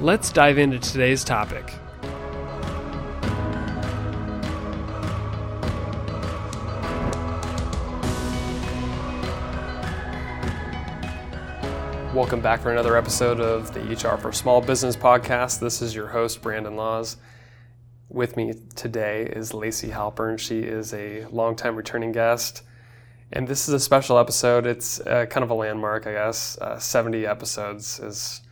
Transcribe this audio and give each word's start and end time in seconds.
Let's 0.00 0.30
dive 0.30 0.58
into 0.58 0.78
today's 0.78 1.24
topic. 1.24 1.74
Welcome 12.14 12.40
back 12.40 12.60
for 12.60 12.70
another 12.70 12.96
episode 12.96 13.40
of 13.40 13.74
the 13.74 13.80
HR 13.80 14.16
for 14.16 14.30
Small 14.30 14.60
Business 14.60 14.94
podcast. 14.94 15.58
This 15.58 15.82
is 15.82 15.96
your 15.96 16.06
host, 16.06 16.42
Brandon 16.42 16.76
Laws. 16.76 17.16
With 18.08 18.36
me 18.36 18.54
today 18.76 19.24
is 19.24 19.52
Lacey 19.52 19.88
Halpern. 19.88 20.38
She 20.38 20.60
is 20.60 20.94
a 20.94 21.24
longtime 21.32 21.74
returning 21.74 22.12
guest. 22.12 22.62
And 23.32 23.48
this 23.48 23.66
is 23.66 23.74
a 23.74 23.80
special 23.80 24.16
episode. 24.16 24.64
It's 24.64 25.00
uh, 25.00 25.26
kind 25.26 25.42
of 25.42 25.50
a 25.50 25.54
landmark, 25.54 26.06
I 26.06 26.12
guess. 26.12 26.56
Uh, 26.58 26.78
70 26.78 27.26
episodes 27.26 27.98
is 27.98 28.42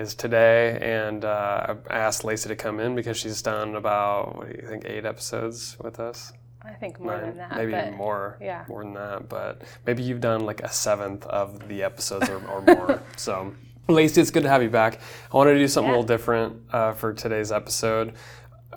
is 0.00 0.14
today, 0.14 0.78
and 0.80 1.24
uh, 1.24 1.74
I 1.90 1.96
asked 1.98 2.24
Lacey 2.24 2.48
to 2.48 2.56
come 2.56 2.80
in 2.80 2.94
because 2.94 3.16
she's 3.16 3.42
done 3.42 3.74
about 3.76 4.36
what 4.36 4.48
do 4.52 4.58
you 4.62 4.68
think 4.68 4.84
eight 4.86 5.04
episodes 5.04 5.76
with 5.82 5.98
us. 6.00 6.32
I 6.62 6.72
think 6.72 6.98
more 6.98 7.12
Nine, 7.16 7.28
than 7.28 7.36
that. 7.38 7.56
maybe 7.56 7.72
but 7.72 7.86
even 7.86 7.96
more. 7.96 8.38
yeah. 8.40 8.64
more 8.68 8.82
than 8.82 8.94
that. 8.94 9.28
But 9.28 9.62
maybe 9.86 10.02
you've 10.02 10.20
done 10.20 10.44
like 10.44 10.60
a 10.62 10.68
seventh 10.68 11.24
of 11.26 11.68
the 11.68 11.82
episodes 11.84 12.28
or, 12.28 12.44
or 12.48 12.60
more. 12.62 13.02
So, 13.16 13.54
Lacey, 13.88 14.20
it's 14.20 14.32
good 14.32 14.42
to 14.42 14.48
have 14.48 14.62
you 14.64 14.70
back. 14.70 15.00
I 15.32 15.36
wanted 15.36 15.54
to 15.54 15.58
do 15.60 15.68
something 15.68 15.90
a 15.90 15.92
little 15.92 16.06
different 16.06 16.62
uh, 16.72 16.92
for 16.92 17.12
today's 17.12 17.52
episode. 17.52 18.14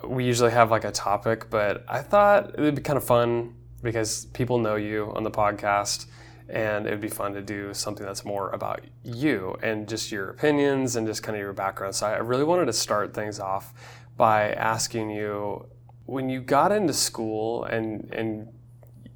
We 0.04 0.24
usually 0.24 0.52
have 0.52 0.70
like 0.70 0.84
a 0.84 0.92
topic, 0.92 1.50
but 1.50 1.84
I 1.88 2.02
thought 2.04 2.54
it 2.54 2.62
would 2.62 2.76
be 2.76 2.82
kind 2.84 2.98
of 2.98 3.04
fun 3.04 3.56
because 3.82 4.26
people 4.28 4.60
know 4.60 4.76
you 4.76 5.12
on 5.16 5.24
the 5.24 5.32
podcast. 5.32 6.06
And 6.50 6.88
it 6.88 6.92
would 6.92 7.02
be 7.02 7.10
fun 7.10 7.34
to 7.34 7.42
do 7.42 7.74
something 7.76 8.06
that's 8.06 8.26
more 8.26 8.50
about 8.50 8.82
you 9.04 9.56
and 9.62 9.88
just 9.88 10.12
your 10.12 10.30
opinions 10.32 10.96
and 10.96 11.06
just 11.06 11.22
kind 11.22 11.36
of 11.36 11.40
your 11.40 11.54
background. 11.54 11.94
So 11.94 12.08
I 12.08 12.18
really 12.18 12.44
wanted 12.44 12.66
to 12.66 12.74
start 12.74 13.14
things 13.14 13.40
off 13.40 13.72
by 14.18 14.52
asking 14.54 15.12
you 15.12 15.68
when 16.06 16.28
you 16.28 16.42
got 16.42 16.72
into 16.72 16.92
school 16.94 17.66
and 17.66 18.12
and 18.12 18.48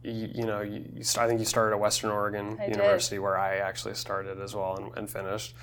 you, 0.03 0.29
you 0.35 0.45
know 0.45 0.61
you, 0.61 0.85
you 0.93 1.03
I 1.17 1.27
think 1.27 1.39
you 1.39 1.45
started 1.45 1.73
at 1.73 1.79
Western 1.79 2.11
Oregon 2.11 2.57
I 2.59 2.67
did. 2.67 2.75
University 2.75 3.17
where 3.17 3.37
I 3.37 3.57
actually 3.57 3.95
started 3.95 4.39
as 4.39 4.53
well 4.53 4.75
and, 4.77 4.95
and 4.97 5.09
finished. 5.09 5.55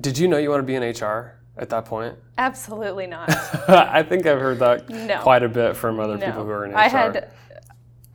Did 0.00 0.18
you 0.18 0.28
know 0.28 0.38
you 0.38 0.50
want 0.50 0.60
to 0.60 0.66
be 0.66 0.76
in 0.76 0.82
HR 0.82 1.40
at 1.56 1.68
that 1.70 1.84
point? 1.84 2.14
Absolutely 2.36 3.06
not. 3.06 3.28
I 3.68 4.02
think 4.04 4.26
I've 4.26 4.38
heard 4.40 4.60
that 4.60 4.88
No. 4.88 5.18
quite 5.20 5.42
a 5.42 5.48
bit 5.48 5.76
from 5.76 5.98
other 5.98 6.16
no. 6.16 6.26
people 6.26 6.44
who 6.44 6.50
are 6.50 6.64
in 6.64 6.72
HR. 6.72 6.76
I 6.76 6.88
had. 6.88 7.30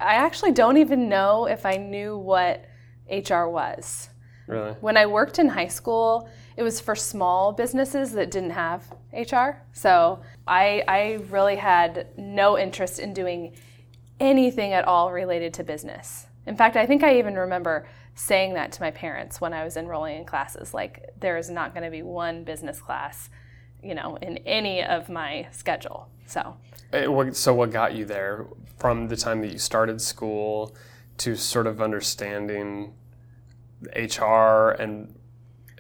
I 0.04 0.16
actually 0.16 0.52
don't 0.52 0.78
even 0.78 1.09
know 1.09 1.46
if 1.48 1.66
I 1.66 1.78
knew 1.78 2.18
what 2.18 2.66
HR 3.09 3.46
was. 3.48 4.09
really. 4.48 4.73
When 4.82 4.98
I 4.98 5.06
worked 5.06 5.40
in 5.40 5.48
high 5.50 5.68
school, 5.68 6.30
it 6.58 6.64
was 6.64 6.80
for 6.80 6.96
small 6.96 7.52
businesses 7.52 8.12
that 8.13 8.30
didn't 8.31 8.52
have 8.52 8.84
HR. 9.12 9.62
So 9.72 10.22
I, 10.47 10.84
I 10.88 11.19
really 11.30 11.56
had 11.56 12.08
no 12.18 12.58
interest 12.58 13.00
in 13.00 13.13
doing 13.13 13.56
anything 14.19 14.74
at 14.74 14.86
all 14.86 15.12
related 15.12 15.53
to 15.56 15.63
business. 15.63 16.28
In 16.46 16.56
fact, 16.56 16.75
I 16.75 16.86
think 16.86 17.03
I 17.03 17.18
even 17.18 17.36
remember 17.36 17.88
saying 18.16 18.53
that 18.53 18.72
to 18.74 18.81
my 18.81 18.92
parents 18.92 19.42
when 19.42 19.53
I 19.53 19.63
was 19.63 19.75
enrolling 19.78 20.18
in 20.18 20.25
classes 20.25 20.74
like, 20.74 21.09
there 21.19 21.38
is 21.38 21.50
not 21.50 21.74
going 21.74 21.84
to 21.84 21.90
be 21.90 22.03
one 22.03 22.44
business 22.44 22.80
class, 22.80 23.30
you 23.81 23.96
know, 23.96 24.18
in 24.22 24.38
any 24.40 24.84
of 24.84 25.09
my 25.09 25.47
schedule. 25.52 26.09
So 26.28 26.56
Eh, 26.92 27.31
So 27.31 27.53
what 27.56 27.72
got 27.72 27.96
you 27.96 28.06
there 28.06 28.46
from 28.83 29.07
the 29.07 29.16
time 29.16 29.39
that 29.39 29.49
you 29.49 29.57
started 29.57 30.01
school 30.01 30.75
to 31.17 31.38
sort 31.38 31.67
of 31.67 31.81
understanding 31.81 32.94
HR 33.95 34.71
and 34.77 35.17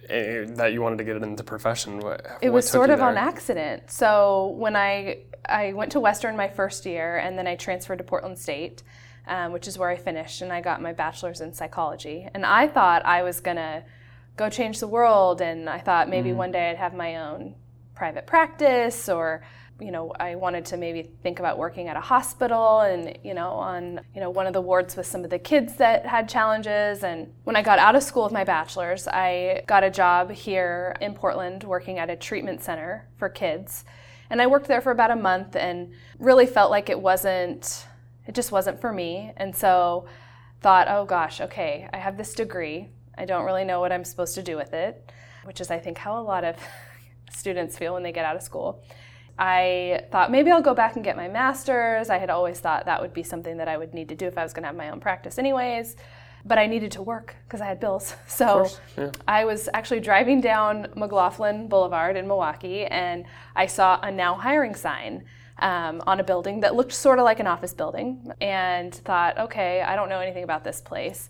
eh, 0.07 0.45
that 0.47 0.71
you 0.71 0.81
wanted 0.81 0.99
to 0.99 1.03
get 1.03 1.17
into 1.17 1.35
the 1.35 1.43
profession? 1.43 1.99
What, 1.99 2.25
it 2.41 2.47
what 2.47 2.53
was 2.53 2.69
sort 2.69 2.89
of 2.89 3.01
on 3.01 3.17
accident. 3.17 3.91
So 3.91 4.55
when 4.57 4.77
I 4.77 5.23
I 5.49 5.73
went 5.73 5.91
to 5.91 5.99
Western 5.99 6.37
my 6.37 6.47
first 6.47 6.85
year, 6.85 7.17
and 7.17 7.37
then 7.37 7.45
I 7.45 7.57
transferred 7.57 7.97
to 7.97 8.05
Portland 8.05 8.39
State, 8.39 8.83
um, 9.27 9.51
which 9.51 9.67
is 9.67 9.77
where 9.77 9.89
I 9.89 9.97
finished, 9.97 10.41
and 10.41 10.53
I 10.53 10.61
got 10.61 10.81
my 10.81 10.93
bachelor's 10.93 11.41
in 11.41 11.53
psychology. 11.53 12.29
And 12.33 12.45
I 12.45 12.69
thought 12.69 13.05
I 13.05 13.23
was 13.23 13.41
gonna 13.41 13.83
go 14.37 14.49
change 14.49 14.79
the 14.79 14.87
world, 14.87 15.41
and 15.41 15.69
I 15.69 15.79
thought 15.79 16.07
maybe 16.07 16.29
Mm-hmm. 16.29 16.37
one 16.37 16.51
day 16.53 16.69
I'd 16.69 16.77
have 16.77 16.93
my 16.93 17.17
own 17.17 17.55
private 17.95 18.25
practice, 18.25 19.09
or 19.09 19.43
you 19.79 19.91
know, 19.91 20.13
I 20.19 20.35
wanted 20.35 20.65
to 20.67 20.77
maybe 20.77 21.09
think 21.23 21.39
about 21.39 21.57
working 21.57 21.87
at 21.87 21.97
a 21.97 21.99
hospital 21.99 22.81
and, 22.81 23.17
you 23.23 23.33
know, 23.33 23.51
on, 23.51 24.01
you 24.13 24.21
know, 24.21 24.29
one 24.29 24.47
of 24.47 24.53
the 24.53 24.61
wards 24.61 24.95
with 24.95 25.07
some 25.07 25.23
of 25.23 25.29
the 25.29 25.39
kids 25.39 25.75
that 25.75 26.05
had 26.05 26.29
challenges. 26.29 27.03
And 27.03 27.33
when 27.43 27.55
I 27.55 27.63
got 27.63 27.79
out 27.79 27.95
of 27.95 28.03
school 28.03 28.23
with 28.23 28.31
my 28.31 28.43
bachelor's, 28.43 29.07
I 29.07 29.63
got 29.67 29.83
a 29.83 29.89
job 29.89 30.31
here 30.31 30.95
in 31.01 31.13
Portland 31.13 31.63
working 31.63 31.97
at 31.97 32.09
a 32.09 32.15
treatment 32.15 32.61
center 32.61 33.07
for 33.17 33.29
kids. 33.29 33.83
And 34.29 34.41
I 34.41 34.47
worked 34.47 34.67
there 34.67 34.81
for 34.81 34.91
about 34.91 35.11
a 35.11 35.15
month 35.15 35.55
and 35.55 35.91
really 36.19 36.45
felt 36.45 36.71
like 36.71 36.89
it 36.89 36.99
wasn't, 36.99 37.87
it 38.27 38.35
just 38.35 38.51
wasn't 38.51 38.79
for 38.79 38.93
me. 38.93 39.33
And 39.37 39.55
so 39.55 40.05
thought, 40.61 40.87
oh 40.87 41.05
gosh, 41.05 41.41
okay, 41.41 41.89
I 41.91 41.97
have 41.97 42.17
this 42.17 42.33
degree. 42.33 42.89
I 43.17 43.25
don't 43.25 43.45
really 43.45 43.65
know 43.65 43.79
what 43.79 43.91
I'm 43.91 44.05
supposed 44.05 44.33
to 44.35 44.43
do 44.43 44.55
with 44.55 44.73
it, 44.73 45.11
which 45.43 45.59
is, 45.59 45.69
I 45.69 45.77
think, 45.77 45.97
how 45.97 46.19
a 46.19 46.23
lot 46.23 46.43
of 46.43 46.55
students 47.31 47.77
feel 47.77 47.93
when 47.93 48.03
they 48.03 48.11
get 48.11 48.25
out 48.25 48.35
of 48.35 48.41
school. 48.41 48.83
I 49.37 50.05
thought 50.11 50.31
maybe 50.31 50.51
I'll 50.51 50.61
go 50.61 50.75
back 50.75 50.95
and 50.95 51.03
get 51.03 51.17
my 51.17 51.27
master's. 51.27 52.09
I 52.09 52.17
had 52.17 52.29
always 52.29 52.59
thought 52.59 52.85
that 52.85 53.01
would 53.01 53.13
be 53.13 53.23
something 53.23 53.57
that 53.57 53.67
I 53.67 53.77
would 53.77 53.93
need 53.93 54.09
to 54.09 54.15
do 54.15 54.27
if 54.27 54.37
I 54.37 54.43
was 54.43 54.53
going 54.53 54.63
to 54.63 54.67
have 54.67 54.75
my 54.75 54.89
own 54.89 54.99
practice, 54.99 55.37
anyways. 55.37 55.95
But 56.45 56.57
I 56.57 56.67
needed 56.67 56.91
to 56.93 57.01
work 57.01 57.35
because 57.47 57.61
I 57.61 57.65
had 57.65 57.79
bills. 57.79 58.15
So 58.27 58.67
yeah. 58.97 59.11
I 59.27 59.45
was 59.45 59.69
actually 59.73 60.01
driving 60.01 60.41
down 60.41 60.87
McLoughlin 60.95 61.67
Boulevard 61.67 62.17
in 62.17 62.25
Milwaukie 62.25 62.87
and 62.91 63.25
I 63.55 63.65
saw 63.67 63.99
a 64.01 64.11
now 64.11 64.35
hiring 64.35 64.75
sign 64.75 65.23
um, 65.59 66.01
on 66.05 66.19
a 66.19 66.23
building 66.23 66.59
that 66.59 66.75
looked 66.75 66.91
sort 66.91 67.19
of 67.19 67.25
like 67.25 67.39
an 67.39 67.47
office 67.47 67.73
building 67.73 68.31
and 68.41 68.93
thought, 68.93 69.37
okay, 69.37 69.81
I 69.81 69.95
don't 69.95 70.09
know 70.09 70.19
anything 70.19 70.43
about 70.43 70.63
this 70.63 70.81
place. 70.81 71.29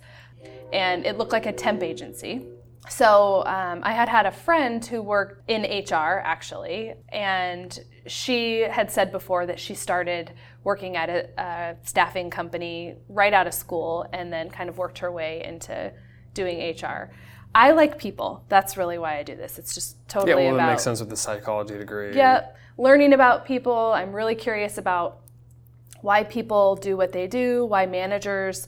And 0.71 1.05
it 1.05 1.17
looked 1.17 1.31
like 1.31 1.45
a 1.45 1.53
temp 1.53 1.83
agency. 1.83 2.47
So 2.89 3.43
um, 3.45 3.79
I 3.83 3.93
had 3.93 4.09
had 4.09 4.25
a 4.25 4.31
friend 4.31 4.85
who 4.85 5.01
worked 5.01 5.49
in 5.49 5.63
HR 5.63 6.21
actually, 6.23 6.93
and 7.09 7.77
she 8.07 8.61
had 8.61 8.91
said 8.91 9.11
before 9.11 9.45
that 9.45 9.59
she 9.59 9.73
started 9.73 10.31
working 10.63 10.97
at 10.97 11.09
a, 11.09 11.29
a 11.41 11.75
staffing 11.83 12.29
company 12.29 12.95
right 13.07 13.33
out 13.33 13.47
of 13.47 13.53
school 13.53 14.05
and 14.11 14.31
then 14.31 14.49
kind 14.49 14.69
of 14.69 14.77
worked 14.77 14.99
her 14.99 15.11
way 15.11 15.43
into 15.45 15.91
doing 16.33 16.59
HR. 16.59 17.11
I 17.55 17.71
like 17.71 17.97
people. 17.97 18.43
That's 18.49 18.77
really 18.77 18.97
why 18.97 19.17
I 19.17 19.23
do 19.23 19.35
this. 19.35 19.59
It's 19.59 19.73
just 19.73 19.95
Yeah, 19.95 20.13
totally 20.13 20.45
well, 20.45 20.55
about 20.55 20.69
it 20.69 20.71
makes 20.71 20.83
sense 20.83 20.99
with 20.99 21.09
the 21.09 21.17
psychology 21.17 21.77
degree. 21.77 22.15
Yep. 22.15 22.57
Learning 22.77 23.13
about 23.13 23.45
people. 23.45 23.93
I'm 23.93 24.11
really 24.11 24.35
curious 24.35 24.77
about 24.77 25.19
why 26.01 26.23
people 26.23 26.75
do 26.75 26.97
what 26.97 27.11
they 27.11 27.27
do, 27.27 27.65
why 27.65 27.85
managers 27.85 28.67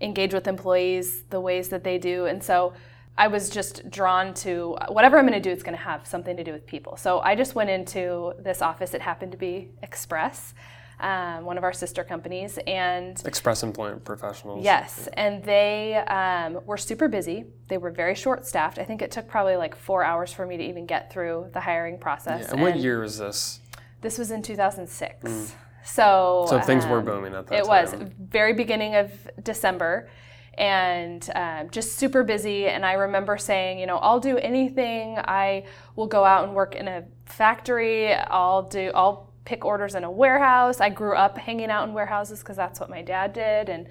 engage 0.00 0.34
with 0.34 0.48
employees 0.48 1.22
the 1.30 1.40
ways 1.40 1.68
that 1.68 1.84
they 1.84 1.98
do. 1.98 2.26
And 2.26 2.42
so 2.42 2.72
I 3.16 3.28
was 3.28 3.50
just 3.50 3.90
drawn 3.90 4.32
to 4.34 4.76
whatever 4.88 5.18
I'm 5.18 5.26
going 5.26 5.40
to 5.40 5.48
do, 5.48 5.50
it's 5.50 5.62
going 5.62 5.76
to 5.76 5.84
have 5.84 6.06
something 6.06 6.36
to 6.36 6.44
do 6.44 6.52
with 6.52 6.66
people. 6.66 6.96
So 6.96 7.20
I 7.20 7.34
just 7.34 7.54
went 7.54 7.68
into 7.68 8.32
this 8.38 8.62
office. 8.62 8.94
It 8.94 9.02
happened 9.02 9.32
to 9.32 9.38
be 9.38 9.70
Express, 9.82 10.54
um, 10.98 11.44
one 11.44 11.58
of 11.58 11.64
our 11.64 11.74
sister 11.74 12.04
companies. 12.04 12.58
And 12.66 13.20
Express 13.26 13.62
Employment 13.62 14.04
Professionals. 14.04 14.64
Yes, 14.64 15.08
and 15.12 15.44
they 15.44 15.96
um, 15.96 16.60
were 16.64 16.78
super 16.78 17.06
busy. 17.06 17.44
They 17.68 17.76
were 17.76 17.90
very 17.90 18.14
short 18.14 18.46
staffed. 18.46 18.78
I 18.78 18.84
think 18.84 19.02
it 19.02 19.10
took 19.10 19.28
probably 19.28 19.56
like 19.56 19.74
four 19.76 20.04
hours 20.04 20.32
for 20.32 20.46
me 20.46 20.56
to 20.56 20.64
even 20.64 20.86
get 20.86 21.12
through 21.12 21.50
the 21.52 21.60
hiring 21.60 21.98
process. 21.98 22.46
Yeah, 22.46 22.52
And 22.52 22.62
what 22.62 22.78
year 22.78 23.00
was 23.00 23.18
this? 23.18 23.60
This 24.00 24.16
was 24.18 24.30
in 24.30 24.42
2006. 24.42 25.54
So, 25.84 26.46
So 26.48 26.60
things 26.60 26.86
were 26.86 26.98
um, 26.98 27.04
booming 27.04 27.34
at 27.34 27.46
that 27.48 27.56
time. 27.56 27.58
It 27.58 27.66
was 27.66 27.94
very 28.18 28.54
beginning 28.54 28.94
of 28.94 29.12
December, 29.42 30.08
and 30.54 31.28
um, 31.34 31.70
just 31.70 31.96
super 31.96 32.22
busy. 32.22 32.66
And 32.66 32.84
I 32.84 32.92
remember 32.94 33.38
saying, 33.38 33.78
you 33.78 33.86
know, 33.86 33.98
I'll 33.98 34.20
do 34.20 34.38
anything. 34.38 35.18
I 35.18 35.64
will 35.96 36.06
go 36.06 36.24
out 36.24 36.44
and 36.44 36.54
work 36.54 36.74
in 36.74 36.88
a 36.88 37.04
factory. 37.26 38.14
I'll 38.14 38.62
do. 38.62 38.90
I'll 38.94 39.30
pick 39.44 39.64
orders 39.64 39.94
in 39.94 40.04
a 40.04 40.10
warehouse. 40.10 40.80
I 40.80 40.90
grew 40.90 41.14
up 41.14 41.38
hanging 41.38 41.70
out 41.70 41.88
in 41.88 41.94
warehouses 41.94 42.40
because 42.40 42.56
that's 42.56 42.78
what 42.78 42.90
my 42.90 43.02
dad 43.02 43.32
did, 43.32 43.68
and 43.68 43.88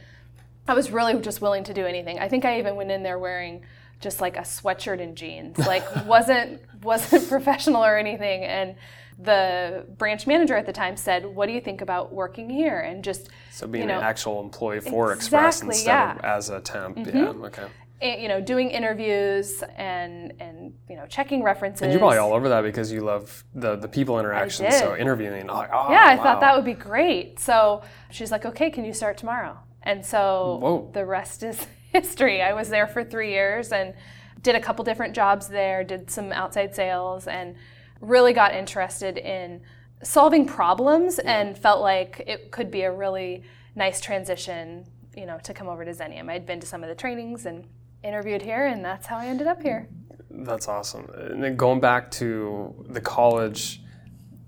I 0.68 0.74
was 0.74 0.92
really 0.92 1.20
just 1.20 1.42
willing 1.42 1.64
to 1.66 1.74
do 1.74 1.86
anything. 1.86 2.20
I 2.20 2.30
think 2.30 2.46
I 2.46 2.60
even 2.60 2.76
went 2.76 2.92
in 2.92 3.04
there 3.04 3.20
wearing 3.20 3.64
just 4.00 4.22
like 4.22 4.38
a 4.38 4.42
sweatshirt 4.42 5.02
and 5.02 5.16
jeans. 5.16 5.58
Like 5.58 5.84
wasn't 6.06 6.62
wasn't 6.84 7.28
professional 7.30 7.84
or 7.84 7.98
anything. 7.98 8.44
And 8.44 8.76
the 9.24 9.86
branch 9.98 10.26
manager 10.26 10.56
at 10.56 10.66
the 10.66 10.74
time 10.74 10.98
said, 10.98 11.26
"What 11.26 11.46
do 11.48 11.54
you 11.54 11.62
think 11.62 11.82
about 11.82 12.12
working 12.14 12.50
here?" 12.50 12.80
And 12.80 13.04
just 13.04 13.30
so 13.52 13.68
being 13.68 13.84
you 13.84 13.88
know, 13.88 13.98
an 14.00 14.04
actual 14.04 14.42
employee 14.42 14.80
for 14.80 15.14
Express 15.14 15.62
instead 15.62 15.88
yeah. 15.88 16.16
of 16.16 16.26
as 16.26 16.50
a 16.50 16.60
temp. 16.60 16.98
Mm-hmm. 16.98 17.18
Yeah. 17.18 17.48
Okay. 17.48 18.22
you 18.22 18.28
know 18.28 18.42
doing 18.42 18.72
interviews 18.72 19.64
and 19.78 20.34
and 20.40 20.74
you 20.90 20.96
know 20.96 21.06
checking 21.06 21.44
references. 21.44 21.84
And 21.84 21.92
you're 21.92 22.00
probably 22.00 22.18
all 22.18 22.34
over 22.34 22.50
that 22.50 22.62
because 22.62 22.92
you 22.92 23.02
love 23.02 23.44
the 23.54 23.76
the 23.76 23.88
people 23.88 24.20
interaction. 24.20 24.72
So 24.72 24.96
interviewing, 24.96 25.50
oh, 25.50 25.88
Yeah, 25.90 26.06
I 26.06 26.18
thought 26.18 26.40
that 26.42 26.56
would 26.56 26.66
be 26.66 26.74
great. 26.74 27.40
So 27.40 27.84
she's 28.10 28.32
like, 28.32 28.46
"Okay, 28.46 28.70
can 28.72 28.86
you 28.86 28.94
start 28.94 29.18
tomorrow?" 29.18 29.58
And 29.84 30.06
so 30.06 30.60
Whoa. 30.62 30.90
the 30.94 31.06
rest 31.06 31.44
is 31.44 31.66
history. 31.92 32.42
I 32.42 32.54
was 32.54 32.70
there 32.70 32.88
for 32.88 33.04
three 33.04 33.32
years 33.32 33.72
and 33.72 33.94
did 34.42 34.56
a 34.56 34.60
couple 34.60 34.84
different 34.84 35.14
jobs 35.14 35.48
there. 35.48 35.84
Did 35.84 36.10
some 36.10 36.32
outside 36.32 36.76
sales 36.76 37.28
and 37.28 37.56
really 38.02 38.34
got 38.34 38.54
interested 38.54 39.18
in 39.18 39.62
solving 40.04 40.46
problems 40.46 41.20
and 41.20 41.58
felt 41.58 41.82
like 41.82 42.24
it 42.28 42.52
could 42.52 42.72
be 42.72 42.82
a 42.82 42.92
really 42.92 43.44
nice 43.76 44.02
transition, 44.02 44.86
you 45.16 45.26
know, 45.26 45.38
to 45.44 45.54
come 45.54 45.68
over 45.68 45.86
to 45.86 45.92
Xenium. 45.92 46.30
I'd 46.30 46.46
been 46.46 46.60
to 46.60 46.68
some 46.68 46.84
of 46.84 46.90
the 46.90 46.96
trainings 46.96 47.46
and 47.46 47.66
interviewed 48.04 48.42
here, 48.42 48.66
and 48.66 48.84
that's 48.84 49.06
how 49.06 49.18
I 49.18 49.28
ended 49.28 49.48
up 49.48 49.62
here. 49.62 49.88
That's 50.30 50.68
awesome. 50.68 51.10
And 51.14 51.44
then 51.44 51.56
going 51.56 51.80
back 51.80 52.10
to 52.12 52.74
the 52.90 53.02
college 53.02 53.81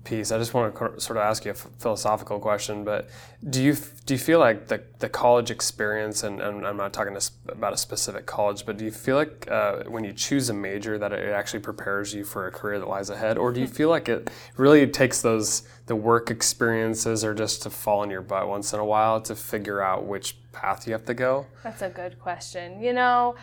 piece, 0.04 0.30
I 0.30 0.38
just 0.38 0.54
want 0.54 0.74
to 0.74 1.00
sort 1.00 1.16
of 1.16 1.22
ask 1.22 1.44
you 1.44 1.50
a 1.50 1.54
philosophical 1.54 2.38
question. 2.38 2.84
But 2.84 3.08
do 3.48 3.62
you 3.62 3.76
do 4.06 4.14
you 4.14 4.18
feel 4.18 4.38
like 4.38 4.68
the, 4.68 4.82
the 4.98 5.08
college 5.08 5.50
experience, 5.50 6.22
and, 6.22 6.40
and 6.40 6.66
I'm 6.66 6.76
not 6.76 6.92
talking 6.92 7.16
about 7.48 7.72
a 7.72 7.76
specific 7.76 8.26
college, 8.26 8.66
but 8.66 8.76
do 8.76 8.84
you 8.84 8.90
feel 8.90 9.16
like 9.16 9.50
uh, 9.50 9.84
when 9.84 10.04
you 10.04 10.12
choose 10.12 10.50
a 10.50 10.54
major 10.54 10.98
that 10.98 11.12
it 11.12 11.32
actually 11.32 11.60
prepares 11.60 12.14
you 12.14 12.24
for 12.24 12.46
a 12.46 12.50
career 12.50 12.78
that 12.78 12.88
lies 12.88 13.10
ahead, 13.10 13.38
or 13.38 13.52
do 13.52 13.60
you 13.60 13.66
feel 13.66 13.88
like 13.88 14.08
it 14.08 14.30
really 14.56 14.86
takes 14.86 15.22
those 15.22 15.62
the 15.86 15.96
work 15.96 16.30
experiences, 16.30 17.24
or 17.24 17.34
just 17.34 17.62
to 17.62 17.70
fall 17.70 18.00
on 18.00 18.10
your 18.10 18.22
butt 18.22 18.48
once 18.48 18.72
in 18.72 18.80
a 18.80 18.84
while 18.84 19.20
to 19.22 19.34
figure 19.34 19.80
out 19.80 20.04
which 20.04 20.36
path 20.52 20.86
you 20.86 20.92
have 20.92 21.04
to 21.06 21.14
go? 21.14 21.46
That's 21.62 21.82
a 21.82 21.90
good 21.90 22.18
question. 22.18 22.80
You 22.80 22.92
know, 22.92 23.36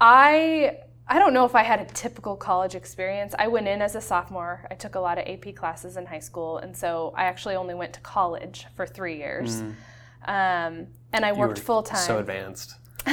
I 0.00 0.78
I 1.10 1.18
don't 1.18 1.34
know 1.34 1.44
if 1.44 1.56
I 1.56 1.64
had 1.64 1.80
a 1.80 1.86
typical 1.86 2.36
college 2.36 2.76
experience. 2.76 3.34
I 3.36 3.48
went 3.48 3.66
in 3.66 3.82
as 3.82 3.96
a 3.96 4.00
sophomore. 4.00 4.64
I 4.70 4.74
took 4.76 4.94
a 4.94 5.00
lot 5.00 5.18
of 5.18 5.24
AP 5.26 5.56
classes 5.56 5.96
in 5.96 6.06
high 6.06 6.20
school, 6.20 6.58
and 6.58 6.74
so 6.76 7.12
I 7.16 7.24
actually 7.24 7.56
only 7.56 7.74
went 7.74 7.92
to 7.94 8.00
college 8.00 8.66
for 8.76 8.86
three 8.86 9.16
years. 9.18 9.64
Um, 10.26 10.86
and 11.12 11.24
I 11.24 11.32
were 11.32 11.56
full 11.56 11.82
time. 11.82 12.06
So 12.06 12.18
advanced. 12.18 12.76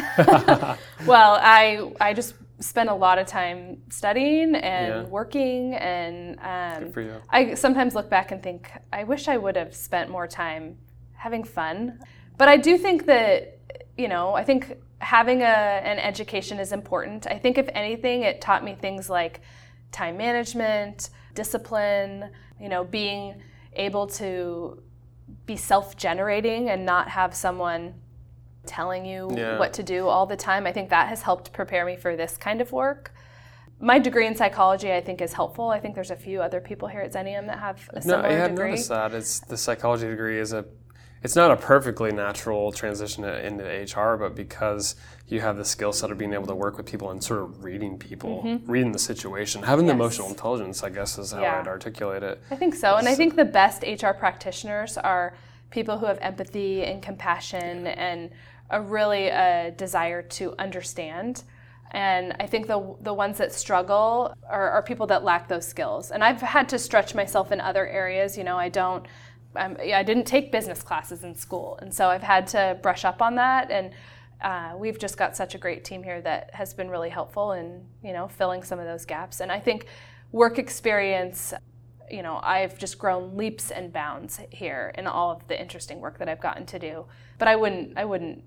well, 1.08 1.40
I 1.42 1.92
I 2.00 2.14
just 2.14 2.36
spent 2.60 2.90
a 2.90 2.94
lot 2.94 3.18
of 3.18 3.26
time 3.26 3.82
studying 3.90 4.54
and 4.56 4.88
Yeah. 4.88 5.04
working, 5.06 5.74
and 5.74 6.40
um, 6.40 6.84
Good 6.86 6.94
for 6.94 7.02
you. 7.02 7.16
I 7.32 7.56
sometimes 7.56 7.96
look 7.96 8.10
back 8.12 8.32
and 8.32 8.44
think, 8.44 8.70
I 8.94 9.06
wish 9.06 9.28
I 9.28 9.38
would 9.38 9.56
have 9.56 9.74
spent 9.76 10.12
more 10.12 10.28
time 10.28 10.78
having 11.14 11.44
fun. 11.44 12.00
But 12.38 12.48
I 12.48 12.58
do 12.58 12.78
think 12.78 13.08
that, 13.08 13.57
you 13.98 14.08
know, 14.08 14.34
I 14.34 14.44
think 14.44 14.78
having 15.00 15.42
a, 15.42 15.46
an 15.46 16.00
education 16.00 16.60
is 16.60 16.72
important. 16.72 17.28
I 17.28 17.38
think, 17.38 17.58
if 17.58 17.68
anything, 17.74 18.22
it 18.24 18.42
taught 18.42 18.64
me 18.64 18.76
things 18.80 19.10
like 19.10 19.42
time 19.92 20.18
management, 20.18 21.10
discipline, 21.34 22.30
you 22.60 22.70
know, 22.70 22.84
being 22.84 23.42
able 23.74 24.08
to 24.08 24.82
be 25.46 25.56
self 25.56 25.98
generating 25.98 26.70
and 26.70 26.86
not 26.86 27.10
have 27.10 27.36
someone 27.36 27.96
telling 28.66 29.06
you 29.06 29.30
Yeah. 29.36 29.58
what 29.58 29.74
to 29.74 29.84
do 29.84 30.08
all 30.08 30.26
the 30.26 30.36
time. 30.36 30.68
I 30.68 30.72
think 30.74 30.90
that 30.90 31.08
has 31.08 31.22
helped 31.22 31.54
prepare 31.54 31.86
me 31.86 31.96
for 31.96 32.16
this 32.16 32.38
kind 32.38 32.62
of 32.62 32.72
work. 32.72 33.14
My 33.80 34.00
degree 34.00 34.26
in 34.26 34.36
psychology, 34.36 34.92
I 34.92 35.02
think, 35.02 35.22
is 35.22 35.34
helpful. 35.34 35.70
I 35.70 35.80
think 35.80 35.94
there's 35.96 36.12
a 36.12 36.16
few 36.16 36.42
other 36.42 36.60
people 36.60 36.88
here 36.88 37.02
at 37.02 37.14
Xenium 37.14 37.46
that 37.48 37.60
have 37.60 37.78
a 37.94 38.02
similar 38.02 38.24
No, 38.24 38.28
similar 38.28 38.28
I 38.28 38.42
had 38.42 38.52
degree. 38.56 38.70
noticed 38.72 38.90
that. 38.90 39.14
It's 39.14 39.40
the 39.42 39.56
psychology 39.58 40.08
degree 40.08 40.40
is 40.40 40.52
a 40.52 40.66
it's 41.28 41.36
not 41.36 41.52
a 41.52 41.58
perfectly 41.58 42.10
natural 42.14 42.72
transition 42.72 43.24
to- 43.26 43.46
into 43.46 43.66
HR, 43.66 44.16
but 44.16 44.34
because 44.34 44.96
you 45.28 45.42
have 45.42 45.58
the 45.58 45.66
skill 45.66 45.92
set 45.92 46.10
of 46.10 46.18
being 46.18 46.32
able 46.32 46.48
to 46.48 46.56
work 46.56 46.78
with 46.78 46.86
people 46.86 47.12
and 47.12 47.22
sort 47.22 47.42
of 47.42 47.66
reading 47.66 47.98
people, 48.00 48.62
reading 48.66 48.94
the 48.94 49.00
situation, 49.00 49.62
having 49.62 49.88
the 49.88 49.92
Mm-hmm. 49.92 50.00
Emotional 50.04 50.30
intelligence, 50.30 50.84
I 50.86 50.90
guess 50.90 51.18
is 51.18 51.34
how 51.34 51.42
Yeah. 51.42 51.60
I'd 51.60 51.68
articulate 51.68 52.24
it. 52.24 52.42
I 52.50 52.56
think 52.56 52.76
so. 52.76 52.96
And 52.96 53.10
I 53.10 53.14
think 53.14 53.36
the 53.36 53.44
best 53.44 53.84
HR 53.84 54.12
practitioners 54.14 54.98
are 54.98 55.36
people 55.70 55.98
who 55.98 56.06
have 56.06 56.18
empathy 56.22 56.86
and 56.86 57.04
compassion 57.04 57.88
and 57.88 58.30
a 58.70 58.80
really 58.80 59.28
a 59.28 59.74
desire 59.76 60.22
to 60.22 60.56
understand. 60.58 61.44
And 61.92 62.38
I 62.40 62.48
think 62.48 62.68
the, 62.68 62.96
the 63.02 63.14
ones 63.14 63.38
that 63.40 63.52
struggle 63.52 64.34
are, 64.50 64.70
are 64.70 64.82
people 64.82 65.08
that 65.08 65.26
lack 65.26 65.50
those 65.50 65.68
skills. 65.68 66.12
And 66.12 66.24
I've 66.24 66.40
had 66.42 66.70
to 66.70 66.80
stretch 66.80 67.14
myself 67.16 67.52
in 67.52 67.60
other 67.60 67.86
areas. 67.86 68.38
You 68.38 68.46
know, 68.46 68.58
I 68.58 68.70
don't, 68.70 69.06
I'm, 69.58 69.78
I 69.80 70.04
didn't 70.04 70.26
take 70.26 70.52
business 70.52 70.82
classes 70.82 71.24
in 71.24 71.36
school. 71.36 71.78
And 71.82 71.94
so 71.94 72.08
I've 72.10 72.24
had 72.24 72.48
to 72.48 72.78
brush 72.82 73.06
up 73.06 73.22
on 73.22 73.36
that. 73.36 73.72
And 73.72 73.92
uh, 74.42 74.78
we've 74.78 75.00
just 75.00 75.18
got 75.18 75.36
such 75.36 75.56
a 75.56 75.58
great 75.58 75.84
team 75.84 76.04
here 76.04 76.22
that 76.22 76.54
has 76.54 76.74
been 76.74 76.90
really 76.90 77.10
helpful 77.10 77.54
in, 77.54 77.84
you 78.04 78.14
know, 78.14 78.28
filling 78.28 78.64
some 78.64 78.80
of 78.80 78.86
those 78.86 79.06
gaps. 79.06 79.40
And 79.40 79.52
I 79.52 79.60
think 79.60 79.88
work 80.32 80.60
experience 80.60 81.54
you 82.10 82.24
know, 82.24 82.40
I've 82.42 82.78
just 82.78 82.98
grown 82.98 83.36
leaps 83.36 83.70
and 83.70 83.92
bounds 83.92 84.40
here 84.50 84.94
in 84.98 85.08
all 85.08 85.32
of 85.32 85.46
the 85.48 85.60
interesting 85.60 86.00
work 86.00 86.20
that 86.20 86.30
I've 86.30 86.40
gotten 86.40 86.66
to 86.68 86.80
do. 86.80 87.06
But 87.38 87.50
I 87.50 87.56
wouldn't, 87.56 87.98
I 87.98 88.06
wouldn't 88.06 88.44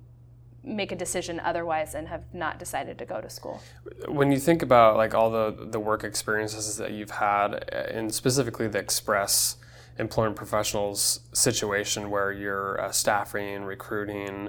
make 0.62 0.92
a 0.92 0.96
decision 0.96 1.40
otherwise 1.40 1.94
and 1.94 2.08
have 2.08 2.22
not 2.34 2.58
decided 2.58 2.98
to 2.98 3.04
go 3.04 3.20
to 3.20 3.30
school. 3.30 3.62
When 4.08 4.30
you 4.30 4.38
think 4.38 4.62
about 4.62 4.96
like 4.96 5.14
all 5.14 5.30
the 5.30 5.66
the 5.70 5.80
work 5.80 6.04
experiences 6.04 6.76
that 6.76 6.92
you've 6.92 7.10
had, 7.10 7.54
uh, 7.72 7.76
and 7.90 8.12
specifically 8.14 8.68
the 8.68 8.78
Express 8.78 9.56
employment 10.00 10.36
professionals 10.36 11.20
situation 11.32 12.10
where 12.10 12.32
you're 12.32 12.80
uh, 12.80 12.90
staffing, 12.90 13.64
recruiting, 13.64 14.48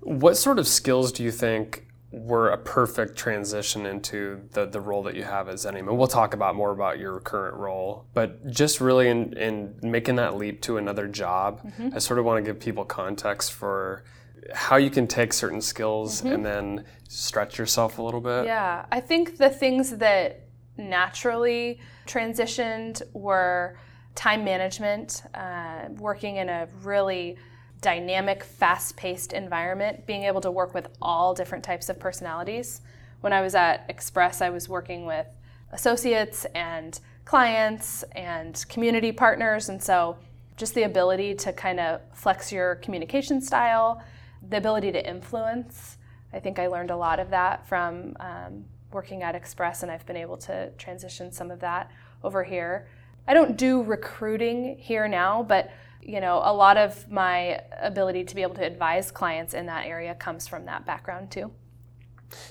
what 0.00 0.36
sort 0.36 0.58
of 0.58 0.68
skills 0.68 1.10
do 1.12 1.22
you 1.24 1.32
think 1.32 1.86
were 2.12 2.50
a 2.50 2.58
perfect 2.58 3.16
transition 3.16 3.86
into 3.86 4.40
the, 4.52 4.66
the 4.66 4.80
role 4.80 5.02
that 5.04 5.14
you 5.14 5.22
have 5.22 5.48
at 5.48 5.56
Xenium? 5.56 5.88
And 5.88 5.98
we'll 5.98 6.08
talk 6.08 6.34
about 6.34 6.54
more 6.54 6.72
about 6.72 6.98
your 6.98 7.20
current 7.20 7.56
role, 7.56 8.06
but 8.14 8.50
just 8.50 8.80
really 8.80 9.08
in, 9.08 9.32
in 9.34 9.78
making 9.82 10.16
that 10.16 10.36
leap 10.36 10.60
to 10.62 10.76
another 10.76 11.06
job, 11.06 11.60
I 11.94 11.98
sort 11.98 12.18
of 12.18 12.24
want 12.24 12.44
to 12.44 12.52
give 12.52 12.60
people 12.60 12.84
context 12.84 13.52
for 13.52 14.04
how 14.52 14.76
you 14.76 14.90
can 14.90 15.06
take 15.06 15.32
certain 15.32 15.60
skills 15.60 16.22
and 16.22 16.44
then 16.44 16.84
stretch 17.08 17.58
yourself 17.58 17.98
a 17.98 18.02
little 18.02 18.20
bit. 18.20 18.46
Yeah, 18.46 18.86
I 18.90 19.00
think 19.00 19.36
the 19.36 19.50
things 19.50 19.96
that 19.98 20.46
naturally 20.76 21.78
transitioned 22.06 23.02
were 23.12 23.78
time 24.14 24.44
management, 24.44 25.22
uh, 25.34 25.88
working 25.98 26.36
in 26.36 26.48
a 26.48 26.68
really 26.82 27.36
dynamic, 27.80 28.44
fast 28.44 28.96
paced 28.96 29.32
environment, 29.32 30.06
being 30.06 30.24
able 30.24 30.40
to 30.40 30.50
work 30.50 30.74
with 30.74 30.88
all 31.00 31.34
different 31.34 31.64
types 31.64 31.88
of 31.88 31.98
personalities. 31.98 32.82
When 33.20 33.32
I 33.32 33.40
was 33.40 33.54
at 33.54 33.86
Express, 33.88 34.42
I 34.42 34.50
was 34.50 34.68
working 34.68 35.06
with 35.06 35.26
associates 35.72 36.44
and 36.54 36.98
clients 37.24 38.02
and 38.12 38.64
community 38.68 39.12
partners, 39.12 39.68
and 39.68 39.82
so 39.82 40.16
just 40.56 40.74
the 40.74 40.82
ability 40.82 41.34
to 41.34 41.52
kind 41.52 41.80
of 41.80 42.00
flex 42.12 42.52
your 42.52 42.76
communication 42.76 43.40
style, 43.40 44.02
the 44.48 44.56
ability 44.56 44.92
to 44.92 45.08
influence. 45.08 45.96
I 46.32 46.40
think 46.40 46.58
I 46.58 46.66
learned 46.66 46.90
a 46.90 46.96
lot 46.96 47.18
of 47.18 47.30
that 47.30 47.66
from 47.66 48.16
um, 48.20 48.64
working 48.92 49.22
at 49.22 49.34
Express, 49.34 49.82
and 49.82 49.90
I've 49.90 50.04
been 50.06 50.16
able 50.16 50.36
to 50.38 50.70
transition 50.76 51.32
some 51.32 51.50
of 51.50 51.60
that 51.60 51.90
over 52.22 52.44
here. 52.44 52.88
I 53.26 53.34
don't 53.34 53.56
do 53.56 53.82
recruiting 53.82 54.76
here 54.78 55.08
now, 55.08 55.42
but 55.42 55.70
you 56.02 56.20
know, 56.20 56.40
a 56.42 56.52
lot 56.52 56.76
of 56.76 57.10
my 57.10 57.60
ability 57.80 58.24
to 58.24 58.34
be 58.34 58.42
able 58.42 58.54
to 58.54 58.64
advise 58.64 59.10
clients 59.10 59.54
in 59.54 59.66
that 59.66 59.86
area 59.86 60.14
comes 60.14 60.48
from 60.48 60.64
that 60.64 60.86
background 60.86 61.30
too. 61.30 61.52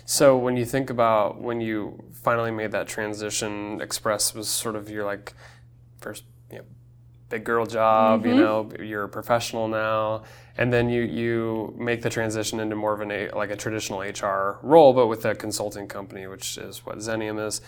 So 0.05 0.37
when 0.37 0.57
you 0.57 0.65
think 0.65 0.89
about 0.89 1.41
when 1.41 1.61
you 1.61 2.03
finally 2.13 2.51
made 2.51 2.71
that 2.71 2.87
transition, 2.87 3.81
Express 3.81 4.33
was 4.33 4.47
sort 4.49 4.75
of 4.75 4.89
your 4.89 5.05
like 5.05 5.33
first 5.99 6.25
you 6.51 6.59
know, 6.59 6.63
big 7.29 7.43
girl 7.43 7.65
job. 7.65 8.25
You 8.25 8.33
mm-hmm. 8.33 8.39
know, 8.41 8.71
you're 8.83 9.03
a 9.03 9.09
professional 9.09 9.67
now, 9.67 10.23
and 10.57 10.71
then 10.71 10.89
you 10.89 11.03
you 11.03 11.73
make 11.77 12.01
the 12.01 12.09
transition 12.09 12.59
into 12.59 12.75
more 12.75 12.93
of 12.93 13.01
an 13.01 13.11
a, 13.11 13.29
like 13.29 13.51
a 13.51 13.55
traditional 13.55 14.01
HR 14.01 14.59
role, 14.61 14.93
but 14.93 15.07
with 15.07 15.25
a 15.25 15.35
consulting 15.35 15.87
company, 15.87 16.27
which 16.27 16.57
is 16.57 16.85
what 16.85 16.97
Xenium 16.97 17.45
is. 17.45 17.61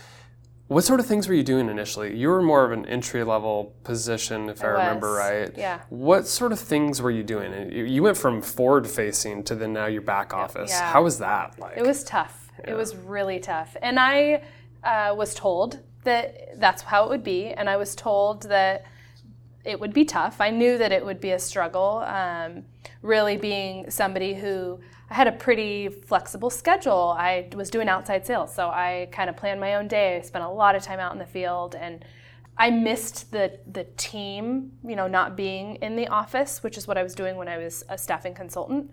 What 0.72 0.86
sort 0.86 1.02
of 1.02 1.06
things 1.06 1.28
were 1.28 1.34
you 1.34 1.44
doing 1.44 1.68
initially? 1.68 2.16
You 2.16 2.30
were 2.30 2.42
more 2.42 2.64
of 2.64 2.72
an 2.72 2.86
entry 2.86 3.26
level 3.26 3.76
position, 3.84 4.48
if 4.48 4.64
I, 4.64 4.68
remember 4.68 5.12
right. 5.12 5.52
yeah. 5.58 5.82
What 5.90 6.28
sort 6.28 6.54
of 6.54 6.62
things 6.62 7.02
were 7.02 7.12
you 7.12 7.24
doing? 7.24 7.74
You 7.74 8.02
went 8.04 8.16
from 8.16 8.42
forward 8.42 8.88
facing 8.88 9.44
to 9.44 9.56
then 9.56 9.74
now 9.74 9.88
you're 9.88 10.02
back 10.02 10.34
office. 10.34 10.72
Yeah. 10.72 10.90
How 10.94 11.04
was 11.04 11.20
that 11.20 11.60
like? 11.60 11.76
It 11.76 11.86
was 11.86 12.06
tough. 12.06 12.50
It 12.64 12.74
was 12.74 12.96
really 12.96 13.38
tough. 13.38 13.76
And 13.82 14.00
I 14.00 14.44
uh, 14.82 15.14
was 15.14 15.36
told 15.36 15.80
that 16.06 16.58
that's 16.58 16.84
how 16.84 17.04
it 17.04 17.10
would 17.10 17.24
be. 17.26 17.48
And 17.48 17.70
I 17.70 17.76
was 17.76 17.94
told 17.94 18.44
that 18.44 18.86
it 19.66 19.78
would 19.78 19.94
be 19.94 20.06
tough. 20.06 20.40
I 20.40 20.52
knew 20.52 20.78
that 20.78 20.94
it 20.94 21.04
would 21.04 21.20
be 21.20 21.32
a 21.32 21.40
struggle. 21.40 21.98
Um, 21.98 22.64
really 23.02 23.36
being 23.36 23.90
somebody 23.90 24.36
who 24.36 24.80
I 25.12 25.14
had 25.14 25.28
a 25.28 25.34
pretty 25.34 25.90
flexible 25.90 26.50
schedule. 26.50 27.14
I 27.20 27.50
was 27.54 27.70
doing 27.70 27.90
outside 27.90 28.26
sales, 28.26 28.56
so 28.56 28.70
I 28.70 29.10
kind 29.12 29.30
of 29.30 29.36
planned 29.36 29.60
my 29.60 29.76
own 29.76 29.90
day. 29.90 30.16
I 30.16 30.22
spent 30.22 30.46
a 30.46 30.50
lot 30.50 30.74
of 30.74 30.84
time 30.84 31.02
out 31.02 31.12
in 31.12 31.20
the 31.20 31.26
field 31.26 31.76
and 31.76 32.06
I 32.58 32.70
missed 32.70 33.30
the 33.30 33.60
the 33.70 33.84
team, 33.98 34.72
you 34.86 34.96
know, 34.96 35.08
not 35.08 35.36
being 35.36 35.76
in 35.78 35.98
the 35.98 36.08
office, 36.08 36.64
which 36.64 36.78
is 36.78 36.88
what 36.88 36.98
I 36.98 37.04
was 37.04 37.14
doing 37.14 37.36
when 37.36 37.50
I 37.50 37.58
was 37.58 37.84
a 37.90 37.98
staffing 37.98 38.34
consultant. 38.34 38.90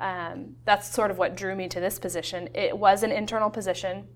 Um, 0.00 0.56
that's 0.64 0.88
sort 0.88 1.10
of 1.10 1.18
what 1.18 1.36
drew 1.36 1.54
me 1.54 1.68
to 1.68 1.80
this 1.80 1.98
position. 1.98 2.48
It 2.54 2.76
was 2.76 3.02
an 3.02 3.12
internal 3.12 3.50
position. 3.50 4.08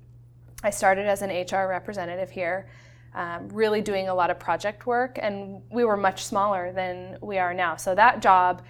I 0.62 0.70
started 0.70 1.06
as 1.06 1.20
an 1.20 1.28
HR 1.28 1.68
representative 1.68 2.30
here, 2.30 2.70
um, 3.14 3.48
really 3.48 3.82
doing 3.82 4.08
a 4.08 4.14
lot 4.14 4.30
of 4.30 4.38
project 4.38 4.86
work, 4.86 5.18
and 5.20 5.60
we 5.70 5.84
were 5.84 5.98
much 5.98 6.24
smaller 6.24 6.72
than 6.72 7.18
we 7.20 7.36
are 7.36 7.52
now. 7.52 7.76
So 7.76 7.94
that 7.94 8.22
job 8.22 8.62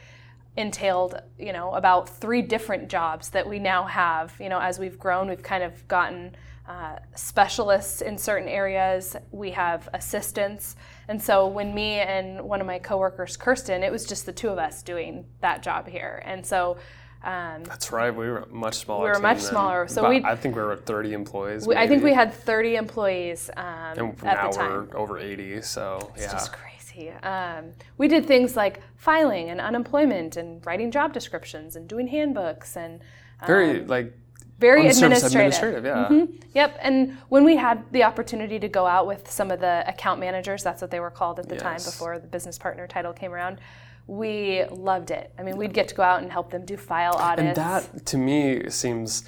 entailed, 0.56 1.20
you 1.38 1.52
know, 1.52 1.72
about 1.72 2.08
three 2.08 2.42
different 2.42 2.88
jobs 2.88 3.30
that 3.30 3.48
we 3.48 3.58
now 3.58 3.84
have. 3.84 4.34
You 4.38 4.48
know, 4.48 4.60
as 4.60 4.78
we've 4.78 4.98
grown, 4.98 5.28
we've 5.28 5.42
kind 5.42 5.62
of 5.62 5.86
gotten 5.88 6.34
uh, 6.68 6.96
specialists 7.14 8.02
in 8.02 8.18
certain 8.18 8.48
areas. 8.48 9.16
We 9.30 9.50
have 9.52 9.88
assistants, 9.94 10.76
and 11.08 11.20
so 11.20 11.46
when 11.46 11.74
me 11.74 12.00
and 12.00 12.40
one 12.42 12.60
of 12.60 12.66
my 12.66 12.78
coworkers, 12.78 13.36
Kirsten, 13.36 13.82
it 13.82 13.90
was 13.90 14.04
just 14.04 14.26
the 14.26 14.32
two 14.32 14.48
of 14.48 14.58
us 14.58 14.82
doing 14.82 15.24
that 15.40 15.62
job 15.62 15.88
here, 15.88 16.22
and 16.24 16.44
so 16.44 16.76
um, 17.24 17.62
That's 17.64 17.92
right. 17.92 18.10
We 18.10 18.28
were 18.28 18.46
much 18.50 18.78
smaller. 18.78 19.04
We 19.04 19.10
were 19.10 19.20
much 19.20 19.38
smaller. 19.38 19.86
So 19.86 20.08
we, 20.08 20.24
I 20.24 20.34
think 20.34 20.56
we 20.56 20.62
were 20.62 20.76
30 20.76 21.12
employees. 21.12 21.66
We, 21.66 21.76
I 21.76 21.86
think 21.86 22.02
we 22.02 22.12
had 22.12 22.32
30 22.32 22.76
employees 22.76 23.48
um, 23.56 23.64
and 23.64 24.24
at 24.24 24.24
now 24.24 24.50
the 24.50 24.56
time. 24.56 24.88
we're 24.90 24.96
over 24.96 25.18
80. 25.18 25.62
So 25.62 26.10
it's 26.14 26.24
yeah, 26.24 26.32
just 26.32 26.52
crazy. 26.52 26.72
Um, 27.22 27.72
we 27.98 28.08
did 28.08 28.26
things 28.26 28.56
like 28.56 28.80
filing 28.96 29.50
and 29.50 29.60
unemployment 29.60 30.36
and 30.36 30.64
writing 30.64 30.90
job 30.90 31.12
descriptions 31.12 31.76
and 31.76 31.88
doing 31.88 32.06
handbooks 32.06 32.76
and 32.76 33.00
very 33.46 33.80
um, 33.80 33.86
like 33.86 34.12
very 34.58 34.86
administrative. 34.86 35.26
administrative 35.26 35.84
yeah. 35.84 36.08
Mm-hmm. 36.08 36.36
Yep. 36.54 36.78
And 36.80 37.18
when 37.28 37.44
we 37.44 37.56
had 37.56 37.84
the 37.92 38.04
opportunity 38.04 38.58
to 38.60 38.68
go 38.68 38.86
out 38.86 39.06
with 39.06 39.30
some 39.30 39.50
of 39.50 39.58
the 39.60 39.84
account 39.88 40.20
managers, 40.20 40.62
that's 40.62 40.80
what 40.80 40.90
they 40.90 41.00
were 41.00 41.10
called 41.10 41.38
at 41.40 41.48
the 41.48 41.56
yes. 41.56 41.62
time 41.62 41.80
before 41.84 42.18
the 42.18 42.28
business 42.28 42.58
partner 42.58 42.86
title 42.86 43.12
came 43.12 43.32
around 43.32 43.58
we 44.06 44.64
loved 44.70 45.10
it. 45.10 45.32
I 45.38 45.42
mean, 45.42 45.56
we'd 45.56 45.72
get 45.72 45.88
to 45.88 45.94
go 45.94 46.02
out 46.02 46.22
and 46.22 46.30
help 46.30 46.50
them 46.50 46.64
do 46.64 46.76
file 46.76 47.14
audits. 47.14 47.46
And 47.46 47.56
that, 47.56 48.06
to 48.06 48.18
me, 48.18 48.68
seems 48.68 49.24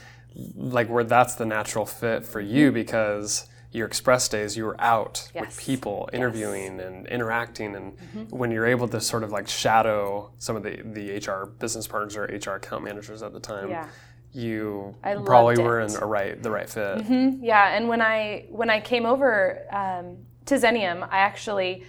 like 0.56 0.88
where 0.88 1.04
that's 1.04 1.37
the 1.37 1.47
natural 1.47 1.87
fit 1.87 2.26
for 2.26 2.40
you 2.40 2.73
because 2.73 3.47
your 3.75 3.88
express 3.88 4.28
days 4.28 4.57
you 4.57 4.64
were 4.64 4.81
out 4.81 5.28
yes. 5.35 5.45
with 5.45 5.59
people 5.59 6.09
interviewing 6.12 6.76
yes. 6.76 6.87
and 6.87 7.07
interacting 7.09 7.75
and 7.75 7.99
mm-hmm. 7.99 8.37
when 8.37 8.50
you're 8.50 8.66
able 8.66 8.87
to 8.87 9.00
sort 9.00 9.25
of 9.25 9.33
like 9.33 9.49
shadow 9.49 10.31
some 10.38 10.54
of 10.54 10.62
the, 10.62 10.81
the 10.85 11.19
hr 11.19 11.47
business 11.59 11.87
partners 11.87 12.16
or 12.16 12.23
hr 12.25 12.57
account 12.57 12.85
managers 12.85 13.23
at 13.23 13.33
the 13.33 13.40
time 13.40 13.69
yeah. 13.69 13.88
you 14.33 14.95
I 15.02 15.16
probably 15.16 15.61
were 15.61 15.81
in 15.81 15.95
a 15.97 16.07
right 16.07 16.40
the 16.40 16.52
right 16.52 16.71
fit 16.71 16.99
mm-hmm. 16.99 17.45
yeah 17.45 17.76
and 17.76 17.88
when 17.88 18.00
i 18.00 18.47
when 18.49 18.71
i 18.71 18.81
came 18.81 19.04
over 19.04 19.66
um, 19.73 20.19
to 20.47 20.54
Xenium 20.54 21.02
i 21.11 21.19
actually 21.19 21.85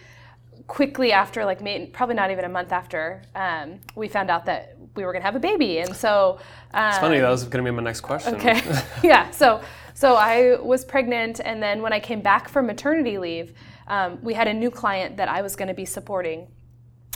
quickly 0.68 1.12
after, 1.12 1.46
like 1.46 1.60
probably 1.94 2.16
not 2.16 2.32
even 2.32 2.46
a 2.46 2.50
month 2.50 2.72
after, 2.72 3.22
um, 3.36 3.80
we 3.96 4.08
found 4.08 4.30
out 4.30 4.46
that 4.46 4.75
we 4.96 5.06
were 5.06 5.12
going 5.12 5.22
to 5.22 5.26
have 5.26 5.36
a 5.36 5.40
baby, 5.40 5.80
and 5.80 5.96
so. 5.96 6.40
Um, 6.74 6.90
it's 6.90 6.98
funny. 7.00 7.20
That 7.20 7.30
was 7.30 7.44
going 7.44 7.64
to 7.64 7.72
be 7.72 7.76
my 7.76 7.84
next 7.84 8.02
question. 8.02 8.36
Okay. 8.36 8.62
yeah. 9.04 9.30
So 9.32 9.62
so 9.94 10.16
I 10.16 10.58
was 10.62 10.84
pregnant, 10.84 11.40
and 11.44 11.62
then 11.62 11.82
when 11.82 11.94
I 11.94 12.00
came 12.00 12.22
back 12.22 12.50
from 12.50 12.68
maternity 12.68 13.18
leave, 13.18 13.54
um, 13.88 14.20
we 14.22 14.34
had 14.34 14.48
a 14.48 14.54
new 14.54 14.70
client 14.70 15.18
that 15.18 15.30
I 15.30 15.42
was 15.42 15.56
going 15.56 15.70
to 15.70 15.74
be 15.74 15.86
supporting, 15.86 16.48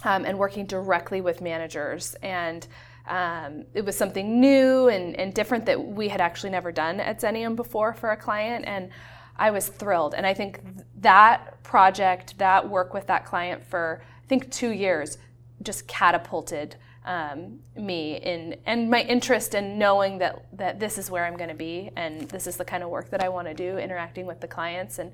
um, 0.04 0.26
and 0.26 0.38
working 0.38 0.66
directly 0.66 1.22
with 1.22 1.42
managers 1.42 2.16
and. 2.22 2.68
Um, 3.08 3.66
it 3.74 3.84
was 3.84 3.98
something 3.98 4.40
new 4.40 4.88
and, 4.88 5.16
and 5.16 5.34
different 5.34 5.66
that 5.66 5.84
we 5.84 6.10
had 6.10 6.22
actually 6.22 6.52
never 6.52 6.72
done 6.72 7.00
at 7.00 7.20
Xenium 7.20 7.56
before 7.56 7.92
for 7.92 8.12
a 8.12 8.18
client, 8.18 8.66
and 8.68 8.92
I 9.36 9.50
was 9.50 9.68
thrilled. 9.68 10.14
And 10.14 10.28
I 10.28 10.36
think 10.36 10.62
that 10.98 11.64
project, 11.64 12.38
that 12.38 12.70
work 12.70 12.94
with 12.94 13.08
that 13.08 13.26
client 13.26 13.66
for 13.66 14.04
I 14.24 14.28
think 14.28 14.52
two 14.52 14.70
years, 14.70 15.18
just 15.64 15.88
catapulted 15.88 16.76
um, 17.06 17.60
me 17.76 18.18
in 18.18 18.58
and 18.66 18.90
my 18.90 19.02
interest 19.02 19.56
in 19.56 19.78
knowing 19.78 20.18
that 20.20 20.46
that 20.54 20.80
this 20.80 20.98
is 20.98 21.10
where 21.10 21.26
I'm 21.26 21.38
going 21.38 21.50
to 21.50 21.56
be 21.56 21.92
and 21.96 22.22
this 22.30 22.46
is 22.46 22.58
the 22.58 22.66
kind 22.66 22.84
of 22.84 22.90
work 22.90 23.10
that 23.12 23.24
I 23.24 23.30
want 23.30 23.48
to 23.48 23.54
do, 23.54 23.78
interacting 23.78 24.26
with 24.26 24.42
the 24.42 24.48
clients 24.48 25.00
and 25.00 25.12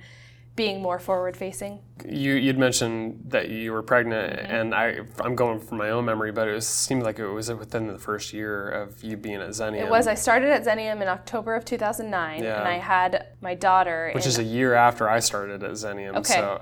being 0.55 0.81
more 0.81 0.99
forward 0.99 1.35
facing. 1.35 1.79
You 2.07 2.33
you'd 2.33 2.57
mentioned 2.57 3.25
that 3.27 3.49
you 3.49 3.71
were 3.73 3.83
pregnant, 3.83 4.39
mm-hmm. 4.39 4.51
and 4.51 4.75
I 4.75 4.99
I'm 5.19 5.35
going 5.35 5.59
from 5.59 5.77
my 5.77 5.89
own 5.89 6.05
memory, 6.05 6.31
but 6.31 6.47
it 6.47 6.53
was, 6.53 6.67
seemed 6.67 7.03
like 7.03 7.19
it 7.19 7.27
was 7.27 7.51
within 7.51 7.87
the 7.87 7.99
first 7.99 8.33
year 8.33 8.69
of 8.69 9.03
you 9.03 9.17
being 9.17 9.41
at 9.41 9.49
Xenium. 9.49 9.81
It 9.81 9.89
was. 9.89 10.07
I 10.07 10.13
started 10.13 10.49
at 10.49 10.65
Xenium 10.65 11.01
in 11.01 11.07
October 11.07 11.55
of 11.55 11.65
2009, 11.65 12.43
yeah. 12.43 12.59
and 12.59 12.67
I 12.67 12.77
had 12.77 13.27
my 13.41 13.53
daughter. 13.53 14.11
Which 14.15 14.27
is 14.27 14.39
a 14.39 14.43
year 14.43 14.73
after 14.73 15.09
I 15.09 15.19
started 15.19 15.61
at 15.63 15.71
Xenium. 15.71 16.15
Okay. 16.17 16.35
So. 16.35 16.61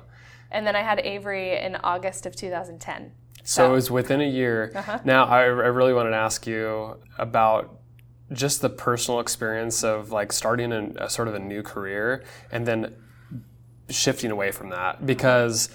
And 0.50 0.68
then 0.68 0.76
I 0.76 0.82
had 0.82 1.00
Avery 1.00 1.58
in 1.58 1.76
August 1.78 2.26
of 2.28 2.36
2010. 2.36 3.12
So, 3.44 3.64
so 3.64 3.72
it 3.72 3.76
was 3.76 3.92
within 3.92 4.22
a 4.22 4.30
year. 4.30 4.72
Uh-huh. 4.74 5.00
Now 5.04 5.26
I, 5.26 5.42
I 5.42 5.48
really 5.48 5.94
wanted 5.94 6.12
to 6.12 6.16
ask 6.16 6.48
you 6.48 6.98
about 7.18 7.80
just 8.32 8.62
the 8.62 8.70
personal 8.70 9.20
experience 9.20 9.84
of 9.84 10.12
like 10.12 10.32
starting 10.32 10.72
a, 10.72 10.90
a 10.98 11.10
sort 11.10 11.28
of 11.28 11.36
a 11.36 11.40
new 11.40 11.62
career 11.62 12.24
and 12.52 12.66
then 12.66 12.96
shifting 13.90 14.32
away 14.32 14.52
from 14.52 14.70
that 14.70 15.06
because 15.06 15.70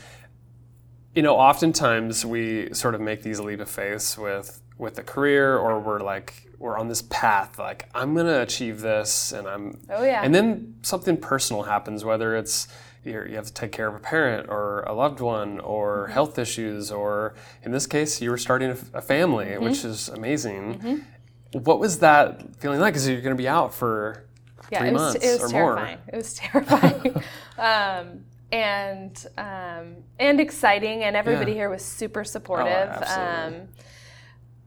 you 1.15 1.23
know 1.23 1.37
oftentimes 1.37 2.25
we 2.25 2.73
sort 2.73 2.95
of 2.95 3.01
make 3.01 3.23
these 3.23 3.39
leap 3.39 3.61
of 3.61 3.69
faith 3.69 4.17
with 4.19 4.63
with 4.79 4.99
a 4.99 5.03
career 5.03 5.57
or 5.57 5.79
we're 5.79 6.01
like 6.01 6.49
we're 6.59 6.77
on 6.77 6.89
this 6.89 7.03
path 7.03 7.59
like 7.59 7.89
i'm 7.95 8.15
going 8.15 8.27
to 8.27 8.43
achieve 8.43 8.81
this 8.81 9.33
and 9.33 9.47
i'm 9.47 9.79
oh 9.91 10.03
yeah 10.03 10.23
and 10.25 10.35
then 10.35 10.75
something 10.83 11.17
personal 11.17 11.63
happens 11.63 12.05
whether 12.05 12.35
it's 12.35 12.67
you 13.11 13.37
have 13.37 13.47
to 13.47 13.53
take 13.53 13.73
care 13.73 13.89
of 13.89 13.95
a 13.95 13.99
parent 13.99 14.49
or 14.49 14.83
a 14.83 14.93
loved 14.93 15.21
one 15.21 15.61
or 15.61 16.05
mm-hmm. 16.05 16.13
health 16.13 16.39
issues 16.39 16.91
or 16.91 17.35
in 17.63 17.73
this 17.73 17.87
case 17.87 18.21
you 18.21 18.31
were 18.31 18.39
starting 18.39 18.71
a, 18.71 19.03
family 19.03 19.47
mm-hmm. 19.47 19.65
which 19.65 19.85
is 19.85 20.09
amazing 20.09 20.79
mm-hmm. 20.79 21.59
what 21.61 21.79
was 21.79 21.99
that 22.01 22.57
feeling 22.57 22.81
like 22.81 22.95
because 22.95 23.09
you're 23.09 23.21
going 23.21 23.37
to 23.37 23.43
be 23.43 23.49
out 23.49 23.73
for 23.73 24.25
yeah, 24.71 24.81
three 24.81 24.89
it 24.89 24.93
was, 24.93 25.03
months 25.03 25.25
it 25.25 25.41
was 25.41 25.43
or 25.43 25.49
terrifying. 25.49 25.99
more. 25.99 26.05
It 26.13 26.17
was 26.17 26.35
terrifying. 26.35 27.23
um, 27.59 28.25
and 28.51 29.27
um, 29.37 29.97
and 30.19 30.41
exciting, 30.41 31.05
and 31.05 31.17
everybody 31.17 31.53
yeah. 31.53 31.59
here 31.59 31.71
was 31.71 31.85
super 31.85 32.25
supportive. 32.25 32.89
Oh, 32.91 33.21
um, 33.21 33.69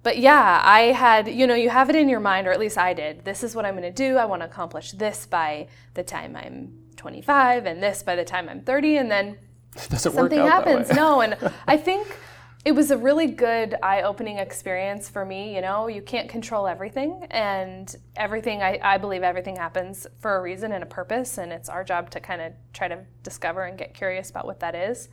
but 0.03 0.17
yeah, 0.17 0.61
I 0.63 0.91
had, 0.93 1.27
you 1.27 1.45
know, 1.45 1.53
you 1.53 1.69
have 1.69 1.89
it 1.89 1.95
in 1.95 2.09
your 2.09 2.19
mind, 2.19 2.47
or 2.47 2.51
at 2.51 2.59
least 2.59 2.77
I 2.77 2.93
did. 2.93 3.23
This 3.23 3.43
is 3.43 3.55
what 3.55 3.65
I'm 3.65 3.75
going 3.75 3.83
to 3.83 3.91
do. 3.91 4.17
I 4.17 4.25
want 4.25 4.41
to 4.41 4.47
accomplish 4.47 4.91
this 4.93 5.27
by 5.27 5.67
the 5.93 6.03
time 6.03 6.35
I'm 6.35 6.80
25, 7.01 7.65
and 7.65 7.81
this 7.81 8.03
by 8.03 8.15
the 8.15 8.23
time 8.23 8.47
I'm 8.47 8.61
30, 8.61 8.97
and 8.97 9.11
then 9.11 9.37
something 9.75 10.39
happens. 10.39 10.91
no, 10.91 11.21
and 11.25 11.35
I 11.67 11.75
think 11.75 12.15
it 12.63 12.73
was 12.73 12.91
a 12.91 12.97
really 12.97 13.25
good 13.25 13.75
eye-opening 13.81 14.37
experience 14.37 15.09
for 15.09 15.25
me 15.25 15.55
you 15.55 15.61
know? 15.61 15.87
You 15.87 16.03
can't 16.03 16.29
control 16.29 16.67
everything 16.67 17.25
and 17.31 17.95
everything 18.15 18.61
I, 18.61 18.79
I, 18.83 18.97
believe 18.99 19.23
everything 19.23 19.55
happens 19.55 20.05
for 20.19 20.37
a 20.37 20.41
reason 20.43 20.71
and 20.71 20.83
a 20.83 20.85
purpose 20.85 21.39
and 21.39 21.51
it's 21.51 21.69
our 21.69 21.83
job 21.83 22.11
to 22.11 22.19
kind 22.19 22.39
of 22.39 22.53
try 22.71 22.87
to 22.87 22.99
discover 23.23 23.63
and 23.63 23.79
get 23.79 23.95
curious 23.95 24.29
about 24.29 24.45
what 24.45 24.59
that 24.59 24.75
is. 24.75 25.09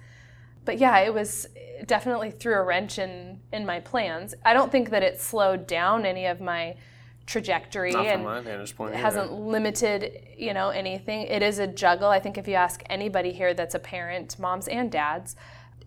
But 0.66 0.76
yeah 0.76 0.98
it 0.98 1.14
was 1.14 1.46
definitely 1.86 2.32
threw 2.32 2.54
a 2.54 2.62
wrench 2.62 2.98
in 2.98 3.40
in 3.50 3.64
my 3.64 3.80
plans. 3.80 4.34
I 4.44 4.52
don't 4.52 4.70
think 4.70 4.90
that 4.90 5.02
it 5.02 5.18
slowed 5.18 5.66
down 5.66 6.04
any 6.04 6.26
of 6.26 6.42
my 6.42 6.76
trajectory 7.28 7.92
and 7.94 8.22
it 8.94 8.96
hasn't 8.96 9.30
limited 9.32 10.26
you 10.36 10.54
know 10.54 10.70
anything 10.70 11.22
it 11.22 11.42
is 11.42 11.58
a 11.58 11.66
juggle 11.66 12.08
i 12.08 12.18
think 12.18 12.38
if 12.38 12.48
you 12.48 12.54
ask 12.54 12.82
anybody 12.88 13.32
here 13.32 13.52
that's 13.52 13.74
a 13.74 13.78
parent 13.78 14.38
moms 14.38 14.66
and 14.66 14.90
dads 14.90 15.36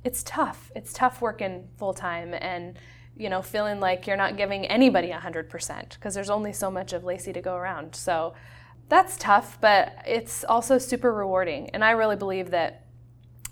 it's 0.04 0.24
tough. 0.24 0.72
It's 0.76 0.94
tough 0.94 1.22
working 1.22 1.68
full 1.78 1.94
time 1.94 2.34
and 2.34 2.78
you 3.16 3.30
know 3.30 3.42
feeling 3.42 3.80
like 3.80 4.08
you're 4.08 4.18
not 4.18 4.38
giving 4.38 4.66
anybody 4.66 5.10
100% 5.10 5.90
because 5.90 6.14
there's 6.14 6.30
only 6.30 6.54
so 6.54 6.72
much 6.72 6.94
of 6.94 7.04
Lacey 7.04 7.34
to 7.34 7.42
go 7.42 7.56
around. 7.56 7.96
So 7.96 8.34
that's 8.90 9.18
tough, 9.18 9.58
but 9.62 9.94
it's 10.06 10.44
also 10.44 10.78
super 10.78 11.14
rewarding. 11.14 11.70
And 11.70 11.84
I 11.84 11.92
really 11.92 12.16
believe 12.16 12.52
that 12.52 12.86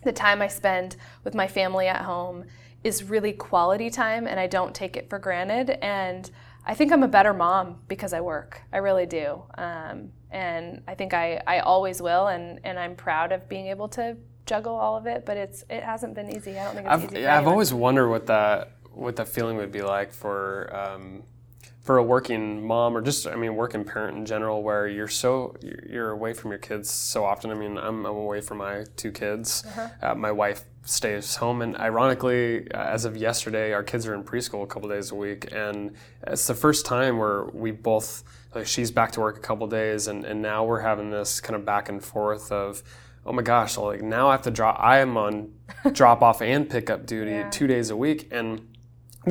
the 0.03 0.11
time 0.11 0.41
I 0.41 0.47
spend 0.47 0.95
with 1.23 1.35
my 1.35 1.47
family 1.47 1.87
at 1.87 2.01
home 2.01 2.45
is 2.83 3.03
really 3.03 3.33
quality 3.33 3.89
time 3.89 4.27
and 4.27 4.39
I 4.39 4.47
don't 4.47 4.73
take 4.73 4.97
it 4.97 5.09
for 5.09 5.19
granted. 5.19 5.71
And 5.83 6.29
I 6.69 6.75
think 6.75 6.91
I'm 6.93 7.01
a 7.01 7.07
better 7.07 7.33
mom 7.33 7.77
because 7.87 8.13
I 8.13 8.21
work. 8.21 8.61
I 8.71 8.77
really 8.77 9.07
do. 9.07 9.41
Um, 9.57 10.11
and 10.29 10.83
I 10.87 10.93
think 10.93 11.15
I, 11.15 11.41
I 11.47 11.61
always 11.61 11.99
will. 11.99 12.27
And, 12.27 12.59
and 12.63 12.77
I'm 12.77 12.95
proud 12.95 13.31
of 13.31 13.49
being 13.49 13.65
able 13.65 13.87
to 13.89 14.15
juggle 14.45 14.75
all 14.75 14.95
of 14.95 15.07
it, 15.07 15.25
but 15.25 15.35
it's 15.35 15.63
it 15.67 15.81
hasn't 15.81 16.13
been 16.13 16.29
easy. 16.29 16.59
I 16.59 16.65
don't 16.65 16.75
think 16.75 16.85
it's 16.85 16.93
I've, 16.93 17.05
easy. 17.05 17.25
I've 17.25 17.47
always 17.47 17.73
wondered 17.73 18.09
what 18.09 18.27
that 18.27 18.73
what 18.93 19.15
that 19.15 19.27
feeling 19.27 19.57
would 19.57 19.71
be 19.71 19.81
like 19.81 20.13
for 20.13 20.69
um, 20.75 21.23
for 21.89 21.97
a 21.97 22.03
working 22.03 22.63
mom 22.67 22.95
or 22.95 23.01
just 23.01 23.25
I 23.25 23.35
mean 23.35 23.55
working 23.55 23.83
parent 23.83 24.15
in 24.15 24.23
general 24.23 24.61
where 24.61 24.87
you're 24.87 25.07
so 25.07 25.55
you're 25.89 26.11
away 26.11 26.33
from 26.33 26.51
your 26.51 26.59
kids 26.59 26.87
so 26.87 27.25
often. 27.25 27.49
I 27.49 27.55
mean 27.55 27.79
I'm, 27.79 28.05
I'm 28.05 28.15
away 28.15 28.41
from 28.41 28.59
my 28.59 28.85
two 28.95 29.11
kids. 29.11 29.63
Uh-huh. 29.65 29.89
Uh, 29.99 30.13
my 30.13 30.31
wife 30.31 30.65
stays 30.83 31.35
home 31.37 31.63
and 31.63 31.75
ironically 31.77 32.71
uh, 32.73 32.77
as 32.77 33.05
of 33.05 33.17
yesterday 33.17 33.73
our 33.73 33.81
kids 33.81 34.05
are 34.05 34.13
in 34.13 34.23
preschool 34.23 34.61
a 34.61 34.67
couple 34.67 34.87
days 34.87 35.09
a 35.09 35.15
week 35.15 35.51
and 35.51 35.95
it's 36.27 36.45
the 36.45 36.53
first 36.53 36.85
time 36.85 37.17
where 37.17 37.45
we 37.55 37.71
both 37.71 38.23
like 38.53 38.67
she's 38.67 38.91
back 38.91 39.11
to 39.13 39.19
work 39.19 39.37
a 39.37 39.41
couple 39.41 39.65
days 39.65 40.05
and, 40.05 40.25
and 40.25 40.39
now 40.39 40.63
we're 40.63 40.81
having 40.81 41.09
this 41.09 41.41
kind 41.41 41.55
of 41.55 41.65
back 41.65 41.89
and 41.89 42.03
forth 42.03 42.51
of 42.51 42.83
oh 43.25 43.31
my 43.31 43.41
gosh 43.41 43.77
like 43.77 44.03
now 44.03 44.27
I 44.27 44.33
have 44.33 44.43
to 44.43 44.51
drop 44.51 44.77
I 44.79 44.99
am 44.99 45.17
on 45.17 45.53
drop 45.93 46.21
off 46.21 46.43
and 46.43 46.69
pick 46.69 46.91
up 46.91 47.07
duty 47.07 47.31
yeah. 47.31 47.49
two 47.49 47.65
days 47.65 47.89
a 47.89 47.97
week 47.97 48.27
and 48.29 48.68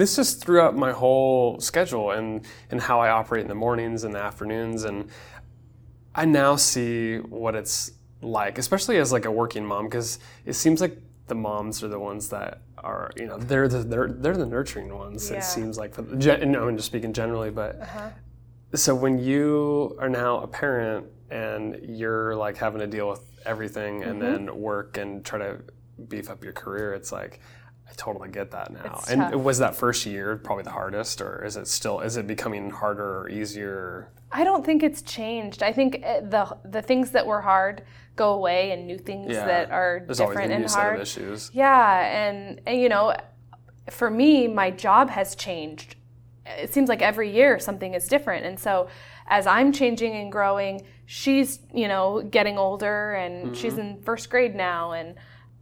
this 0.00 0.16
just 0.16 0.42
threw 0.42 0.60
up 0.62 0.74
my 0.74 0.92
whole 0.92 1.60
schedule 1.60 2.10
and, 2.10 2.46
and 2.70 2.80
how 2.80 3.00
I 3.00 3.10
operate 3.10 3.42
in 3.42 3.48
the 3.48 3.54
mornings 3.54 4.04
and 4.04 4.14
the 4.14 4.18
afternoons. 4.18 4.84
And 4.84 5.08
I 6.14 6.24
now 6.24 6.56
see 6.56 7.18
what 7.18 7.54
it's 7.54 7.92
like, 8.20 8.58
especially 8.58 8.98
as 8.98 9.12
like 9.12 9.24
a 9.24 9.30
working 9.30 9.64
mom, 9.64 9.86
because 9.86 10.18
it 10.44 10.54
seems 10.54 10.80
like 10.80 10.98
the 11.26 11.34
moms 11.34 11.82
are 11.82 11.88
the 11.88 11.98
ones 11.98 12.28
that 12.30 12.62
are, 12.78 13.10
you 13.16 13.26
know, 13.26 13.38
they're 13.38 13.68
the, 13.68 13.78
they're, 13.78 14.08
they're 14.08 14.36
the 14.36 14.46
nurturing 14.46 14.94
ones. 14.94 15.30
Yeah. 15.30 15.38
It 15.38 15.44
seems 15.44 15.78
like 15.78 15.94
for 15.94 16.02
the, 16.02 16.16
no, 16.44 16.68
I'm 16.68 16.76
just 16.76 16.86
speaking 16.86 17.12
generally, 17.12 17.50
but 17.50 17.80
uh-huh. 17.80 18.10
so 18.74 18.94
when 18.94 19.18
you 19.18 19.96
are 20.00 20.08
now 20.08 20.40
a 20.40 20.46
parent 20.46 21.06
and 21.30 21.78
you're 21.82 22.34
like 22.34 22.56
having 22.56 22.80
to 22.80 22.86
deal 22.86 23.08
with 23.08 23.22
everything 23.44 24.02
and 24.02 24.20
mm-hmm. 24.20 24.46
then 24.46 24.58
work 24.58 24.96
and 24.96 25.24
try 25.24 25.38
to 25.38 25.60
beef 26.08 26.30
up 26.30 26.42
your 26.42 26.52
career, 26.52 26.94
it's 26.94 27.12
like, 27.12 27.40
I 27.88 27.92
totally 27.96 28.28
get 28.28 28.50
that 28.50 28.70
now. 28.72 28.98
It's 28.98 29.10
and 29.10 29.20
tough. 29.20 29.34
was 29.34 29.58
that 29.58 29.74
first 29.74 30.04
year 30.04 30.36
probably 30.36 30.64
the 30.64 30.70
hardest, 30.70 31.20
or 31.20 31.44
is 31.44 31.56
it 31.56 31.66
still 31.66 32.00
is 32.00 32.16
it 32.16 32.26
becoming 32.26 32.70
harder 32.70 33.20
or 33.20 33.28
easier? 33.28 34.10
I 34.30 34.44
don't 34.44 34.64
think 34.64 34.82
it's 34.82 35.00
changed. 35.02 35.62
I 35.62 35.72
think 35.72 36.00
eh, 36.02 36.20
the 36.20 36.56
the 36.64 36.82
things 36.82 37.12
that 37.12 37.26
were 37.26 37.40
hard 37.40 37.84
go 38.16 38.34
away, 38.34 38.72
and 38.72 38.86
new 38.86 38.98
things 38.98 39.32
yeah. 39.32 39.46
that 39.46 39.70
are 39.70 40.02
There's 40.04 40.18
different 40.18 40.52
and 40.52 40.66
hard. 40.66 41.00
issues. 41.00 41.50
Yeah, 41.54 42.00
and, 42.04 42.60
and 42.66 42.80
you 42.80 42.88
know, 42.90 43.16
for 43.90 44.10
me, 44.10 44.46
my 44.48 44.70
job 44.70 45.08
has 45.08 45.34
changed. 45.34 45.96
It 46.44 46.74
seems 46.74 46.88
like 46.88 47.00
every 47.00 47.30
year 47.30 47.58
something 47.58 47.94
is 47.94 48.06
different, 48.06 48.44
and 48.44 48.58
so 48.58 48.88
as 49.28 49.46
I'm 49.46 49.72
changing 49.72 50.14
and 50.14 50.30
growing, 50.30 50.82
she's 51.06 51.60
you 51.72 51.88
know 51.88 52.22
getting 52.22 52.58
older, 52.58 53.14
and 53.14 53.46
mm-hmm. 53.46 53.54
she's 53.54 53.78
in 53.78 54.02
first 54.02 54.28
grade 54.28 54.54
now, 54.54 54.92
and 54.92 55.14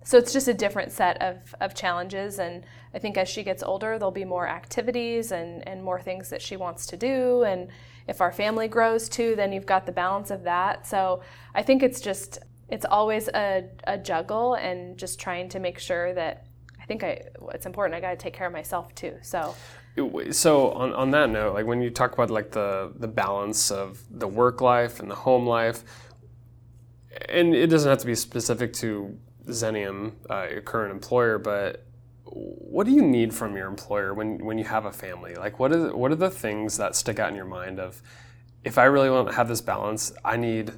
so 0.07 0.19
it's 0.19 0.33
just 0.33 0.47
a 0.47 0.55
different 0.55 0.93
set 0.93 1.21
of, 1.21 1.53
of 1.61 1.75
challenges. 1.75 2.39
And 2.39 2.63
I 2.95 3.01
think 3.01 3.19
as 3.19 3.29
she 3.29 3.43
gets 3.43 3.61
older, 3.61 3.99
there'll 3.99 4.13
be 4.13 4.25
more 4.25 4.47
activities 4.47 5.33
and, 5.33 5.67
and 5.67 5.83
more 5.83 6.01
things 6.01 6.31
that 6.31 6.41
she 6.41 6.57
wants 6.57 6.87
to 6.87 6.97
do. 6.97 7.43
And 7.43 7.71
if 8.07 8.21
our 8.21 8.31
family 8.31 8.69
grows 8.69 9.09
too, 9.09 9.35
then 9.35 9.53
you've 9.53 9.67
got 9.67 9.85
the 9.85 9.91
balance 9.91 10.31
of 10.31 10.45
that. 10.45 10.87
So 10.87 11.23
I 11.57 11.65
think 11.65 11.83
it's 11.83 12.01
just, 12.01 12.39
it's 12.69 12.87
always 12.89 13.27
a, 13.27 13.65
a 13.89 13.99
juggle 13.99 14.55
and 14.55 14.97
just 14.97 15.19
trying 15.19 15.49
to 15.49 15.59
make 15.59 15.81
sure 15.81 16.15
that 16.15 16.47
I 16.81 16.85
think 16.87 17.03
I, 17.03 17.23
it's 17.53 17.67
important. 17.67 17.97
I 17.97 18.01
got 18.01 18.11
to 18.11 18.17
take 18.17 18.33
care 18.33 18.47
of 18.47 18.53
myself 18.53 18.95
too. 18.95 19.17
So 19.23 19.57
so 20.31 20.73
on, 20.73 20.93
on 20.93 21.11
that 21.13 21.31
note 21.31 21.55
like 21.55 21.65
when 21.65 21.81
you 21.81 21.89
talk 21.89 22.13
about 22.13 22.29
like 22.29 22.51
the 22.51 22.93
the 22.97 23.09
balance 23.09 23.71
of 23.71 24.05
the 24.11 24.29
work 24.29 24.61
life 24.61 25.01
and 25.01 25.11
the 25.11 25.15
home 25.15 25.47
life 25.47 25.85
and 27.31 27.55
it 27.55 27.69
doesn't 27.69 27.89
have 27.89 27.97
to 27.97 28.05
be 28.05 28.15
specific 28.15 28.75
to 28.75 29.19
Xenium, 29.47 30.13
uh, 30.31 30.47
your 30.51 30.63
current 30.63 30.93
employer, 30.93 31.39
but 31.39 31.87
what 32.25 32.87
do 32.87 32.93
you 32.93 33.03
need 33.03 33.33
from 33.33 33.57
your 33.57 33.69
employer 33.69 34.13
when, 34.13 34.45
when 34.45 34.59
you 34.59 34.65
have 34.65 34.85
a 34.85 34.93
family? 34.93 35.35
Like, 35.35 35.59
what 35.59 35.73
is 35.73 35.93
what 35.93 36.11
are 36.11 36.17
the 36.17 36.31
things 36.31 36.77
that 36.79 36.97
stick 36.97 37.19
out 37.19 37.31
in 37.31 37.37
your 37.37 37.45
mind 37.45 37.79
of, 37.79 38.03
if 38.65 38.79
I 38.79 38.85
really 38.85 39.11
want 39.11 39.29
to 39.29 39.35
have 39.35 39.49
this 39.49 39.61
balance, 39.61 40.13
I 40.25 40.37
need 40.37 40.73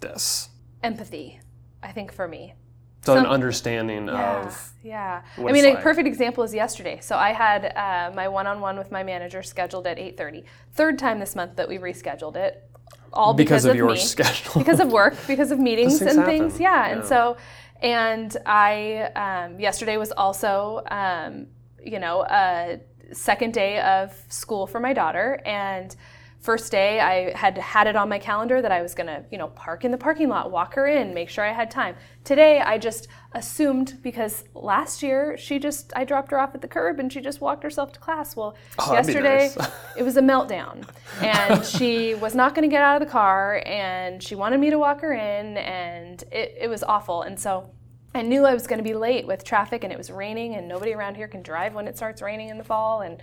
this. 0.00 0.48
Empathy, 0.82 1.40
I 1.82 1.92
think 1.92 2.12
for 2.12 2.26
me. 2.26 2.54
So 3.02 3.14
Some, 3.14 3.24
an 3.24 3.30
understanding 3.30 4.08
yeah, 4.08 4.44
of 4.44 4.72
yeah. 4.82 5.22
I 5.38 5.52
mean, 5.52 5.64
a 5.64 5.70
like. 5.70 5.82
perfect 5.82 6.06
example 6.06 6.44
is 6.44 6.52
yesterday. 6.52 6.98
So 7.00 7.16
I 7.16 7.32
had 7.32 7.72
uh, 7.74 8.14
my 8.14 8.28
one-on-one 8.28 8.76
with 8.76 8.90
my 8.90 9.02
manager 9.02 9.42
scheduled 9.42 9.86
at 9.86 9.96
8:30. 9.96 10.44
Third 10.74 10.98
time 10.98 11.18
this 11.18 11.34
month 11.34 11.56
that 11.56 11.66
we 11.66 11.78
rescheduled 11.78 12.36
it, 12.36 12.68
all 13.12 13.32
because, 13.32 13.62
because 13.62 13.64
of, 13.64 13.70
of, 13.70 13.76
your 13.76 13.90
me, 13.90 13.96
schedule, 13.98 14.58
because 14.58 14.80
of 14.80 14.92
work, 14.92 15.16
because 15.26 15.50
of 15.50 15.58
meetings 15.58 16.02
and 16.02 16.26
things. 16.26 16.60
Yeah. 16.60 16.88
yeah. 16.88 16.92
and 16.92 17.04
so 17.06 17.38
and 17.82 18.36
I, 18.46 19.10
um, 19.16 19.58
yesterday 19.58 19.96
was 19.96 20.12
also, 20.12 20.82
um, 20.90 21.46
you 21.82 21.98
know, 21.98 22.22
a 22.22 22.80
second 23.12 23.54
day 23.54 23.80
of 23.80 24.14
school 24.28 24.66
for 24.66 24.80
my 24.80 24.92
daughter. 24.92 25.40
And 25.44 25.94
first 26.40 26.72
day, 26.72 27.00
I 27.00 27.36
had 27.36 27.58
had 27.58 27.86
it 27.86 27.96
on 27.96 28.08
my 28.08 28.18
calendar 28.18 28.62
that 28.62 28.72
I 28.72 28.80
was 28.80 28.94
going 28.94 29.08
to, 29.08 29.24
you 29.30 29.36
know, 29.36 29.48
park 29.48 29.84
in 29.84 29.90
the 29.90 29.98
parking 29.98 30.28
lot, 30.30 30.50
walk 30.50 30.74
her 30.74 30.86
in, 30.86 31.12
make 31.12 31.28
sure 31.28 31.44
I 31.44 31.52
had 31.52 31.70
time. 31.70 31.96
Today, 32.24 32.60
I 32.60 32.78
just 32.78 33.08
assumed 33.32 33.98
because 34.02 34.44
last 34.54 35.02
year 35.02 35.36
she 35.36 35.58
just, 35.58 35.92
I 35.94 36.04
dropped 36.04 36.30
her 36.30 36.40
off 36.40 36.54
at 36.54 36.62
the 36.62 36.68
curb 36.68 36.98
and 36.98 37.12
she 37.12 37.20
just 37.20 37.42
walked 37.42 37.62
herself 37.62 37.92
to 37.92 38.00
class. 38.00 38.34
Well, 38.36 38.56
oh, 38.78 38.92
yesterday 38.92 39.52
nice. 39.54 39.70
it 39.98 40.02
was 40.02 40.16
a 40.16 40.22
meltdown 40.22 40.88
and 41.20 41.64
she 41.64 42.14
was 42.14 42.34
not 42.34 42.54
going 42.54 42.68
to 42.68 42.74
get 42.74 42.82
out 42.82 43.00
of 43.00 43.06
the 43.06 43.12
car 43.12 43.62
and 43.66 44.22
she 44.22 44.34
wanted 44.34 44.60
me 44.60 44.70
to 44.70 44.78
walk 44.78 45.02
her 45.02 45.12
in 45.12 45.58
and 45.58 46.22
it, 46.32 46.56
it 46.58 46.68
was 46.68 46.82
awful. 46.82 47.22
And 47.22 47.38
so 47.38 47.70
I 48.14 48.22
knew 48.22 48.46
I 48.46 48.54
was 48.54 48.66
going 48.66 48.78
to 48.78 48.84
be 48.84 48.94
late 48.94 49.26
with 49.26 49.44
traffic 49.44 49.84
and 49.84 49.92
it 49.92 49.98
was 49.98 50.10
raining 50.10 50.54
and 50.54 50.66
nobody 50.66 50.94
around 50.94 51.16
here 51.16 51.28
can 51.28 51.42
drive 51.42 51.74
when 51.74 51.86
it 51.86 51.98
starts 51.98 52.22
raining 52.22 52.48
in 52.48 52.56
the 52.56 52.64
fall 52.64 53.02
and 53.02 53.22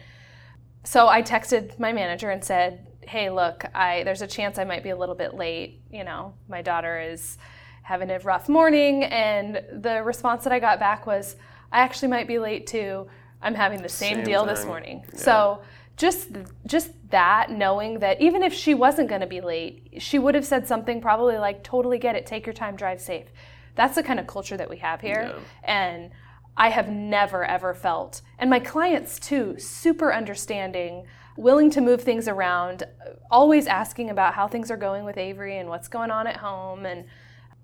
so 0.88 1.10
I 1.10 1.22
texted 1.22 1.78
my 1.80 1.92
manager 1.92 2.30
and 2.30 2.42
said, 2.42 2.88
"Hey, 3.08 3.30
look, 3.30 3.66
I 3.74 4.04
there's 4.04 4.22
a 4.22 4.28
chance 4.28 4.58
I 4.58 4.64
might 4.64 4.84
be 4.84 4.90
a 4.90 4.96
little 4.96 5.16
bit 5.16 5.34
late, 5.34 5.82
you 5.92 6.04
know. 6.04 6.34
My 6.48 6.62
daughter 6.62 7.00
is 7.00 7.38
having 7.84 8.10
a 8.12 8.20
rough 8.20 8.50
morning." 8.50 9.04
And 9.06 9.62
the 9.72 10.04
response 10.04 10.44
that 10.44 10.54
I 10.54 10.60
got 10.60 10.80
back 10.80 11.08
was, 11.08 11.36
"I 11.72 11.82
actually 11.82 12.10
might 12.10 12.28
be 12.28 12.40
late 12.40 12.68
too. 12.68 13.08
I'm 13.42 13.56
having 13.56 13.82
the 13.82 13.90
same, 13.90 14.18
same 14.18 14.26
deal 14.26 14.46
thing. 14.46 14.56
this 14.56 14.66
morning." 14.66 15.06
Yeah. 15.14 15.20
So 15.20 15.62
just 15.96 16.30
just 16.66 16.92
that 17.10 17.50
knowing 17.50 18.00
that 18.00 18.22
even 18.22 18.44
if 18.44 18.54
she 18.54 18.74
wasn't 18.74 19.10
going 19.10 19.22
to 19.22 19.28
be 19.28 19.42
late, 19.42 19.94
she 20.00 20.20
would 20.20 20.36
have 20.36 20.46
said 20.46 20.68
something 20.68 21.02
probably 21.02 21.38
like, 21.38 21.64
"Totally 21.64 21.98
get 21.98 22.16
it. 22.16 22.26
Take 22.26 22.46
your 22.46 22.54
time, 22.54 22.76
drive 22.76 23.02
safe." 23.02 23.32
That's 23.76 23.96
the 23.96 24.04
kind 24.04 24.20
of 24.20 24.28
culture 24.28 24.58
that 24.58 24.70
we 24.70 24.78
have 24.78 25.02
here. 25.02 25.34
Yeah. 25.34 25.40
And 25.64 26.12
I 26.58 26.70
have 26.70 26.90
never 26.90 27.46
ever 27.46 27.76
felt, 27.76 28.22
and 28.40 28.50
my 28.50 28.60
clients 28.60 29.20
too, 29.20 29.60
super 29.60 30.12
understanding, 30.12 31.06
willing 31.38 31.70
to 31.72 31.82
move 31.82 32.02
things 32.02 32.28
around, 32.28 32.84
always 33.32 33.68
asking 33.68 34.10
about 34.10 34.34
how 34.34 34.48
things 34.48 34.70
are 34.72 34.78
going 34.78 35.06
with 35.06 35.18
Avery 35.18 35.58
and 35.60 35.70
what's 35.70 35.88
going 35.88 36.12
on 36.12 36.28
at 36.28 36.38
home. 36.38 36.86
And 36.86 37.06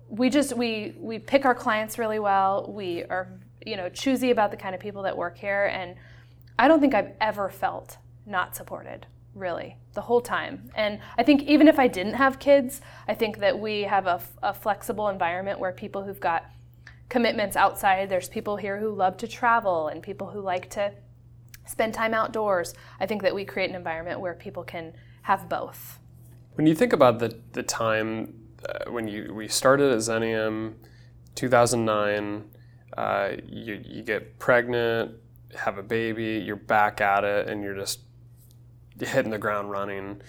we 0.08 0.30
just 0.30 0.56
we 0.56 0.94
we 0.98 1.18
pick 1.18 1.44
our 1.44 1.54
clients 1.54 1.98
really 1.98 2.18
well. 2.18 2.72
We 2.72 3.04
are 3.04 3.28
you 3.66 3.76
know 3.76 3.88
choosy 3.88 4.30
about 4.30 4.50
the 4.50 4.56
kind 4.56 4.74
of 4.74 4.80
people 4.80 5.02
that 5.02 5.16
work 5.16 5.36
here, 5.36 5.66
and 5.66 5.96
I 6.58 6.68
don't 6.68 6.80
think 6.80 6.94
I've 6.94 7.12
ever 7.20 7.48
felt 7.48 7.98
not 8.26 8.56
supported 8.56 9.06
really 9.34 9.76
the 9.94 10.00
whole 10.00 10.20
time. 10.20 10.70
And 10.74 11.00
I 11.18 11.24
think 11.24 11.42
even 11.42 11.66
if 11.66 11.78
I 11.78 11.88
didn't 11.88 12.14
have 12.14 12.38
kids, 12.38 12.80
I 13.08 13.14
think 13.14 13.38
that 13.38 13.58
we 13.58 13.82
have 13.82 14.06
a, 14.06 14.20
a, 14.42 14.54
flexible 14.54 15.08
environment 15.08 15.58
where 15.58 15.72
people 15.72 16.04
who've 16.04 16.20
got 16.20 16.44
commitments 17.08 17.56
outside, 17.56 18.08
there's 18.08 18.28
people 18.28 18.56
here 18.56 18.78
who 18.78 18.90
love 18.90 19.16
to 19.18 19.28
travel 19.28 19.88
and 19.88 20.02
people 20.02 20.28
who 20.28 20.40
like 20.40 20.70
to 20.70 20.92
spend 21.66 21.94
time 21.94 22.14
outdoors. 22.14 22.74
I 23.00 23.06
think 23.06 23.22
that 23.22 23.34
we 23.34 23.44
create 23.44 23.70
an 23.70 23.76
environment 23.76 24.20
where 24.20 24.34
people 24.34 24.64
can 24.64 24.92
have 25.22 25.48
both. 25.48 25.98
When 26.54 26.66
you 26.66 26.74
think 26.74 26.92
about 26.92 27.18
the, 27.18 27.38
the 27.52 27.62
time 27.62 28.34
uh, 28.68 28.90
when 28.90 29.08
you 29.08 29.32
we 29.34 29.48
started 29.48 29.92
at 29.92 29.98
Xenium, 29.98 30.74
2009, 31.34 32.44
uh, 32.96 33.30
you, 33.46 33.82
you 33.84 34.02
get 34.02 34.38
pregnant, 34.38 35.12
have 35.56 35.78
a 35.78 35.82
baby, 35.82 36.42
you're 36.44 36.56
back 36.56 37.00
at 37.00 37.24
it, 37.24 37.48
and 37.48 37.62
you're 37.62 37.74
just 37.74 38.00
hitting 39.00 39.30
the 39.30 39.38
ground 39.38 39.70
running 39.70 40.20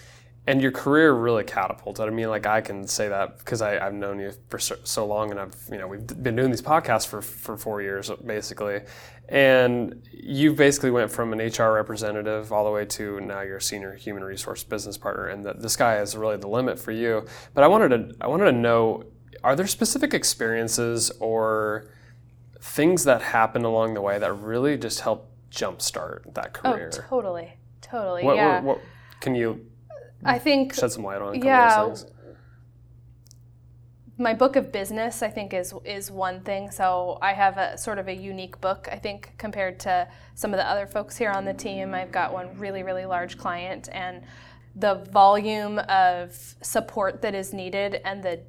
and 0.46 0.62
your 0.62 0.70
career 0.70 1.12
really 1.12 1.42
catapulted. 1.42 2.06
I 2.06 2.10
mean, 2.10 2.28
like 2.28 2.46
I 2.46 2.60
can 2.60 2.86
say 2.86 3.08
that 3.08 3.38
because 3.38 3.62
I, 3.62 3.82
have 3.82 3.94
known 3.94 4.20
you 4.20 4.32
for 4.48 4.58
so, 4.58 4.76
so, 4.84 5.04
long, 5.04 5.30
and 5.30 5.40
I've 5.40 5.56
you 5.70 5.78
know 5.78 5.88
we've 5.88 6.06
been 6.06 6.36
doing 6.36 6.50
these 6.50 6.62
podcasts 6.62 7.06
for 7.06 7.20
for 7.20 7.56
four 7.56 7.82
years 7.82 8.10
basically, 8.24 8.80
and 9.28 10.06
you 10.12 10.52
basically 10.52 10.90
went 10.90 11.10
from 11.10 11.32
an 11.32 11.40
HR 11.40 11.72
representative 11.72 12.52
all 12.52 12.64
the 12.64 12.70
way 12.70 12.84
to 12.84 13.20
now 13.20 13.40
you're 13.40 13.56
a 13.56 13.62
senior 13.62 13.94
human 13.94 14.22
resource 14.22 14.62
business 14.62 14.96
partner, 14.96 15.26
and 15.26 15.44
the, 15.44 15.54
the 15.54 15.68
sky 15.68 16.00
is 16.00 16.16
really 16.16 16.36
the 16.36 16.48
limit 16.48 16.78
for 16.78 16.92
you. 16.92 17.26
But 17.54 17.64
I 17.64 17.66
wanted 17.66 17.88
to 17.88 18.16
I 18.20 18.28
wanted 18.28 18.44
to 18.44 18.52
know, 18.52 19.04
are 19.42 19.56
there 19.56 19.66
specific 19.66 20.14
experiences 20.14 21.10
or 21.18 21.88
things 22.60 23.04
that 23.04 23.22
happened 23.22 23.64
along 23.64 23.94
the 23.94 24.02
way 24.02 24.18
that 24.18 24.32
really 24.32 24.76
just 24.76 25.00
helped 25.00 25.28
jumpstart 25.50 26.34
that 26.34 26.56
oh, 26.64 26.72
career? 26.72 26.90
Oh, 26.94 27.00
totally. 27.08 27.54
Totally. 27.80 28.24
What, 28.24 28.36
yeah. 28.36 28.60
What, 28.60 28.78
what, 28.78 28.80
can 29.20 29.34
you? 29.34 29.66
I 30.24 30.38
mm. 30.38 30.42
think 30.42 30.74
shed 30.74 30.92
some 30.92 31.04
light 31.04 31.20
on. 31.20 31.40
yeah. 31.42 31.94
my 34.18 34.32
book 34.32 34.56
of 34.56 34.72
business 34.72 35.22
i 35.22 35.28
think 35.28 35.52
is 35.52 35.74
is 35.84 36.10
one 36.10 36.40
thing 36.40 36.70
so 36.70 37.18
i 37.20 37.32
have 37.32 37.58
a 37.58 37.76
sort 37.76 37.98
of 37.98 38.08
a 38.08 38.14
unique 38.14 38.58
book 38.60 38.88
i 38.90 38.96
think 38.96 39.32
compared 39.36 39.78
to 39.78 40.08
some 40.34 40.54
of 40.54 40.58
the 40.58 40.66
other 40.66 40.86
folks 40.86 41.16
here 41.16 41.30
on 41.30 41.44
the 41.44 41.52
team 41.52 41.92
i've 41.92 42.12
got 42.12 42.32
one 42.32 42.48
really 42.58 42.82
really 42.82 43.04
large 43.04 43.36
client 43.36 43.88
and 43.92 44.22
the 44.74 44.94
volume 45.10 45.78
of 45.88 46.34
support 46.62 47.20
that 47.22 47.34
is 47.34 47.52
needed 47.52 48.00
and 48.04 48.22
the 48.22 48.40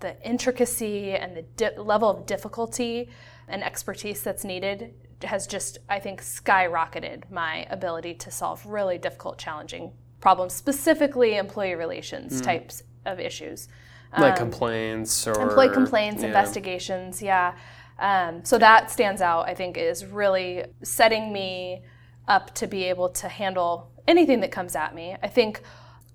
the 0.00 0.14
intricacy 0.28 1.12
and 1.12 1.36
the 1.36 1.42
di- 1.42 1.76
level 1.78 2.08
of 2.08 2.26
difficulty 2.26 3.08
and 3.48 3.64
expertise 3.64 4.22
that's 4.22 4.44
needed 4.44 4.94
has 5.22 5.46
just 5.48 5.78
i 5.88 5.98
think 5.98 6.22
skyrocketed 6.22 7.28
my 7.30 7.66
ability 7.70 8.14
to 8.14 8.30
solve 8.30 8.64
really 8.66 8.98
difficult 8.98 9.38
challenging 9.38 9.90
problems 10.20 10.52
specifically 10.52 11.36
employee 11.36 11.74
relations 11.74 12.40
mm. 12.40 12.44
types 12.44 12.82
of 13.04 13.20
issues 13.20 13.68
like 14.18 14.32
um, 14.32 14.38
complaints 14.38 15.26
or 15.26 15.40
employee 15.40 15.68
complaints, 15.68 16.22
yeah. 16.22 16.28
investigations. 16.28 17.22
Yeah. 17.22 17.54
Um, 17.98 18.44
so 18.44 18.58
that 18.58 18.90
stands 18.90 19.20
out. 19.20 19.48
I 19.48 19.54
think 19.54 19.76
is 19.76 20.04
really 20.04 20.64
setting 20.82 21.32
me 21.32 21.82
up 22.28 22.54
to 22.56 22.66
be 22.66 22.84
able 22.84 23.08
to 23.10 23.28
handle 23.28 23.90
anything 24.06 24.40
that 24.40 24.50
comes 24.50 24.76
at 24.76 24.94
me. 24.94 25.16
I 25.22 25.28
think 25.28 25.62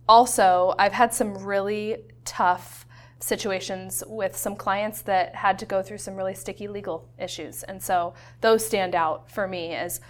also 0.07 0.75
I've 0.77 0.93
had 0.93 1.13
some 1.13 1.37
really 1.43 1.97
tough 2.25 2.85
situations 3.19 4.03
with 4.07 4.35
some 4.35 4.55
clients 4.55 5.01
that 5.03 5.35
had 5.35 5.59
to 5.59 5.65
go 5.65 5.81
through 5.83 5.99
some 5.99 6.15
really 6.15 6.33
sticky 6.33 6.67
legal 6.67 7.07
issues. 7.19 7.63
And 7.63 7.81
so 7.81 8.13
those 8.41 8.65
stand 8.65 8.95
out 8.95 9.29
for 9.29 9.47
me 9.47 9.73
as 9.73 10.01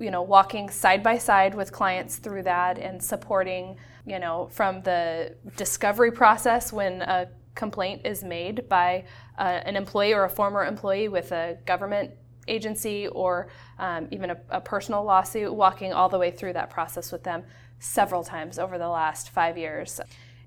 you 0.00 0.10
know 0.10 0.22
walking 0.22 0.68
side 0.70 1.02
by 1.02 1.18
side 1.18 1.54
with 1.54 1.70
clients 1.70 2.16
through 2.16 2.42
that 2.42 2.78
and 2.78 3.02
supporting 3.02 3.76
you 4.06 4.18
know, 4.18 4.48
from 4.50 4.82
the 4.82 5.34
discovery 5.56 6.10
process 6.10 6.72
when 6.72 7.02
a 7.02 7.28
complaint 7.54 8.02
is 8.04 8.22
made 8.22 8.68
by 8.68 9.04
uh, 9.38 9.60
an 9.64 9.76
employee 9.76 10.12
or 10.12 10.24
a 10.24 10.28
former 10.28 10.64
employee 10.64 11.08
with 11.08 11.32
a 11.32 11.58
government 11.66 12.10
agency 12.48 13.06
or 13.08 13.48
um, 13.78 14.08
even 14.10 14.30
a, 14.30 14.36
a, 14.50 14.60
personal 14.60 15.04
lawsuit, 15.04 15.52
walking 15.52 15.92
all 15.92 16.08
the 16.08 16.18
way 16.18 16.30
through 16.30 16.52
that 16.52 16.70
process 16.70 17.12
with 17.12 17.22
them 17.22 17.44
several 17.78 18.24
times 18.24 18.58
over 18.58 18.78
the 18.78 18.88
last 18.88 19.30
five 19.30 19.56
years. 19.56 20.00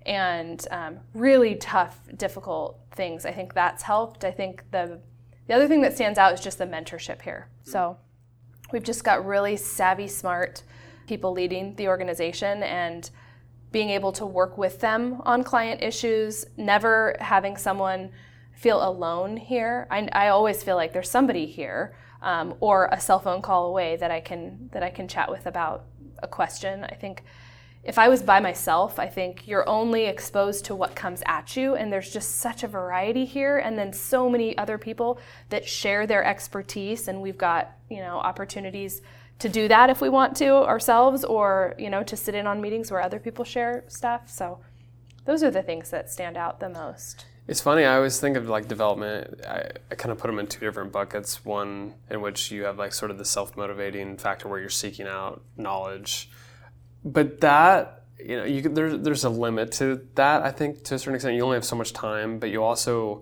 And 0.06 0.66
um, 0.72 1.00
really 1.14 1.56
tough, 1.56 2.00
difficult 2.18 2.80
things. 2.92 3.26
I 3.26 3.32
think 3.32 3.54
that's 3.54 3.84
helped. 3.84 4.26
I 4.26 4.32
think 4.32 4.64
the 4.72 5.00
the 5.46 5.54
other 5.54 5.68
thing 5.68 5.82
that 5.82 5.94
stands 5.94 6.18
out 6.18 6.34
is 6.34 6.40
just 6.40 6.58
the 6.58 6.66
mentorship 6.66 7.22
here. 7.22 7.50
So 7.64 7.98
we've 8.72 8.84
just 8.84 9.04
got 9.04 9.26
really 9.26 9.58
savvy, 9.58 10.08
smart 10.08 10.64
people 11.08 11.32
leading 11.32 11.76
the 11.76 11.88
organization 11.88 12.64
and 12.64 13.10
being 13.72 13.90
able 13.90 14.12
to 14.14 14.26
work 14.26 14.58
with 14.58 14.80
them 14.80 15.22
on 15.26 15.44
client 15.44 15.82
issues, 15.82 16.46
never 16.58 17.16
having 17.20 17.58
someone 17.58 18.12
feel 18.54 18.88
alone 18.88 19.36
here. 19.36 19.88
I, 19.90 20.08
I 20.14 20.28
always 20.30 20.64
feel 20.64 20.76
like 20.76 20.94
there's 20.94 21.10
somebody 21.10 21.46
here 21.48 21.96
um, 22.22 22.56
or 22.60 22.88
a 22.92 23.00
cell 23.00 23.20
phone 23.20 23.42
call 23.42 23.68
away 23.68 23.98
that 23.98 24.12
I 24.12 24.22
can 24.22 24.70
that 24.72 24.84
I 24.84 24.90
can 24.90 25.08
chat 25.08 25.30
with 25.30 25.46
about 25.46 25.86
a 26.22 26.28
question. 26.28 26.84
I 26.86 26.94
think 26.94 27.24
if 27.84 28.00
I 28.00 28.08
was 28.08 28.22
by 28.24 28.40
myself, 28.40 28.98
I 28.98 29.08
think 29.08 29.46
you're 29.46 29.68
only 29.68 30.06
exposed 30.06 30.64
to 30.66 30.76
what 30.76 30.96
comes 30.96 31.22
at 31.26 31.58
you, 31.58 31.76
and 31.76 31.92
there's 31.92 32.12
just 32.12 32.38
such 32.38 32.64
a 32.64 32.68
variety 32.68 33.26
here, 33.26 33.58
and 33.58 33.78
then 33.78 33.92
so 33.92 34.30
many 34.30 34.58
other 34.58 34.78
people 34.78 35.20
that 35.50 35.68
share 35.68 36.08
their 36.08 36.24
expertise, 36.24 37.10
and 37.10 37.22
we've 37.22 37.38
got 37.38 37.76
you 37.90 38.00
know 38.00 38.18
opportunities 38.18 39.02
to 39.40 39.50
do 39.50 39.68
that 39.68 39.90
if 39.90 40.00
we 40.00 40.08
want 40.08 40.38
to 40.38 40.54
ourselves 40.54 41.26
or 41.26 41.76
you 41.78 41.90
know 41.90 42.04
to 42.04 42.16
sit 42.16 42.36
in 42.36 42.48
on 42.48 42.62
meetings 42.62 42.90
where 42.90 43.02
other 43.02 43.20
people 43.20 43.44
share 43.44 43.84
stuff. 43.90 44.30
So 44.30 44.60
those 45.26 45.44
are 45.44 45.52
the 45.52 45.64
things 45.64 45.90
that 45.90 46.10
stand 46.10 46.38
out 46.38 46.62
the 46.62 46.70
most. 46.70 47.26
It's 47.46 47.60
funny 47.60 47.84
i 47.84 47.98
always 47.98 48.22
think 48.22 48.38
of 48.38 48.48
like 48.48 48.70
development 48.70 49.42
I, 49.46 49.70
I 49.92 49.96
kind 49.96 50.14
of 50.14 50.18
put 50.18 50.28
them 50.28 50.40
in 50.40 50.48
two 50.48 50.62
different 50.62 50.94
buckets. 50.94 51.44
One 51.44 51.96
in 52.10 52.22
which 52.22 52.52
you 52.52 52.64
have 52.64 52.78
like 52.78 52.94
sort 52.94 53.12
of 53.12 53.18
the 53.18 53.26
self-motivating 53.26 54.18
factor 54.18 54.48
where 54.48 54.62
you're 54.62 54.70
seeking 54.70 55.08
out 55.08 55.42
knowledge 55.58 56.30
but 57.04 57.42
that 57.42 58.04
you 58.20 58.38
know 58.38 58.44
you 58.44 58.62
can, 58.62 58.74
there's 58.74 59.02
there's 59.02 59.24
a 59.24 59.30
limit 59.30 59.72
to 59.72 60.02
that 60.16 60.44
i 60.44 60.52
think 60.52 60.84
to 60.84 60.96
a 60.96 61.00
certain 61.00 61.16
extent 61.16 61.36
you 61.36 61.44
only 61.44 61.56
have 61.56 61.66
so 61.66 61.76
much 61.76 61.94
time 61.94 62.40
but 62.40 62.50
you 62.50 62.64
also 62.64 63.22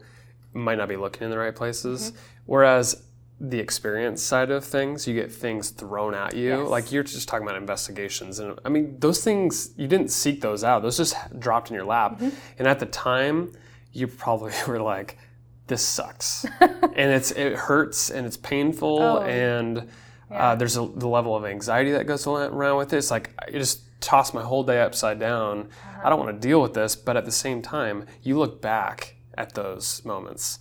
might 0.53 0.77
not 0.77 0.87
be 0.87 0.97
looking 0.97 1.23
in 1.23 1.29
the 1.31 1.37
right 1.37 1.55
places 1.55 2.11
mm-hmm. 2.11 2.17
whereas 2.45 3.03
the 3.41 3.57
experience 3.57 4.21
side 4.21 4.51
of 4.51 4.63
things, 4.63 5.07
you 5.07 5.15
get 5.15 5.31
things 5.31 5.71
thrown 5.71 6.13
at 6.13 6.35
you. 6.35 6.61
Yes. 6.61 6.69
Like 6.69 6.91
you're 6.91 7.01
just 7.01 7.27
talking 7.27 7.45
about 7.45 7.57
investigations, 7.57 8.37
and 8.37 8.59
I 8.63 8.69
mean 8.69 8.99
those 8.99 9.23
things 9.23 9.71
you 9.77 9.87
didn't 9.87 10.11
seek 10.11 10.41
those 10.41 10.63
out; 10.63 10.83
those 10.83 10.97
just 10.97 11.15
dropped 11.39 11.71
in 11.71 11.75
your 11.75 11.85
lap. 11.85 12.19
Mm-hmm. 12.19 12.29
And 12.59 12.67
at 12.67 12.79
the 12.79 12.85
time, 12.85 13.51
you 13.93 14.07
probably 14.07 14.53
were 14.67 14.79
like, 14.79 15.17
"This 15.65 15.81
sucks," 15.81 16.45
and 16.61 17.11
it's 17.11 17.31
it 17.31 17.53
hurts 17.53 18.11
and 18.11 18.27
it's 18.27 18.37
painful, 18.37 19.01
oh. 19.01 19.21
and 19.21 19.89
yeah. 20.31 20.51
uh, 20.51 20.55
there's 20.55 20.77
a, 20.77 20.89
the 20.95 21.07
level 21.07 21.35
of 21.35 21.45
anxiety 21.45 21.91
that 21.91 22.07
goes 22.07 22.25
around 22.25 22.77
with 22.77 22.89
this. 22.89 23.05
It's 23.05 23.11
like 23.11 23.31
I 23.39 23.51
just 23.51 23.81
toss 24.01 24.33
my 24.33 24.41
whole 24.41 24.63
day 24.63 24.81
upside 24.81 25.19
down. 25.19 25.61
Uh-huh. 25.61 26.01
I 26.03 26.09
don't 26.09 26.19
want 26.19 26.41
to 26.41 26.47
deal 26.47 26.61
with 26.61 26.73
this, 26.73 26.95
but 26.95 27.17
at 27.17 27.25
the 27.25 27.31
same 27.31 27.61
time, 27.61 28.05
you 28.23 28.37
look 28.37 28.61
back 28.61 29.15
at 29.37 29.53
those 29.53 30.03
moments 30.05 30.59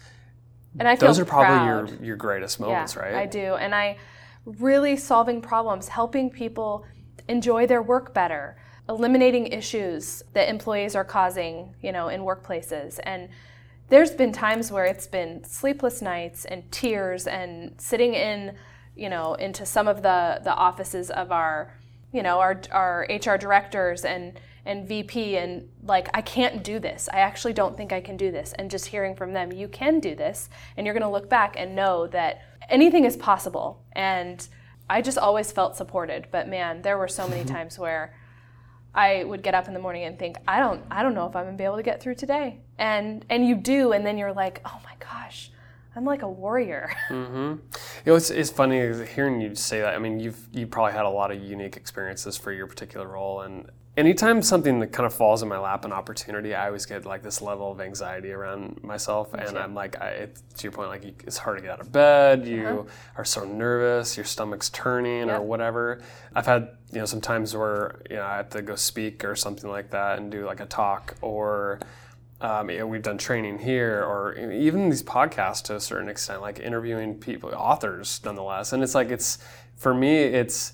and 0.79 0.89
I 0.89 0.97
those 0.97 1.19
are 1.19 1.25
probably 1.25 1.57
proud. 1.57 1.91
your 1.91 2.05
your 2.05 2.17
greatest 2.17 2.61
moments, 2.61 2.95
yeah, 2.95 3.03
right? 3.03 3.15
I 3.15 3.27
do, 3.27 3.55
and 3.55 3.75
I 3.75 3.97
really 4.45 4.97
solving 4.97 5.41
problems, 5.41 5.89
helping 5.89 6.31
people 6.31 6.85
enjoy 7.29 7.67
their 7.67 7.83
work 7.83 8.15
better, 8.15 8.57
eliminating 8.89 9.49
issues 9.49 10.23
that 10.33 10.49
employees 10.49 10.95
are 10.95 11.05
causing, 11.05 11.75
you 11.83 11.93
know, 11.93 12.09
in 12.09 12.23
workplaces. 12.23 12.99
And 13.03 13.29
there's 13.89 14.13
been 14.13 14.33
times 14.33 14.71
where 14.73 14.85
it's 14.85 15.07
been 15.07 15.45
sleepless 15.45 16.01
nights 16.01 16.45
and 16.45 16.71
tears 16.71 17.27
and 17.27 17.75
sitting 17.79 18.15
in, 18.15 18.57
you 18.97 19.09
know, 19.09 19.35
into 19.35 19.65
some 19.67 19.89
of 19.89 20.03
the 20.03 20.41
the 20.43 20.55
offices 20.55 21.11
of 21.11 21.33
our, 21.33 21.75
you 22.13 22.23
know, 22.23 22.39
our 22.41 22.61
our 22.71 23.07
HR 23.09 23.37
directors 23.37 24.05
and 24.05 24.39
and 24.67 24.87
VP 24.87 25.37
and 25.37 25.69
like 25.83 26.09
I 26.15 26.21
can't 26.21 26.63
do 26.63 26.79
this. 26.79 27.09
I 27.13 27.21
actually 27.21 27.53
don't 27.53 27.77
think 27.77 27.93
I 27.93 28.01
can 28.01 28.17
do 28.17 28.31
this. 28.31 28.53
And 28.55 28.71
just 28.71 28.87
hearing 28.87 29.15
from 29.15 29.33
them, 29.33 29.53
you 29.53 29.69
can 29.69 30.01
do 30.01 30.15
this 30.15 30.49
and 30.77 30.87
you're 30.87 30.95
going 30.95 31.03
to 31.03 31.11
look 31.11 31.29
back 31.29 31.55
and 31.59 31.75
know 31.75 32.07
that 32.09 32.43
anything 32.69 33.05
is 33.05 33.17
possible. 33.17 33.83
And 33.93 34.47
I 34.89 35.03
just 35.03 35.19
always 35.19 35.53
felt 35.53 35.77
supported, 35.77 36.27
but 36.31 36.49
man, 36.49 36.83
there 36.83 36.99
were 36.99 37.09
so 37.09 37.29
many 37.29 37.45
times 37.57 37.79
where 37.79 38.15
I 38.95 39.23
would 39.23 39.43
get 39.43 39.55
up 39.55 39.69
in 39.69 39.75
the 39.75 39.81
morning 39.81 40.05
and 40.05 40.19
think, 40.19 40.37
I 40.49 40.59
don't 40.59 40.85
I 40.91 41.03
don't 41.03 41.15
know 41.15 41.27
if 41.27 41.37
I'm 41.37 41.45
going 41.45 41.57
to 41.57 41.59
be 41.59 41.65
able 41.65 41.77
to 41.77 41.83
get 41.83 42.03
through 42.03 42.17
today. 42.17 42.59
And 42.79 43.25
and 43.31 43.47
you 43.47 43.55
do 43.55 43.93
and 43.93 44.05
then 44.05 44.19
you're 44.19 44.33
like, 44.33 44.61
"Oh 44.65 44.81
my 44.85 44.95
gosh, 44.99 45.51
I'm 46.01 46.07
like 46.07 46.23
a 46.23 46.29
warrior. 46.29 46.91
Mm-hmm. 47.11 47.37
You 47.37 48.13
know, 48.13 48.15
it's, 48.15 48.31
it's 48.31 48.51
funny 48.51 48.77
hearing 49.05 49.41
you 49.41 49.55
say 49.57 49.81
that. 49.81 49.95
I 49.95 49.99
mean, 49.99 50.21
you've 50.21 50.39
you 50.53 50.67
probably 50.67 50.93
had 50.93 51.05
a 51.05 51.11
lot 51.11 51.33
of 51.33 51.43
unique 51.43 51.77
experiences 51.77 52.37
for 52.37 52.53
your 52.53 52.69
particular 52.69 53.09
role, 53.09 53.41
and 53.41 53.69
anytime 53.97 54.41
something 54.43 54.79
that 54.79 54.93
kind 54.93 55.07
of 55.07 55.13
falls 55.13 55.43
in 55.43 55.49
my 55.49 55.59
lap, 55.59 55.85
an 55.85 55.93
opportunity, 55.93 56.55
I 56.55 56.69
always 56.69 56.87
get 56.87 57.05
like 57.05 57.23
this 57.23 57.43
level 57.43 57.73
of 57.73 57.81
anxiety 57.81 58.31
around 58.31 58.83
myself, 58.85 59.35
and 59.35 59.59
I'm 59.59 59.75
like, 59.75 60.01
I, 60.01 60.29
to 60.57 60.63
your 60.63 60.71
point, 60.71 60.89
like 60.89 61.05
it's 61.27 61.37
hard 61.37 61.59
to 61.59 61.63
get 61.63 61.73
out 61.73 61.81
of 61.81 61.91
bed. 61.91 62.47
You 62.47 62.67
uh-huh. 62.67 62.83
are 63.17 63.25
so 63.25 63.45
nervous, 63.45 64.17
your 64.17 64.25
stomach's 64.25 64.71
turning, 64.71 65.27
yep. 65.27 65.41
or 65.41 65.43
whatever. 65.43 66.01
I've 66.35 66.47
had 66.47 66.71
you 66.93 67.01
know 67.01 67.07
some 67.07 67.21
times 67.21 67.57
where 67.57 68.01
you 68.09 68.17
know 68.17 68.25
I 68.25 68.37
have 68.37 68.51
to 68.51 68.63
go 68.63 68.77
speak 68.77 69.25
or 69.25 69.35
something 69.35 69.69
like 69.69 69.91
that 69.91 70.19
and 70.19 70.31
do 70.31 70.47
like 70.47 70.61
a 70.61 70.67
talk 70.67 71.17
or 71.23 71.81
um, 72.41 72.71
you 72.71 72.79
know, 72.79 72.87
we've 72.87 73.03
done 73.03 73.19
training 73.19 73.59
here 73.59 74.03
or 74.03 74.35
even 74.35 74.89
these 74.89 75.03
podcasts 75.03 75.63
to 75.65 75.77
a 75.77 75.81
certain 75.81 76.09
extent, 76.09 76.41
like 76.41 76.59
interviewing 76.59 77.19
people, 77.19 77.51
authors 77.55 78.21
nonetheless. 78.25 78.73
And 78.73 78.83
it's 78.83 78.95
like, 78.95 79.11
it's, 79.11 79.39
for 79.77 79.93
me, 79.93 80.17
it's, 80.17 80.73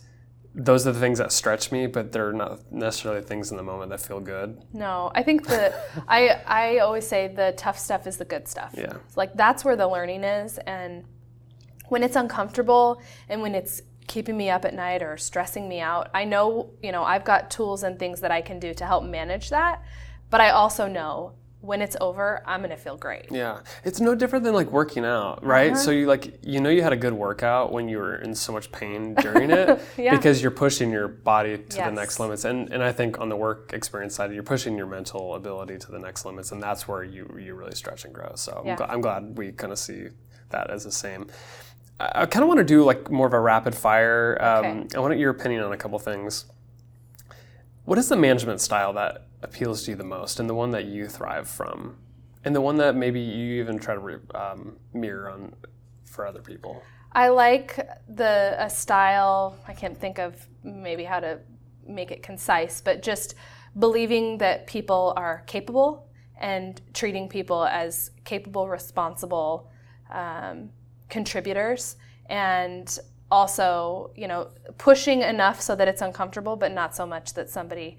those 0.59 0.87
are 0.87 0.93
the 0.93 1.01
things 1.01 1.19
that 1.19 1.33
stretch 1.33 1.71
me, 1.71 1.87
but 1.87 2.13
they're 2.13 2.33
not 2.33 2.73
necessarily 2.73 3.21
things 3.21 3.51
in 3.51 3.59
the 3.59 3.63
moment 3.63 3.91
that 3.91 4.01
feel 4.01 4.21
good. 4.21 4.63
No, 4.73 5.13
I 5.15 5.23
think 5.23 5.47
the 5.47 5.75
I 6.09 6.41
I 6.47 6.79
always 6.79 7.07
say 7.07 7.29
the 7.29 7.53
tough 7.59 7.79
stuff 7.79 8.07
is 8.07 8.17
the 8.17 8.25
good 8.25 8.49
stuff. 8.49 8.75
Yeah, 8.77 8.95
like 9.17 9.35
that's 9.35 9.67
where 9.67 9.77
the 9.77 9.87
learning 9.87 10.25
is, 10.25 10.57
and 10.59 11.05
when 11.89 12.03
it's 12.03 12.17
uncomfortable 12.17 13.03
and 13.29 13.43
when 13.43 13.55
it's 13.55 13.83
keeping 14.07 14.37
me 14.37 14.49
up 14.49 14.65
at 14.65 14.73
night 14.73 15.03
or 15.03 15.19
stressing 15.19 15.69
me 15.69 15.81
out, 15.81 16.09
I 16.15 16.25
know 16.25 16.71
you 16.83 16.91
know 16.91 17.05
I've 17.05 17.25
got 17.25 17.51
tools 17.51 17.83
and 17.83 17.99
things 17.99 18.23
that 18.23 18.31
I 18.31 18.41
can 18.41 18.59
do 18.59 18.73
to 18.73 18.87
help 18.87 19.05
manage 19.05 19.51
that, 19.51 19.83
but 20.31 20.41
I 20.41 20.51
also 20.51 20.89
know 20.89 21.35
when 21.67 21.83
it's 21.83 21.97
over, 22.01 22.43
I'm 22.47 22.61
gonna 22.61 22.77
feel 22.77 22.97
great. 22.97 23.27
Yeah, 23.31 23.61
it's 23.85 24.01
no 24.01 24.15
different 24.15 24.45
than 24.45 24.55
like 24.55 24.71
working 24.71 25.05
out, 25.05 25.45
right? 25.45 25.73
Uh-huh. 25.73 25.81
So 25.81 25.91
you 25.91 26.07
like 26.07 26.39
you 26.45 26.61
know 26.61 26.71
you 26.71 26.83
had 26.83 26.93
a 26.93 26.97
good 26.97 27.13
workout 27.13 27.73
when 27.73 27.89
you 27.89 27.99
were 27.99 28.17
in 28.17 28.35
so 28.35 28.53
much 28.53 28.71
pain 28.71 29.15
during 29.21 29.51
it 29.51 29.81
yeah. 29.97 30.17
because 30.17 30.41
you're 30.41 30.51
pushing 30.51 30.91
your 30.91 31.09
body 31.09 31.59
to 31.59 31.77
yes. 31.77 31.89
the 31.89 31.93
next 31.93 32.21
limits, 32.21 32.45
and 32.45 32.73
and 32.73 32.83
I 32.83 32.93
think 32.93 33.21
on 33.21 33.29
the 33.29 33.37
work 33.37 33.73
experience 33.73 34.15
side, 34.15 34.33
you're 34.33 34.43
pushing 34.43 34.77
your 34.77 34.87
mental 34.87 35.35
ability 35.35 35.79
to 35.79 35.91
the 35.91 35.99
next 35.99 36.25
limits, 36.25 36.53
and 36.53 36.63
that's 36.63 36.87
where 36.87 37.03
you 37.03 37.29
you 37.39 37.55
really 37.55 37.75
stretch 37.75 38.05
and 38.05 38.15
grow. 38.15 38.33
So. 38.37 38.63
I'm, 38.67 38.77
gl- 38.77 38.91
I'm 38.91 39.01
glad 39.01 39.39
we 39.39 39.53
kind 39.53 39.73
of 39.73 39.79
see 39.79 40.09
that 40.51 40.71
as 40.71 40.85
the 40.85 40.93
same. 40.93 41.27
I, 41.99 42.23
I 42.23 42.27
kind 42.27 42.43
of 42.43 42.49
want 42.49 42.59
to 42.59 42.65
do 42.65 42.85
like 42.85 43.11
more 43.11 43.27
of 43.27 43.33
a 43.33 43.41
rapid 43.41 43.75
fire. 43.75 44.39
Um, 44.41 44.65
okay. 44.65 44.97
I 44.97 45.01
want 45.01 45.19
your 45.19 45.31
opinion 45.31 45.63
on 45.63 45.73
a 45.73 45.77
couple 45.77 45.99
things. 45.99 46.47
What 47.85 47.99
is 47.99 48.09
the 48.09 48.17
management 48.17 48.61
style 48.61 48.93
that 48.95 49.26
appeals 49.43 49.85
to 49.85 49.93
you 49.93 49.97
the 49.97 50.05
most 50.05 50.41
and 50.41 50.49
the 50.49 50.55
one 50.55 50.71
that 50.71 50.87
you 50.87 51.09
thrive 51.09 51.49
from? 51.49 51.97
And 52.45 52.55
the 52.55 52.61
one 52.61 52.77
that 52.77 52.95
maybe 52.95 53.21
you 53.21 53.61
even 53.61 53.79
try 53.79 53.95
to 53.95 54.01
re- 54.01 54.17
um, 54.35 54.77
mirror 54.93 55.31
on 55.31 55.55
for 56.05 56.27
other 56.27 56.41
people. 56.41 56.83
I 57.13 57.29
like 57.29 57.79
the 58.09 58.55
a 58.59 58.71
style. 58.71 59.57
I 59.67 59.73
can't 59.73 59.99
think 59.99 60.19
of 60.19 60.47
maybe 60.63 61.05
how 61.05 61.21
to 61.21 61.41
make 61.87 62.11
it 62.11 62.23
concise, 62.23 62.81
but 62.81 63.03
just 63.03 63.35
believing 63.79 64.39
that 64.39 64.67
people 64.67 65.13
are 65.17 65.43
capable 65.47 66.09
and 66.39 66.81
treating 66.93 67.29
people 67.29 67.65
as 67.65 68.11
capable, 68.25 68.69
responsible 68.69 69.71
um, 70.11 70.71
contributors, 71.09 71.97
and 72.27 72.99
also, 73.31 74.11
you 74.15 74.29
know, 74.29 74.49
pushing 74.79 75.23
enough 75.23 75.61
so 75.61 75.75
that 75.75 75.89
it's 75.89 76.03
uncomfortable, 76.03 76.57
but 76.57 76.73
not 76.73 76.95
so 76.95 77.07
much 77.07 77.35
that 77.35 77.49
somebody 77.49 77.99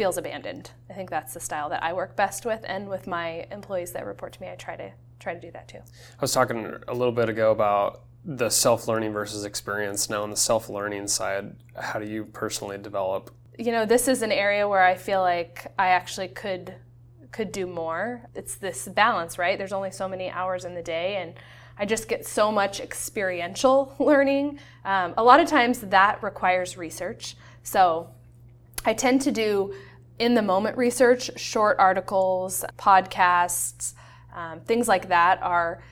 feels 0.00 0.16
abandoned. 0.16 0.70
I 0.88 0.94
think 0.94 1.10
that's 1.10 1.34
the 1.34 1.40
style 1.40 1.68
that 1.68 1.82
I 1.82 1.92
work 1.92 2.16
best 2.16 2.46
with, 2.46 2.64
and 2.66 2.88
with 2.88 3.06
my 3.06 3.46
employees 3.52 3.92
that 3.92 4.06
report 4.06 4.32
to 4.32 4.40
me, 4.40 4.48
I 4.48 4.54
try 4.54 4.74
to 4.74 4.90
try 5.18 5.34
to 5.34 5.40
do 5.40 5.50
that 5.50 5.68
too. 5.68 5.76
I 5.76 6.22
was 6.22 6.32
talking 6.32 6.74
a 6.88 6.94
little 6.94 7.12
bit 7.12 7.28
ago 7.28 7.52
about 7.52 8.04
the 8.24 8.48
self-learning 8.48 9.12
versus 9.12 9.44
experience. 9.44 10.08
Now, 10.08 10.22
on 10.22 10.30
the 10.30 10.38
self-learning 10.38 11.06
side, 11.08 11.54
how 11.78 11.98
do 11.98 12.06
you 12.06 12.24
personally 12.24 12.78
develop? 12.78 13.30
You 13.58 13.72
know, 13.72 13.84
this 13.84 14.08
is 14.08 14.22
an 14.22 14.32
area 14.32 14.66
where 14.66 14.82
I 14.82 14.94
feel 14.94 15.20
like 15.20 15.66
I 15.78 15.88
actually 15.88 16.28
could 16.28 16.76
could 17.30 17.52
do 17.52 17.66
more. 17.66 18.22
It's 18.34 18.54
this 18.54 18.88
balance, 18.88 19.36
right? 19.36 19.58
There's 19.58 19.74
only 19.74 19.90
so 19.90 20.08
many 20.08 20.30
hours 20.30 20.64
in 20.64 20.74
the 20.74 20.82
day, 20.82 21.16
and 21.16 21.34
I 21.76 21.84
just 21.84 22.08
get 22.08 22.26
so 22.26 22.50
much 22.50 22.80
experiential 22.80 23.94
learning. 23.98 24.60
Um, 24.82 25.12
a 25.18 25.22
lot 25.22 25.40
of 25.40 25.46
times 25.46 25.80
that 25.80 26.22
requires 26.22 26.78
research. 26.78 27.36
So 27.64 28.08
I 28.84 28.94
tend 28.94 29.20
to 29.22 29.30
do 29.30 29.74
in 30.20 30.34
the 30.34 30.42
moment 30.42 30.76
research, 30.76 31.30
short 31.40 31.78
articles, 31.78 32.62
podcasts, 32.78 33.94
um, 34.36 34.60
things 34.60 34.86
like 34.86 35.08
that 35.08 35.42
are 35.42 35.82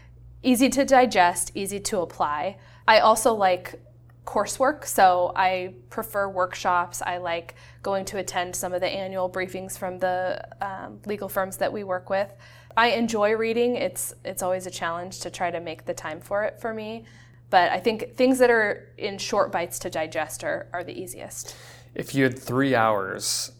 easy 0.42 0.68
to 0.68 0.84
digest, 0.84 1.50
easy 1.54 1.80
to 1.80 2.00
apply. 2.00 2.58
I 2.86 3.00
also 3.00 3.32
like 3.32 3.80
coursework, 4.26 4.84
so 4.84 5.32
I 5.34 5.74
prefer 5.88 6.28
workshops. 6.28 7.00
I 7.00 7.16
like 7.16 7.54
going 7.82 8.04
to 8.04 8.18
attend 8.18 8.54
some 8.54 8.74
of 8.74 8.82
the 8.82 8.86
annual 8.86 9.30
briefings 9.30 9.78
from 9.78 9.98
the 9.98 10.46
um, 10.60 11.00
legal 11.06 11.30
firms 11.30 11.56
that 11.56 11.72
we 11.72 11.82
work 11.82 12.10
with. 12.10 12.30
I 12.76 12.88
enjoy 12.88 13.32
reading. 13.32 13.76
It's 13.76 14.14
it's 14.26 14.42
always 14.42 14.66
a 14.66 14.70
challenge 14.70 15.20
to 15.20 15.30
try 15.30 15.50
to 15.50 15.58
make 15.58 15.86
the 15.86 15.94
time 15.94 16.20
for 16.20 16.44
it 16.44 16.60
for 16.60 16.74
me, 16.74 17.06
but 17.48 17.72
I 17.72 17.80
think 17.80 18.14
things 18.14 18.38
that 18.40 18.50
are 18.50 18.92
in 18.98 19.16
short 19.16 19.50
bites 19.50 19.78
to 19.80 19.90
digest 19.90 20.44
are, 20.44 20.68
are 20.74 20.84
the 20.84 20.92
easiest. 20.92 21.56
If 21.94 22.14
you 22.14 22.24
had 22.24 22.38
three 22.38 22.74
hours, 22.74 23.52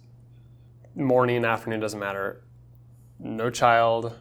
morning, 0.99 1.45
afternoon 1.45 1.81
doesn't 1.81 2.01
matter. 2.01 2.43
No 3.19 3.51
child, 3.51 4.15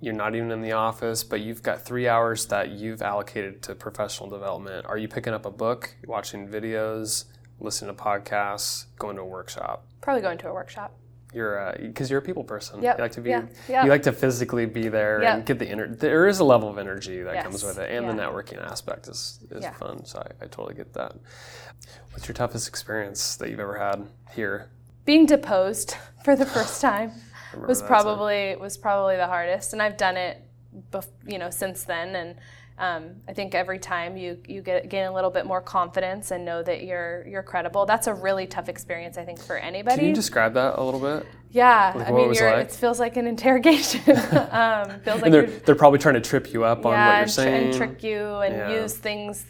you're 0.00 0.14
not 0.14 0.34
even 0.34 0.50
in 0.50 0.60
the 0.60 0.72
office, 0.72 1.24
but 1.24 1.40
you've 1.40 1.62
got 1.62 1.82
three 1.82 2.08
hours 2.08 2.46
that 2.46 2.70
you've 2.70 3.02
allocated 3.02 3.62
to 3.62 3.74
professional 3.74 4.28
development. 4.28 4.86
Are 4.86 4.98
you 4.98 5.08
picking 5.08 5.32
up 5.32 5.46
a 5.46 5.50
book, 5.50 5.94
watching 6.06 6.48
videos, 6.48 7.24
listening 7.60 7.94
to 7.96 8.02
podcasts, 8.02 8.86
going 8.98 9.16
to 9.16 9.22
a 9.22 9.26
workshop? 9.26 9.86
Probably 10.00 10.22
going 10.22 10.38
to 10.38 10.48
a 10.48 10.52
workshop. 10.52 10.94
You're 11.34 11.74
because 11.80 12.08
uh, 12.08 12.12
you're 12.12 12.20
a 12.20 12.24
people 12.24 12.44
person. 12.44 12.80
Yep. 12.80 12.96
You 12.98 13.02
like 13.02 13.12
to 13.12 13.20
be. 13.20 13.30
Yeah. 13.30 13.46
Yep. 13.68 13.84
You 13.84 13.90
like 13.90 14.02
to 14.04 14.12
physically 14.12 14.64
be 14.64 14.88
there 14.88 15.22
Yep. 15.22 15.34
and 15.34 15.44
get 15.46 15.58
the 15.58 15.68
energy. 15.68 15.94
There 15.96 16.28
is 16.28 16.38
a 16.38 16.44
level 16.44 16.68
of 16.68 16.78
energy 16.78 17.22
that 17.22 17.34
Yes. 17.34 17.42
comes 17.42 17.64
with 17.64 17.78
it, 17.78 17.90
and 17.90 18.08
the 18.08 18.12
networking 18.12 18.62
aspect 18.64 19.08
is 19.08 19.40
is 19.50 19.64
Yeah. 19.64 19.72
fun. 19.72 20.04
So 20.06 20.20
I, 20.20 20.44
I 20.44 20.46
totally 20.46 20.74
get 20.74 20.92
that. 20.94 21.14
What's 22.12 22.28
your 22.28 22.34
toughest 22.34 22.68
experience 22.68 23.36
that 23.36 23.50
you've 23.50 23.60
ever 23.60 23.76
had 23.76 24.06
here? 24.34 24.70
Being 25.06 25.24
deposed 25.26 25.96
for 26.24 26.36
the 26.36 26.44
first 26.46 26.80
time 26.82 27.12
was 27.66 27.80
probably 27.82 28.56
was 28.56 28.76
probably 28.76 29.16
the 29.16 29.26
hardest, 29.26 29.72
and 29.72 29.80
I've 29.80 29.96
done 29.96 30.16
it, 30.18 30.42
bef- 30.90 31.08
you 31.26 31.38
know, 31.38 31.48
since 31.50 31.84
then. 31.84 32.14
And 32.16 32.34
um, 32.78 33.14
I 33.26 33.32
think 33.32 33.54
every 33.54 33.78
time 33.78 34.16
you 34.18 34.38
you 34.46 34.60
get 34.60 34.90
gain 34.90 35.06
a 35.06 35.14
little 35.14 35.30
bit 35.30 35.46
more 35.46 35.62
confidence 35.62 36.30
and 36.32 36.44
know 36.44 36.62
that 36.62 36.84
you're 36.84 37.26
you're 37.26 37.42
credible. 37.42 37.86
That's 37.86 38.06
a 38.08 38.12
really 38.14 38.46
tough 38.46 38.68
experience, 38.68 39.16
I 39.16 39.24
think, 39.24 39.40
for 39.40 39.56
anybody. 39.56 39.96
Can 39.96 40.08
you 40.08 40.14
describe 40.14 40.52
that 40.54 40.78
a 40.78 40.82
little 40.82 41.00
bit? 41.00 41.26
yeah, 41.52 41.92
like 41.96 42.08
I 42.08 42.10
it 42.10 42.14
mean, 42.14 42.34
you're, 42.34 42.50
like? 42.50 42.66
it 42.66 42.72
feels 42.72 43.00
like 43.00 43.16
an 43.16 43.26
interrogation. 43.26 44.00
um, 44.50 45.00
feels 45.00 45.22
like 45.22 45.24
And 45.26 45.32
they're 45.34 45.46
they're 45.46 45.74
probably 45.74 46.00
trying 46.00 46.16
to 46.16 46.20
trip 46.20 46.52
you 46.52 46.64
up 46.64 46.78
on 46.84 46.90
what 46.92 46.98
yeah, 46.98 47.18
you're 47.20 47.28
saying. 47.28 47.68
and 47.68 47.74
trick 47.76 48.02
you 48.02 48.22
and 48.44 48.54
Yeah. 48.54 48.82
use 48.82 48.94
things. 48.94 49.46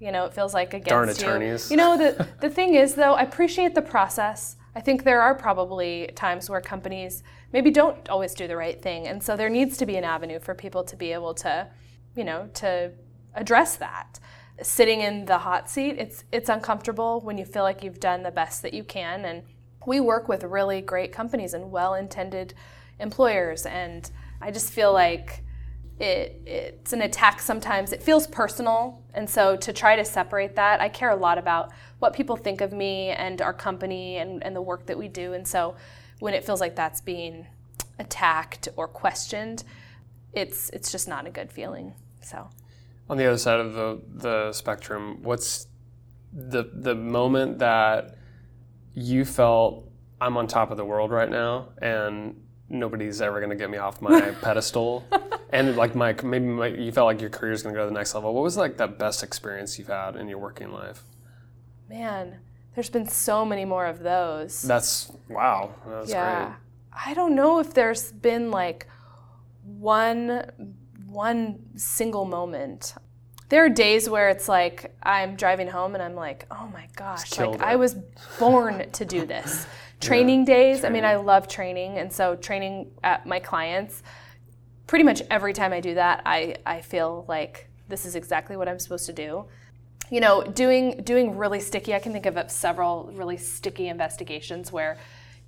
You 0.00 0.10
know, 0.12 0.24
it 0.24 0.32
feels 0.32 0.54
like 0.54 0.72
against 0.72 0.88
Darn 0.88 1.08
you. 1.08 1.14
attorneys. 1.14 1.70
You 1.70 1.76
know, 1.76 1.98
the 1.98 2.26
the 2.40 2.48
thing 2.48 2.74
is 2.74 2.94
though, 2.94 3.12
I 3.14 3.22
appreciate 3.22 3.74
the 3.74 3.82
process. 3.82 4.56
I 4.74 4.80
think 4.80 5.04
there 5.04 5.20
are 5.20 5.34
probably 5.34 6.10
times 6.14 6.48
where 6.48 6.60
companies 6.60 7.22
maybe 7.52 7.70
don't 7.70 8.08
always 8.08 8.34
do 8.34 8.48
the 8.48 8.56
right 8.56 8.80
thing, 8.80 9.06
and 9.06 9.22
so 9.22 9.36
there 9.36 9.50
needs 9.50 9.76
to 9.78 9.86
be 9.86 9.96
an 9.96 10.04
avenue 10.04 10.40
for 10.40 10.54
people 10.54 10.82
to 10.84 10.96
be 10.96 11.12
able 11.12 11.34
to, 11.34 11.68
you 12.16 12.24
know, 12.24 12.48
to 12.54 12.92
address 13.34 13.76
that. 13.76 14.18
Sitting 14.62 15.00
in 15.00 15.24
the 15.26 15.38
hot 15.38 15.68
seat, 15.68 15.96
it's 15.98 16.24
it's 16.32 16.48
uncomfortable 16.48 17.20
when 17.20 17.36
you 17.36 17.44
feel 17.44 17.64
like 17.64 17.82
you've 17.84 18.00
done 18.00 18.22
the 18.22 18.30
best 18.30 18.62
that 18.62 18.72
you 18.72 18.84
can, 18.84 19.24
and 19.24 19.42
we 19.86 20.00
work 20.00 20.28
with 20.28 20.42
really 20.44 20.80
great 20.80 21.12
companies 21.12 21.54
and 21.54 21.70
well-intended 21.70 22.54
employers, 22.98 23.66
and 23.66 24.10
I 24.40 24.50
just 24.50 24.72
feel 24.72 24.92
like 24.92 25.42
it, 25.98 26.40
it's 26.46 26.92
an 26.92 27.02
attack 27.02 27.40
sometimes. 27.40 27.92
It 27.92 28.02
feels 28.02 28.26
personal. 28.26 29.02
And 29.14 29.28
so 29.28 29.56
to 29.56 29.72
try 29.72 29.96
to 29.96 30.04
separate 30.04 30.56
that, 30.56 30.80
I 30.80 30.88
care 30.88 31.10
a 31.10 31.16
lot 31.16 31.38
about 31.38 31.72
what 31.98 32.12
people 32.12 32.36
think 32.36 32.60
of 32.60 32.72
me 32.72 33.10
and 33.10 33.40
our 33.40 33.52
company 33.52 34.16
and, 34.16 34.42
and 34.42 34.56
the 34.56 34.62
work 34.62 34.86
that 34.86 34.98
we 34.98 35.08
do. 35.08 35.32
And 35.32 35.46
so 35.46 35.76
when 36.18 36.34
it 36.34 36.44
feels 36.44 36.60
like 36.60 36.74
that's 36.74 37.00
being 37.00 37.46
attacked 37.98 38.68
or 38.76 38.88
questioned, 38.88 39.64
it's 40.32 40.70
it's 40.70 40.90
just 40.90 41.08
not 41.08 41.26
a 41.26 41.30
good 41.30 41.52
feeling. 41.52 41.94
So 42.22 42.48
On 43.08 43.16
the 43.16 43.26
other 43.26 43.38
side 43.38 43.60
of 43.60 43.74
the, 43.74 44.00
the 44.14 44.52
spectrum, 44.52 45.22
what's 45.22 45.66
the 46.32 46.70
the 46.72 46.94
moment 46.94 47.58
that 47.58 48.16
you 48.94 49.24
felt 49.24 49.88
I'm 50.20 50.36
on 50.36 50.46
top 50.46 50.70
of 50.70 50.76
the 50.76 50.84
world 50.84 51.10
right 51.10 51.30
now 51.30 51.68
and 51.80 52.40
nobody's 52.68 53.20
ever 53.20 53.38
going 53.40 53.50
to 53.50 53.56
get 53.56 53.70
me 53.70 53.78
off 53.78 54.00
my 54.00 54.30
pedestal 54.42 55.04
and 55.52 55.76
like 55.76 55.94
my 55.94 56.14
maybe 56.22 56.46
my, 56.46 56.66
you 56.66 56.90
felt 56.90 57.06
like 57.06 57.20
your 57.20 57.30
career 57.30 57.52
is 57.52 57.62
going 57.62 57.74
to 57.74 57.78
go 57.78 57.84
to 57.84 57.90
the 57.90 57.98
next 57.98 58.14
level. 58.14 58.34
What 58.34 58.42
was 58.42 58.56
like 58.56 58.76
the 58.76 58.88
best 58.88 59.22
experience 59.22 59.78
you've 59.78 59.88
had 59.88 60.16
in 60.16 60.28
your 60.28 60.38
working 60.38 60.72
life? 60.72 61.04
man, 61.92 62.38
there's 62.74 62.90
been 62.90 63.06
so 63.06 63.44
many 63.44 63.64
more 63.64 63.86
of 63.86 64.00
those. 64.00 64.62
That's 64.62 65.12
wow. 65.28 65.74
That's 65.86 66.10
yeah. 66.10 66.46
great. 66.46 66.56
I 67.06 67.14
don't 67.14 67.34
know 67.34 67.58
if 67.58 67.74
there's 67.74 68.12
been 68.12 68.50
like 68.50 68.86
one 69.64 70.74
one 71.06 71.58
single 71.76 72.24
moment. 72.24 72.94
There 73.50 73.64
are 73.64 73.68
days 73.68 74.08
where 74.08 74.30
it's 74.30 74.48
like 74.48 74.96
I'm 75.02 75.36
driving 75.36 75.68
home 75.68 75.94
and 75.94 76.02
I'm 76.02 76.14
like, 76.14 76.46
"Oh 76.50 76.70
my 76.72 76.88
gosh, 76.96 77.38
like 77.38 77.60
I 77.60 77.76
was 77.76 77.94
born 78.38 78.90
to 78.90 79.04
do 79.04 79.26
this." 79.26 79.66
Training 80.00 80.44
days, 80.44 80.82
I 80.82 80.88
mean, 80.88 81.04
I 81.04 81.14
love 81.14 81.46
training 81.46 81.98
and 81.98 82.12
so 82.12 82.34
training 82.34 82.90
at 83.04 83.24
my 83.24 83.38
clients 83.38 84.02
pretty 84.92 85.04
much 85.06 85.22
every 85.30 85.54
time 85.54 85.72
I 85.72 85.80
do 85.80 85.94
that, 85.94 86.20
I 86.26 86.56
I 86.66 86.82
feel 86.82 87.24
like 87.26 87.66
this 87.88 88.04
is 88.04 88.14
exactly 88.14 88.58
what 88.58 88.68
I'm 88.68 88.78
supposed 88.78 89.06
to 89.06 89.14
do. 89.14 89.46
You 90.10 90.20
know 90.20 90.44
doing 90.44 91.02
doing 91.02 91.38
really 91.38 91.60
sticky 91.60 91.94
i 91.94 91.98
can 91.98 92.12
think 92.12 92.26
of 92.26 92.50
several 92.50 93.10
really 93.14 93.38
sticky 93.38 93.88
investigations 93.88 94.70
where 94.70 94.98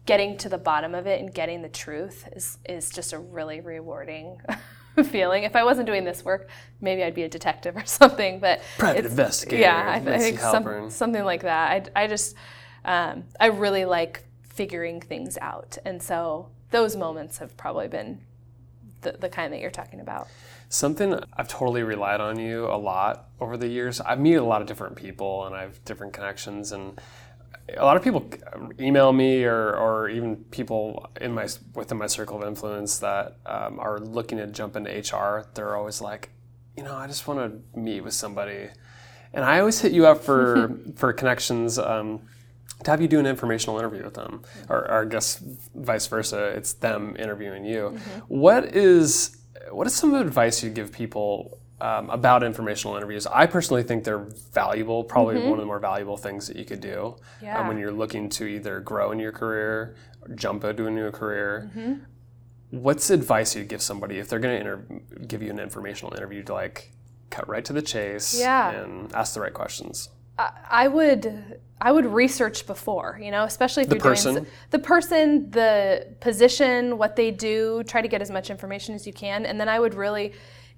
getting 0.07 0.39
to 0.39 0.49
the 0.49 0.57
bottom 0.57 0.95
of 0.95 1.07
it 1.07 1.21
and 1.21 1.35
getting 1.35 1.61
the 1.61 1.69
truth 1.69 2.27
is 2.33 2.57
is 2.67 2.89
just 2.89 3.13
a 3.13 3.19
really 3.19 3.61
rewarding 3.61 4.41
feeling. 5.05 5.43
If 5.43 5.55
i 5.55 5.63
wasn't 5.63 5.87
doing 5.87 6.05
this 6.05 6.25
work 6.25 6.49
maybe 6.81 7.05
i'd 7.05 7.15
be 7.15 7.25
a 7.25 7.29
detective 7.29 7.77
or 7.77 7.85
something 8.01 8.41
but 8.41 8.63
Private 8.79 9.05
investigator, 9.05 9.61
yeah 9.61 10.01
i, 10.03 10.15
I 10.15 10.19
think 10.19 10.41
some, 10.41 10.89
something 10.89 11.25
like 11.25 11.43
that. 11.43 11.91
I, 11.95 12.05
I 12.05 12.07
just 12.07 12.35
um, 12.87 13.25
i 13.39 13.49
really 13.49 13.85
like 13.85 14.25
figuring 14.55 15.01
things 15.01 15.37
out. 15.41 15.77
And 15.85 16.03
so 16.03 16.49
those 16.71 16.97
moments 16.97 17.39
have 17.39 17.57
probably 17.57 17.89
been 17.89 18.21
the, 19.05 19.13
the 19.13 19.29
kind 19.29 19.53
that 19.53 19.61
you're 19.61 19.71
talking 19.71 20.01
about 20.01 20.29
Something 20.69 21.21
I've 21.35 21.47
totally 21.47 21.85
relied 21.85 22.21
on 22.21 22.39
you 22.39 22.67
a 22.67 22.75
lot 22.75 23.29
over 23.41 23.57
the 23.57 23.69
years. 23.69 24.01
I 24.05 24.17
meet 24.17 24.35
a 24.35 24.43
lot 24.43 24.61
of 24.61 24.67
different 24.67 24.97
people 24.97 25.47
and 25.47 25.55
I 25.55 25.63
have 25.63 25.85
different 25.85 26.13
connections 26.13 26.73
and 26.73 27.01
a 27.77 27.85
lot 27.85 27.97
of 27.97 28.03
people 28.03 28.29
email 28.81 29.13
me 29.13 29.45
or, 29.45 29.75
or 29.77 30.09
even 30.09 30.37
people 30.51 31.09
in 31.21 31.33
my 31.33 31.49
within 31.75 31.99
my 31.99 32.07
circle 32.07 32.43
of 32.43 32.47
influence 32.47 32.99
that 32.99 33.37
um, 33.47 33.79
are 33.81 33.99
looking 33.99 34.39
to 34.39 34.47
jump 34.47 34.77
into 34.77 34.91
HR. 34.91 35.47
They're 35.55 35.77
always 35.77 36.01
like, 36.01 36.31
you 36.77 36.83
know, 36.83 36.95
I 36.95 37.07
just 37.07 37.27
want 37.27 37.41
to 37.41 37.79
meet 37.79 38.03
with 38.03 38.15
somebody, 38.15 38.69
and 39.33 39.45
I 39.45 39.61
always 39.61 39.81
hit 39.81 39.93
you 39.93 40.07
up 40.07 40.23
for 40.23 40.79
for 40.97 41.13
connections. 41.13 41.79
Um, 41.79 42.23
to 42.83 42.91
have 42.91 43.01
you 43.01 43.09
do 43.09 43.19
an 43.21 43.27
informational 43.27 43.79
interview 43.79 44.03
with 44.05 44.15
them, 44.15 44.43
or, 44.69 44.79
or 44.91 45.03
I 45.03 45.05
guess 45.07 45.43
vice 45.75 46.07
versa, 46.07 46.49
it's 46.49 46.73
them 46.75 47.17
interviewing 47.19 47.65
you. 47.65 47.97
What 48.29 48.75
is 48.77 49.37
what 49.71 49.87
is 49.87 49.95
some 49.95 50.13
advice 50.15 50.63
you 50.63 50.71
give 50.71 50.93
people 50.93 51.59
um, 51.81 52.11
about 52.11 52.43
informational 52.43 52.97
interviews? 52.97 53.27
I 53.27 53.47
personally 53.47 53.83
think 53.83 54.05
they're 54.05 54.27
valuable, 54.53 55.05
probably 55.05 55.37
one 55.43 55.53
of 55.55 55.59
the 55.61 55.67
more 55.67 55.79
valuable 55.79 56.17
things 56.17 56.47
that 56.49 56.57
you 56.57 56.65
could 56.65 56.81
do 56.81 57.17
um, 57.61 57.69
when 57.69 57.79
you're 57.79 57.93
looking 57.93 58.29
to 58.31 58.47
either 58.47 58.81
grow 58.81 59.13
in 59.13 59.19
your 59.19 59.33
career, 59.33 59.97
jump 60.35 60.65
into 60.65 60.87
a 60.87 60.91
new 60.91 61.11
career. 61.11 61.71
What's 62.71 63.09
advice 63.11 63.55
you'd 63.55 63.69
give 63.69 63.81
somebody 63.83 64.19
if 64.19 64.29
they're 64.29 64.41
going 64.41 64.55
to 64.57 64.61
inter- 64.61 65.01
give 65.29 65.43
you 65.43 65.51
an 65.51 65.61
informational 65.61 66.13
interview 66.15 66.43
to 66.43 66.53
like 66.53 66.91
cut 67.31 67.49
right 67.49 67.65
to 67.65 67.73
the 67.73 67.83
chase 67.83 68.39
Yeah. 68.39 68.71
and 68.73 69.13
ask 69.15 69.33
the 69.35 69.41
right 69.41 69.55
questions? 69.55 70.09
I- 70.39 70.53
I 70.71 70.89
would 70.89 71.61
I 71.81 71.93
would 71.93 72.07
research 72.07 72.67
before, 72.67 73.19
you 73.21 73.31
know, 73.31 73.45
especially 73.45 73.83
if 73.83 73.91
The 73.91 73.97
you're 73.97 74.03
person? 74.03 74.35
doing 74.35 74.47
the 74.71 74.79
person, 74.79 75.51
the 75.51 76.07
position, 76.21 76.97
what 76.97 77.15
they 77.15 77.31
do. 77.31 77.83
Try 77.85 78.01
to 78.01 78.09
get 78.09 78.23
as 78.23 78.31
much 78.31 78.49
information 78.49 78.95
as 78.95 79.07
you 79.07 79.13
can, 79.13 79.45
and 79.45 79.61
then 79.61 79.69
I 79.69 79.79
would 79.79 79.93
really 79.95 80.33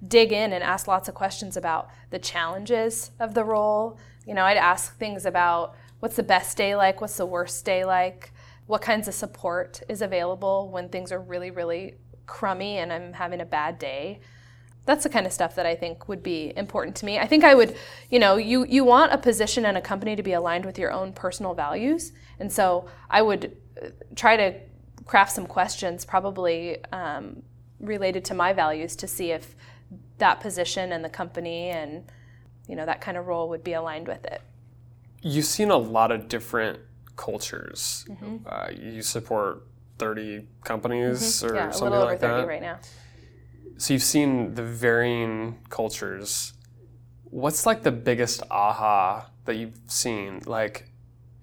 dig 0.05 0.33
in 0.33 0.51
and 0.53 0.61
ask 0.63 0.85
lots 0.87 1.07
of 1.07 1.15
questions 1.15 1.55
about 1.55 1.89
the 2.09 2.19
challenges 2.19 3.11
of 3.19 3.33
the 3.35 3.43
role. 3.45 3.97
You 4.25 4.33
know, 4.33 4.43
I'd 4.43 4.57
ask 4.57 4.97
things 4.97 5.25
about 5.25 5.75
what's 6.01 6.15
the 6.17 6.23
best 6.23 6.57
day 6.57 6.75
like, 6.75 6.99
what's 6.99 7.17
the 7.17 7.25
worst 7.25 7.63
day 7.63 7.85
like, 7.85 8.31
what 8.65 8.81
kinds 8.81 9.07
of 9.07 9.13
support 9.13 9.81
is 9.87 10.01
available 10.01 10.69
when 10.71 10.89
things 10.89 11.11
are 11.11 11.21
really, 11.21 11.51
really 11.51 11.95
crummy 12.25 12.79
and 12.79 12.91
I'm 12.91 13.13
having 13.13 13.39
a 13.39 13.45
bad 13.45 13.79
day 13.79 14.19
that's 14.87 15.03
the 15.03 15.09
kind 15.09 15.27
of 15.27 15.33
stuff 15.33 15.53
that 15.55 15.65
I 15.65 15.75
think 15.75 16.07
would 16.07 16.23
be 16.23 16.53
important 16.55 16.95
to 16.97 17.05
me. 17.05 17.19
I 17.19 17.27
think 17.27 17.43
I 17.43 17.53
would, 17.53 17.75
you 18.09 18.17
know, 18.17 18.37
you 18.37 18.65
you 18.65 18.83
want 18.83 19.13
a 19.13 19.17
position 19.17 19.65
and 19.65 19.77
a 19.77 19.81
company 19.81 20.15
to 20.15 20.23
be 20.23 20.33
aligned 20.33 20.65
with 20.65 20.79
your 20.79 20.91
own 20.91 21.13
personal 21.13 21.53
values, 21.53 22.13
and 22.39 22.51
so 22.51 22.87
I 23.09 23.21
would 23.21 23.55
uh, 23.79 23.89
try 24.15 24.37
to 24.37 24.59
craft 25.05 25.33
some 25.33 25.45
questions, 25.45 26.05
probably 26.05 26.83
um, 26.91 27.43
related 27.79 28.25
to 28.25 28.33
my 28.33 28.53
values, 28.53 28.95
to 28.95 29.07
see 29.07 29.31
if 29.31 29.55
that 30.17 30.39
position 30.39 30.91
and 30.93 31.05
the 31.05 31.09
company 31.09 31.69
and 31.69 32.03
you 32.67 32.75
know 32.75 32.85
that 32.85 33.01
kind 33.01 33.17
of 33.17 33.27
role 33.27 33.49
would 33.49 33.63
be 33.63 33.73
aligned 33.73 34.07
with 34.07 34.25
it. 34.25 34.41
You've 35.21 35.45
seen 35.45 35.69
a 35.69 35.77
lot 35.77 36.11
of 36.11 36.29
different 36.29 36.79
cultures. 37.17 38.05
Mm-hmm. 38.09 38.37
Uh, 38.47 38.69
you 38.71 39.01
support 39.01 39.67
30 39.99 40.47
companies 40.63 41.43
or 41.43 41.55
yeah, 41.55 41.69
a 41.69 41.73
something 41.73 41.99
like 41.99 42.19
that. 42.21 42.47
right 42.47 42.61
now. 42.61 42.79
So 43.77 43.93
you've 43.93 44.03
seen 44.03 44.55
the 44.55 44.63
varying 44.63 45.59
cultures. 45.69 46.53
What's 47.25 47.65
like 47.65 47.83
the 47.83 47.91
biggest 47.91 48.41
aha 48.49 49.29
that 49.45 49.55
you've 49.55 49.79
seen? 49.87 50.41
Like, 50.45 50.89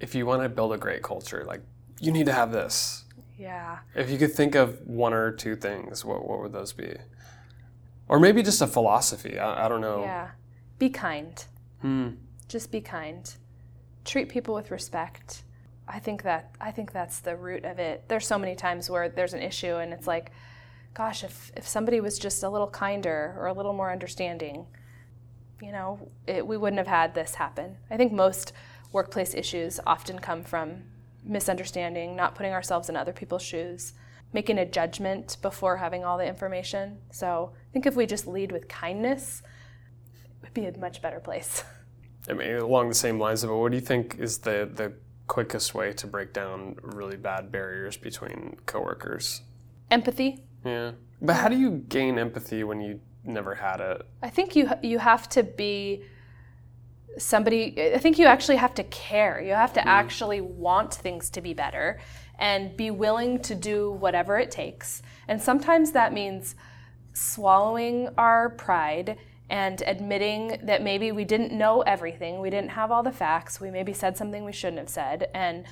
if 0.00 0.14
you 0.14 0.26
want 0.26 0.42
to 0.42 0.48
build 0.48 0.72
a 0.72 0.78
great 0.78 1.02
culture, 1.02 1.44
like 1.44 1.62
you 2.00 2.10
need 2.10 2.26
to 2.26 2.32
have 2.32 2.52
this. 2.52 3.04
Yeah. 3.38 3.78
If 3.94 4.10
you 4.10 4.18
could 4.18 4.32
think 4.32 4.54
of 4.54 4.80
one 4.86 5.12
or 5.12 5.32
two 5.32 5.56
things, 5.56 6.04
what 6.04 6.28
what 6.28 6.40
would 6.40 6.52
those 6.52 6.72
be? 6.72 6.94
Or 8.08 8.18
maybe 8.20 8.42
just 8.42 8.60
a 8.60 8.66
philosophy. 8.66 9.38
I, 9.38 9.66
I 9.66 9.68
don't 9.68 9.80
know. 9.80 10.02
Yeah. 10.02 10.30
Be 10.78 10.90
kind. 10.90 11.44
Hmm. 11.80 12.08
Just 12.48 12.70
be 12.70 12.80
kind. 12.80 13.32
Treat 14.04 14.28
people 14.28 14.54
with 14.54 14.70
respect. 14.70 15.44
I 15.86 15.98
think 15.98 16.22
that 16.24 16.54
I 16.60 16.70
think 16.70 16.92
that's 16.92 17.20
the 17.20 17.36
root 17.36 17.64
of 17.64 17.78
it. 17.78 18.04
There's 18.08 18.26
so 18.26 18.38
many 18.38 18.54
times 18.56 18.90
where 18.90 19.08
there's 19.08 19.34
an 19.34 19.42
issue 19.42 19.76
and 19.76 19.92
it's 19.92 20.06
like, 20.06 20.32
gosh, 20.94 21.24
if 21.24 21.52
if 21.56 21.66
somebody 21.66 22.00
was 22.00 22.18
just 22.18 22.42
a 22.42 22.48
little 22.48 22.68
kinder 22.68 23.34
or 23.38 23.48
a 23.48 23.52
little 23.52 23.72
more 23.72 23.92
understanding, 23.92 24.66
you 25.60 25.72
know, 25.72 26.08
it, 26.26 26.46
we 26.46 26.56
wouldn't 26.56 26.78
have 26.78 26.86
had 26.86 27.14
this 27.14 27.34
happen. 27.34 27.76
I 27.90 27.96
think 27.96 28.12
most 28.12 28.52
workplace 28.92 29.34
issues 29.34 29.80
often 29.86 30.20
come 30.20 30.44
from 30.44 30.84
misunderstanding, 31.24 32.14
not 32.14 32.34
putting 32.34 32.52
ourselves 32.52 32.88
in 32.88 32.96
other 32.96 33.12
people's 33.12 33.42
shoes, 33.42 33.94
making 34.32 34.58
a 34.58 34.66
judgment 34.66 35.36
before 35.42 35.78
having 35.78 36.04
all 36.04 36.16
the 36.16 36.26
information. 36.26 36.98
So 37.10 37.52
I 37.54 37.72
think 37.72 37.86
if 37.86 37.96
we 37.96 38.06
just 38.06 38.26
lead 38.26 38.52
with 38.52 38.68
kindness, 38.68 39.42
it 40.14 40.42
would 40.42 40.54
be 40.54 40.66
a 40.66 40.78
much 40.78 41.02
better 41.02 41.20
place. 41.20 41.64
I 42.28 42.32
mean, 42.32 42.56
along 42.56 42.88
the 42.88 42.94
same 42.94 43.18
lines 43.18 43.42
of 43.42 43.50
it, 43.50 43.54
what 43.54 43.70
do 43.70 43.76
you 43.76 43.84
think 43.84 44.16
is 44.18 44.38
the 44.38 44.70
the 44.72 44.92
quickest 45.26 45.74
way 45.74 45.92
to 45.92 46.06
break 46.06 46.32
down 46.34 46.76
really 46.82 47.16
bad 47.16 47.50
barriers 47.50 47.96
between 47.96 48.56
coworkers? 48.66 49.42
Empathy. 49.90 50.44
Yeah. 50.64 50.92
But 51.20 51.34
how 51.36 51.48
do 51.48 51.56
you 51.56 51.84
gain 51.88 52.18
empathy 52.18 52.64
when 52.64 52.80
you 52.80 53.00
never 53.24 53.54
had 53.54 53.80
it? 53.80 54.02
I 54.22 54.30
think 54.30 54.56
you 54.56 54.70
you 54.82 54.98
have 54.98 55.28
to 55.30 55.42
be 55.42 56.04
somebody 57.16 57.94
I 57.94 57.98
think 57.98 58.18
you 58.18 58.26
actually 58.26 58.56
have 58.56 58.74
to 58.74 58.84
care. 58.84 59.40
You 59.40 59.52
have 59.52 59.72
to 59.74 59.80
mm-hmm. 59.80 59.88
actually 59.88 60.40
want 60.40 60.94
things 60.94 61.30
to 61.30 61.40
be 61.40 61.54
better 61.54 62.00
and 62.38 62.76
be 62.76 62.90
willing 62.90 63.40
to 63.42 63.54
do 63.54 63.92
whatever 63.92 64.38
it 64.38 64.50
takes. 64.50 65.02
And 65.28 65.40
sometimes 65.40 65.92
that 65.92 66.12
means 66.12 66.56
swallowing 67.12 68.08
our 68.18 68.50
pride 68.50 69.16
and 69.48 69.82
admitting 69.86 70.58
that 70.64 70.82
maybe 70.82 71.12
we 71.12 71.24
didn't 71.24 71.52
know 71.52 71.82
everything, 71.82 72.40
we 72.40 72.50
didn't 72.50 72.70
have 72.70 72.90
all 72.90 73.02
the 73.02 73.12
facts, 73.12 73.60
we 73.60 73.70
maybe 73.70 73.92
said 73.92 74.16
something 74.16 74.44
we 74.44 74.52
shouldn't 74.52 74.78
have 74.78 74.88
said 74.88 75.28
and 75.34 75.64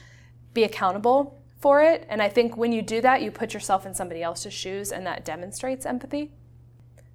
be 0.54 0.62
accountable 0.62 1.41
for 1.62 1.80
it. 1.80 2.04
And 2.10 2.20
I 2.20 2.28
think 2.28 2.56
when 2.56 2.72
you 2.72 2.82
do 2.82 3.00
that, 3.00 3.22
you 3.22 3.30
put 3.30 3.54
yourself 3.54 3.86
in 3.86 3.94
somebody 3.94 4.22
else's 4.22 4.52
shoes 4.52 4.90
and 4.90 5.06
that 5.06 5.24
demonstrates 5.24 5.86
empathy. 5.86 6.32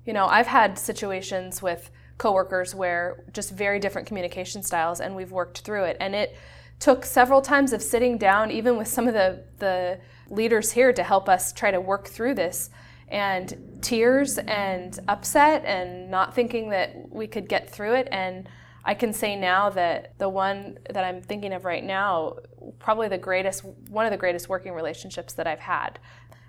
You 0.05 0.13
know, 0.13 0.25
I've 0.25 0.47
had 0.47 0.79
situations 0.79 1.61
with 1.61 1.91
coworkers 2.17 2.73
where 2.73 3.25
just 3.33 3.51
very 3.51 3.77
different 3.77 4.07
communication 4.07 4.63
styles 4.63 5.01
and 5.01 5.15
we've 5.15 5.31
worked 5.31 5.59
through 5.59 5.83
it 5.83 5.97
and 5.99 6.15
it 6.15 6.35
took 6.79 7.05
several 7.05 7.41
times 7.41 7.73
of 7.73 7.81
sitting 7.81 8.17
down 8.17 8.49
even 8.49 8.77
with 8.77 8.87
some 8.87 9.07
of 9.07 9.13
the 9.13 9.43
the 9.59 9.99
leaders 10.29 10.71
here 10.71 10.91
to 10.91 11.03
help 11.03 11.29
us 11.29 11.53
try 11.53 11.69
to 11.69 11.79
work 11.79 12.07
through 12.07 12.33
this 12.33 12.69
and 13.09 13.79
tears 13.81 14.37
and 14.39 14.99
upset 15.07 15.63
and 15.65 16.09
not 16.09 16.33
thinking 16.33 16.69
that 16.69 16.95
we 17.11 17.27
could 17.27 17.47
get 17.47 17.69
through 17.69 17.93
it 17.93 18.07
and 18.11 18.49
I 18.87 18.93
can 18.93 19.11
say 19.11 19.35
now 19.35 19.69
that 19.71 20.17
the 20.17 20.29
one 20.29 20.79
that 20.89 21.03
I'm 21.03 21.21
thinking 21.21 21.51
of 21.51 21.65
right 21.65 21.83
now 21.83 22.37
probably 22.79 23.09
the 23.09 23.17
greatest 23.17 23.65
one 23.89 24.05
of 24.05 24.11
the 24.11 24.17
greatest 24.17 24.47
working 24.47 24.71
relationships 24.71 25.33
that 25.33 25.45
I've 25.45 25.59
had. 25.59 25.99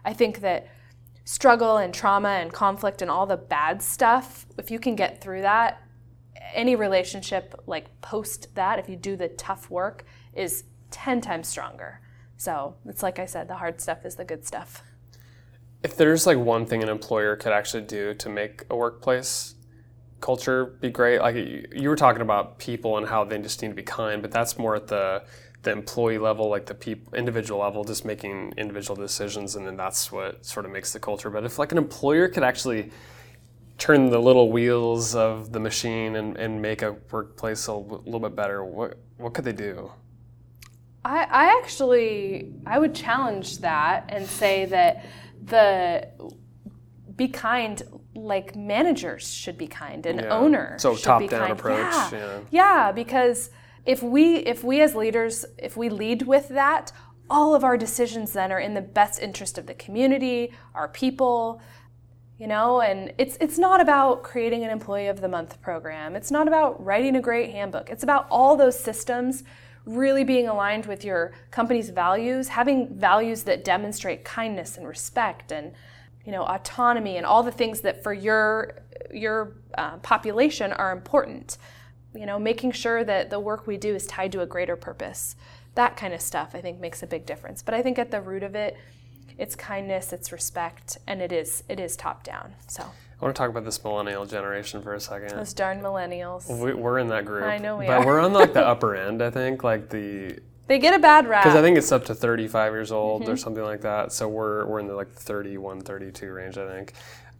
I 0.04 0.12
think 0.12 0.40
that 0.40 0.68
struggle 1.24 1.78
and 1.78 1.92
trauma 1.92 2.28
and 2.28 2.52
conflict 2.52 3.02
and 3.02 3.10
all 3.10 3.26
the 3.26 3.36
bad 3.36 3.82
stuff, 3.82 4.46
if 4.56 4.70
you 4.70 4.78
can 4.78 4.94
get 4.94 5.20
through 5.20 5.42
that, 5.42 5.82
any 6.54 6.76
relationship 6.76 7.60
like 7.66 8.00
post 8.02 8.54
that, 8.54 8.78
if 8.78 8.88
you 8.88 8.94
do 8.94 9.16
the 9.16 9.28
tough 9.30 9.68
work, 9.68 10.04
is 10.32 10.62
10 10.92 11.20
times 11.20 11.48
stronger. 11.48 12.00
So 12.36 12.76
it's 12.86 13.02
like 13.02 13.18
I 13.18 13.26
said, 13.26 13.48
the 13.48 13.56
hard 13.56 13.80
stuff 13.80 14.06
is 14.06 14.14
the 14.14 14.24
good 14.24 14.46
stuff. 14.46 14.84
If 15.82 15.96
there's 15.96 16.24
like 16.24 16.38
one 16.38 16.66
thing 16.66 16.84
an 16.84 16.88
employer 16.88 17.34
could 17.34 17.52
actually 17.52 17.82
do 17.82 18.14
to 18.14 18.28
make 18.28 18.64
a 18.70 18.76
workplace 18.76 19.56
culture 20.20 20.66
be 20.80 20.90
great, 20.90 21.20
like 21.20 21.36
you 21.36 21.88
were 21.88 21.96
talking 21.96 22.22
about 22.22 22.58
people 22.58 22.98
and 22.98 23.06
how 23.06 23.24
they 23.24 23.38
just 23.38 23.62
need 23.62 23.68
to 23.68 23.74
be 23.74 23.82
kind, 23.82 24.22
but 24.22 24.30
that's 24.30 24.58
more 24.58 24.76
at 24.76 24.86
the 24.88 25.22
the 25.62 25.72
employee 25.72 26.18
level, 26.18 26.48
like 26.48 26.66
the 26.66 26.74
peop- 26.74 27.12
individual 27.14 27.60
level, 27.60 27.82
just 27.82 28.04
making 28.04 28.54
individual 28.56 28.94
decisions, 28.94 29.56
and 29.56 29.66
then 29.66 29.76
that's 29.76 30.12
what 30.12 30.44
sort 30.44 30.64
of 30.64 30.72
makes 30.72 30.92
the 30.92 31.00
culture. 31.00 31.30
But 31.30 31.44
if 31.44 31.58
like 31.58 31.72
an 31.72 31.78
employer 31.78 32.28
could 32.28 32.44
actually 32.44 32.90
turn 33.76 34.10
the 34.10 34.20
little 34.20 34.50
wheels 34.50 35.14
of 35.14 35.52
the 35.52 35.60
machine 35.60 36.16
and, 36.16 36.36
and 36.36 36.62
make 36.62 36.82
a 36.82 36.96
workplace 37.10 37.66
a 37.66 37.74
little 37.74 38.20
bit 38.20 38.36
better, 38.36 38.64
what 38.64 38.98
what 39.16 39.34
could 39.34 39.44
they 39.44 39.52
do? 39.52 39.92
I, 41.04 41.24
I 41.24 41.58
actually 41.60 42.52
I 42.66 42.78
would 42.78 42.94
challenge 42.94 43.58
that 43.58 44.06
and 44.08 44.26
say 44.26 44.64
that 44.66 45.04
the 45.44 46.08
be 47.16 47.28
kind 47.28 47.82
like 48.14 48.56
managers 48.56 49.30
should 49.32 49.56
be 49.58 49.66
kind 49.66 50.04
and 50.06 50.20
Yeah. 50.20 50.28
owners 50.30 50.82
So 50.82 50.94
should 50.94 51.18
be 51.18 51.28
top-down 51.28 51.40
kind. 51.48 51.52
approach, 51.52 51.94
Yeah. 51.94 52.10
yeah. 52.12 52.38
yeah 52.50 52.92
because 52.92 53.50
if 53.84 54.02
we 54.02 54.36
if 54.38 54.64
we 54.64 54.80
as 54.80 54.94
leaders 54.94 55.44
if 55.58 55.76
we 55.76 55.88
lead 55.88 56.22
with 56.22 56.48
that 56.48 56.90
all 57.30 57.54
of 57.54 57.62
our 57.64 57.76
decisions 57.76 58.32
then 58.32 58.50
are 58.50 58.58
in 58.60 58.74
the 58.74 58.80
best 58.80 59.20
interest 59.22 59.58
of 59.58 59.66
the 59.66 59.74
community 59.74 60.52
our 60.74 60.88
people 60.88 61.60
you 62.38 62.46
know 62.46 62.80
and 62.80 63.12
it's 63.18 63.36
it's 63.40 63.58
not 63.58 63.80
about 63.80 64.22
creating 64.22 64.64
an 64.64 64.70
employee 64.70 65.06
of 65.08 65.20
the 65.20 65.28
month 65.28 65.60
program 65.60 66.16
it's 66.16 66.30
not 66.30 66.48
about 66.48 66.82
writing 66.84 67.14
a 67.16 67.20
great 67.20 67.50
handbook 67.50 67.88
it's 67.90 68.02
about 68.02 68.26
all 68.30 68.56
those 68.56 68.78
systems 68.78 69.44
really 69.84 70.24
being 70.24 70.48
aligned 70.48 70.86
with 70.86 71.04
your 71.04 71.32
company's 71.50 71.90
values 71.90 72.48
having 72.48 72.88
values 72.98 73.44
that 73.44 73.64
demonstrate 73.64 74.24
kindness 74.24 74.76
and 74.76 74.86
respect 74.88 75.52
and 75.52 75.72
you 76.24 76.32
know 76.32 76.42
autonomy 76.42 77.16
and 77.16 77.26
all 77.26 77.42
the 77.42 77.52
things 77.52 77.80
that 77.80 78.02
for 78.02 78.12
your 78.12 78.82
your 79.12 79.52
uh, 79.76 79.96
population 79.98 80.72
are 80.72 80.92
important 80.92 81.58
you 82.14 82.26
know 82.26 82.38
making 82.38 82.72
sure 82.72 83.04
that 83.04 83.30
the 83.30 83.40
work 83.40 83.66
we 83.66 83.76
do 83.76 83.94
is 83.94 84.06
tied 84.06 84.32
to 84.32 84.40
a 84.40 84.46
greater 84.46 84.76
purpose 84.76 85.36
that 85.74 85.96
kind 85.96 86.12
of 86.12 86.20
stuff 86.20 86.54
i 86.54 86.60
think 86.60 86.80
makes 86.80 87.02
a 87.02 87.06
big 87.06 87.24
difference 87.26 87.62
but 87.62 87.74
i 87.74 87.82
think 87.82 87.98
at 87.98 88.10
the 88.10 88.20
root 88.20 88.42
of 88.42 88.54
it 88.54 88.76
it's 89.38 89.54
kindness 89.54 90.12
it's 90.12 90.32
respect 90.32 90.98
and 91.06 91.22
it 91.22 91.32
is 91.32 91.62
it 91.68 91.78
is 91.78 91.96
top 91.96 92.22
down 92.24 92.54
so 92.66 92.84
I 93.20 93.24
want 93.24 93.34
to 93.34 93.40
talk 93.40 93.50
about 93.50 93.64
this 93.64 93.82
millennial 93.82 94.26
generation 94.26 94.80
for 94.80 94.94
a 94.94 95.00
second. 95.00 95.30
those 95.30 95.52
darn 95.52 95.80
millennials 95.80 96.46
We, 96.48 96.72
we're 96.72 96.98
in 96.98 97.08
that 97.08 97.24
group. 97.24 97.44
I 97.44 97.58
know 97.58 97.76
we 97.76 97.86
but 97.86 98.02
are. 98.02 98.06
we're 98.06 98.20
on 98.20 98.32
like 98.32 98.52
the 98.52 98.64
upper 98.66 98.94
end, 98.94 99.22
I 99.22 99.30
think, 99.30 99.64
like 99.64 99.88
the 99.90 100.38
they 100.68 100.78
get 100.78 100.94
a 100.94 100.98
bad 100.98 101.26
rap 101.26 101.42
because 101.44 101.56
I 101.56 101.62
think 101.62 101.76
it's 101.76 101.90
up 101.90 102.04
to 102.06 102.14
35 102.14 102.72
years 102.72 102.92
old 102.92 103.22
Mm-hmm. 103.22 103.32
or 103.32 103.36
something 103.36 103.64
like 103.64 103.80
that. 103.80 104.12
So 104.12 104.28
we're 104.28 104.64
we're 104.66 104.78
in 104.80 104.86
the 104.86 104.94
like 104.94 105.10
31, 105.10 105.80
32 105.80 106.30
range, 106.32 106.56
I 106.58 106.68
think. 106.68 106.92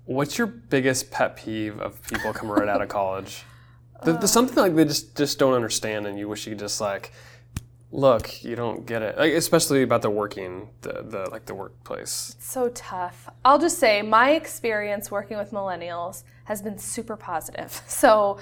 What's 0.07 0.39
your 0.39 0.47
biggest 0.47 1.11
pet 1.11 1.37
peeve 1.37 1.79
of 1.81 2.03
people 2.03 2.33
coming 2.33 2.53
right 2.55 2.69
out 2.69 2.83
of 2.83 2.89
college? 2.89 3.45
The, 4.05 4.13
the, 4.13 4.29
something 4.29 4.55
like 4.57 4.77
they 4.77 4.85
just 4.85 5.17
just 5.17 5.41
don't 5.41 5.55
understand, 5.55 6.07
and 6.07 6.17
you 6.17 6.29
wish 6.29 6.47
you 6.47 6.53
could 6.53 6.61
just 6.61 6.81
like 6.81 7.11
look, 7.91 8.45
you 8.45 8.55
don't 8.55 8.87
get 8.87 9.03
it. 9.03 9.19
Like, 9.19 9.33
especially 9.33 9.83
about 9.83 10.03
the 10.03 10.11
working, 10.11 10.69
the, 10.83 11.03
the 11.03 11.29
like 11.31 11.47
the 11.47 11.55
workplace. 11.55 12.35
It's 12.39 12.47
So 12.47 12.69
tough. 12.71 13.29
I'll 13.45 13.59
just 13.59 13.79
say 13.79 14.03
my 14.03 14.31
experience 14.33 15.11
working 15.11 15.37
with 15.39 15.51
millennials 15.51 16.23
has 16.45 16.63
been 16.63 16.79
super 16.79 17.17
positive. 17.17 17.83
So 17.89 18.39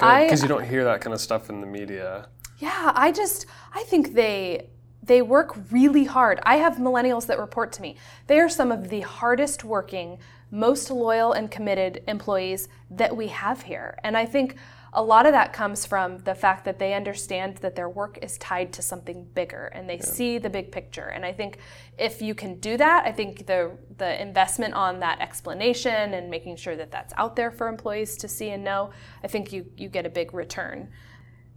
I 0.00 0.24
Because 0.24 0.42
you 0.42 0.48
don't 0.48 0.64
hear 0.64 0.84
that 0.84 1.00
kind 1.00 1.12
of 1.12 1.20
stuff 1.20 1.50
in 1.50 1.60
the 1.60 1.66
media. 1.66 2.28
Yeah, 2.60 2.92
I 2.94 3.10
just 3.10 3.46
I 3.72 3.82
think 3.84 4.14
they 4.14 4.68
they 5.02 5.22
work 5.22 5.56
really 5.70 6.04
hard. 6.04 6.40
I 6.42 6.56
have 6.56 6.76
millennials 6.76 7.26
that 7.26 7.38
report 7.38 7.72
to 7.72 7.82
me. 7.82 7.96
They 8.26 8.38
are 8.38 8.50
some 8.50 8.70
of 8.70 8.90
the 8.90 9.00
hardest 9.00 9.64
working, 9.64 10.18
most 10.50 10.90
loyal 10.90 11.32
and 11.32 11.50
committed 11.50 12.04
employees 12.06 12.68
that 12.90 13.16
we 13.16 13.28
have 13.28 13.62
here. 13.62 13.98
And 14.04 14.14
I 14.16 14.26
think 14.26 14.56
a 14.92 15.02
lot 15.02 15.24
of 15.24 15.32
that 15.32 15.52
comes 15.52 15.86
from 15.86 16.18
the 16.18 16.34
fact 16.34 16.64
that 16.64 16.78
they 16.78 16.94
understand 16.94 17.56
that 17.58 17.76
their 17.76 17.88
work 17.88 18.18
is 18.20 18.36
tied 18.38 18.72
to 18.74 18.82
something 18.82 19.24
bigger 19.34 19.66
and 19.72 19.88
they 19.88 20.00
see 20.00 20.36
the 20.36 20.50
big 20.50 20.70
picture. 20.70 21.06
And 21.06 21.24
I 21.24 21.32
think 21.32 21.58
if 21.96 22.20
you 22.20 22.34
can 22.34 22.58
do 22.58 22.76
that, 22.76 23.06
I 23.06 23.12
think 23.12 23.46
the 23.46 23.70
the 23.96 24.20
investment 24.20 24.74
on 24.74 25.00
that 25.00 25.20
explanation 25.20 26.12
and 26.12 26.28
making 26.28 26.56
sure 26.56 26.76
that 26.76 26.90
that's 26.90 27.14
out 27.16 27.36
there 27.36 27.50
for 27.50 27.68
employees 27.68 28.18
to 28.18 28.28
see 28.28 28.50
and 28.50 28.64
know, 28.64 28.90
I 29.24 29.28
think 29.28 29.50
you 29.50 29.64
you 29.78 29.88
get 29.88 30.04
a 30.04 30.10
big 30.10 30.34
return 30.34 30.90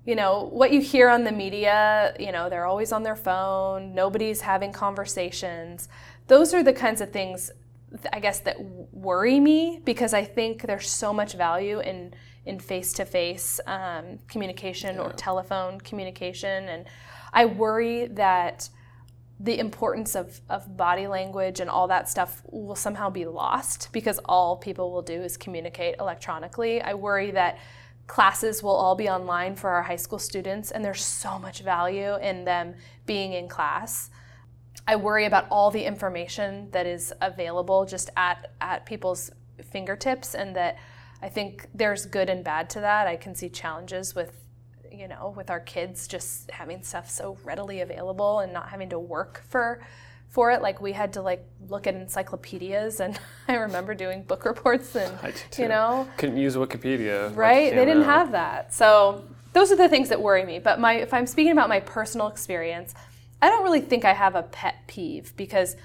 you 0.06 0.16
know 0.16 0.50
what 0.52 0.72
you 0.72 0.82
hear 0.82 1.10
on 1.10 1.24
the 1.24 1.32
media 1.32 2.14
you 2.20 2.32
know 2.32 2.50
they're 2.50 2.66
always 2.66 2.92
on 2.92 3.04
their 3.04 3.16
phone 3.16 3.94
nobody's 3.94 4.42
having 4.42 4.72
conversations. 4.72 5.88
Those 6.28 6.54
are 6.54 6.64
the 6.64 6.74
kinds 6.74 7.02
of 7.02 7.12
things 7.12 7.52
i 8.12 8.20
guess 8.20 8.40
that 8.40 8.60
worry 8.92 9.40
me 9.40 9.80
because 9.86 10.14
i 10.14 10.24
think 10.24 10.64
there's 10.64 10.90
so 10.90 11.14
much 11.14 11.34
value 11.34 11.80
in 11.80 12.14
in 12.46 12.60
face-to-face 12.60 13.62
um, 13.68 14.20
communication 14.28 15.00
or 15.00 15.14
telephone 15.14 15.80
communication. 15.80 16.68
And 16.68 16.86
i 17.32 17.46
worry 17.46 18.08
that 18.08 18.70
the 19.40 19.60
importance 19.60 20.16
of, 20.16 20.40
of 20.50 20.78
body 20.78 21.08
language 21.08 21.60
and 21.60 21.70
all 21.70 21.88
that 21.88 22.08
stuff 22.08 22.42
will 22.50 22.76
somehow 22.76 23.10
be 23.10 23.26
lost 23.26 23.90
because 23.92 24.20
all 24.26 24.56
people 24.56 24.92
will 24.92 25.02
do 25.02 25.22
is 25.22 25.36
communicate 25.36 25.96
electronically. 26.00 26.82
I 26.82 26.94
worry 26.94 27.32
that 27.32 27.58
classes 28.08 28.62
will 28.62 28.76
all 28.76 28.96
be 28.96 29.10
online 29.10 29.56
for 29.56 29.70
our 29.70 29.84
high 29.84 29.96
school 29.96 30.20
students, 30.20 30.72
and 30.72 30.84
there's 30.84 31.04
so 31.04 31.40
much 31.40 31.62
value 31.62 32.16
in 32.18 32.46
them 32.46 32.76
being 33.06 33.34
in 33.34 33.48
class. 33.48 34.10
I 34.88 34.98
worry 34.98 35.26
about 35.26 35.48
all 35.50 35.72
the 35.72 35.84
information 35.84 36.70
that 36.72 36.86
is 36.86 37.14
available 37.22 37.86
just 37.86 38.10
at, 38.18 38.52
at 38.60 38.86
people's 38.86 39.32
fingertips, 39.72 40.36
and 40.36 40.56
that 40.56 40.78
I 41.22 41.30
think 41.30 41.68
there's 41.74 42.06
good 42.06 42.30
and 42.30 42.44
bad 42.44 42.70
to 42.72 42.82
that. 42.82 43.08
I 43.08 43.16
can 43.16 43.34
see 43.34 43.50
challenges 43.50 44.14
with 44.14 44.40
you 44.92 45.08
know 45.08 45.34
with 45.36 45.50
our 45.50 45.60
kids 45.60 46.08
just 46.08 46.52
having 46.52 46.84
stuff 46.84 47.10
so 47.10 47.38
readily 47.44 47.82
available 47.82 48.40
and 48.40 48.54
not 48.54 48.70
having 48.70 48.90
to 48.90 49.00
work 49.00 49.44
for 49.50 49.82
for 50.34 50.50
it. 50.50 50.64
Like 50.64 50.82
we 50.82 50.92
had 50.92 51.14
to 51.14 51.22
like 51.22 51.46
look 51.70 51.86
at 51.86 51.94
encyclopedias, 51.94 53.00
and 53.00 53.18
I 53.48 53.56
remember 53.56 53.94
doing 53.94 54.24
book 54.24 54.46
reports, 54.46 54.96
and 54.96 55.16
you 55.58 55.68
know, 55.68 56.08
Couldn't 56.18 56.38
use 56.38 56.56
Wikipedia. 56.56 57.34
right? 57.36 57.72
you 57.72 57.80
They 57.80 57.86
didn't 57.86 58.04
have 58.04 58.32
that. 58.32 58.74
So 58.74 59.24
those 59.54 59.72
are 59.72 59.76
the 59.76 59.88
things 59.88 60.10
that 60.10 60.20
worry 60.20 60.44
me. 60.44 60.58
But 60.58 60.80
my 60.80 60.94
if 60.96 61.14
I'm 61.14 61.28
speaking 61.28 61.52
about 61.52 61.70
my 61.70 61.80
personal 61.80 62.28
experience, 62.28 62.96
I 63.44 63.50
don't 63.50 63.64
really 63.64 63.82
think 63.82 64.06
I 64.06 64.14
have 64.14 64.34
a 64.34 64.44
pet 64.44 64.88
peeve 64.88 65.34
because 65.38 65.76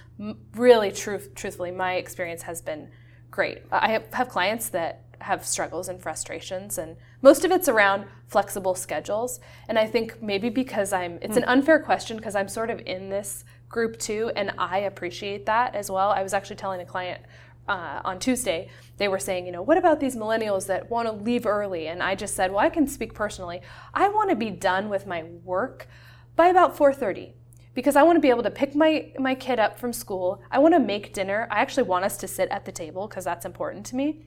really, 0.56 0.90
truth, 0.92 1.34
truthfully, 1.34 1.70
my 1.70 1.94
experience 1.94 2.42
has 2.42 2.62
been 2.62 2.88
great. 3.30 3.62
I 3.70 3.90
have, 3.90 4.14
have 4.14 4.28
clients 4.30 4.70
that 4.70 5.04
have 5.20 5.44
struggles 5.44 5.88
and 5.88 6.00
frustrations 6.00 6.78
and 6.78 6.96
most 7.22 7.44
of 7.44 7.50
it's 7.50 7.68
around 7.68 8.04
flexible 8.28 8.74
schedules 8.74 9.40
and 9.68 9.76
i 9.76 9.84
think 9.84 10.22
maybe 10.22 10.48
because 10.48 10.92
i'm 10.92 11.18
it's 11.22 11.36
an 11.36 11.42
hmm. 11.42 11.48
unfair 11.48 11.80
question 11.80 12.16
because 12.16 12.36
i'm 12.36 12.46
sort 12.46 12.70
of 12.70 12.80
in 12.86 13.10
this 13.10 13.44
group 13.68 13.98
too 13.98 14.30
and 14.36 14.52
i 14.58 14.78
appreciate 14.78 15.46
that 15.46 15.74
as 15.74 15.90
well 15.90 16.10
i 16.10 16.22
was 16.22 16.32
actually 16.32 16.56
telling 16.56 16.80
a 16.80 16.86
client 16.86 17.22
uh, 17.68 18.00
on 18.04 18.18
tuesday 18.18 18.68
they 18.96 19.08
were 19.08 19.18
saying 19.18 19.44
you 19.44 19.52
know 19.52 19.62
what 19.62 19.76
about 19.76 20.00
these 20.00 20.16
millennials 20.16 20.66
that 20.66 20.90
want 20.90 21.06
to 21.06 21.12
leave 21.12 21.46
early 21.46 21.88
and 21.88 22.02
i 22.02 22.14
just 22.14 22.34
said 22.34 22.50
well 22.50 22.60
i 22.60 22.70
can 22.70 22.86
speak 22.86 23.12
personally 23.14 23.60
i 23.94 24.08
want 24.08 24.30
to 24.30 24.36
be 24.36 24.50
done 24.50 24.88
with 24.88 25.06
my 25.06 25.22
work 25.44 25.86
by 26.34 26.48
about 26.48 26.76
4.30 26.76 27.32
because 27.78 27.94
I 27.94 28.02
want 28.02 28.16
to 28.16 28.20
be 28.20 28.28
able 28.28 28.42
to 28.42 28.50
pick 28.50 28.74
my, 28.74 29.12
my 29.20 29.36
kid 29.36 29.60
up 29.60 29.78
from 29.78 29.92
school. 29.92 30.42
I 30.50 30.58
want 30.58 30.74
to 30.74 30.80
make 30.80 31.14
dinner. 31.14 31.46
I 31.48 31.60
actually 31.60 31.84
want 31.84 32.04
us 32.04 32.16
to 32.16 32.26
sit 32.26 32.48
at 32.48 32.64
the 32.64 32.72
table 32.72 33.06
because 33.06 33.24
that's 33.24 33.46
important 33.46 33.86
to 33.86 33.94
me. 33.94 34.26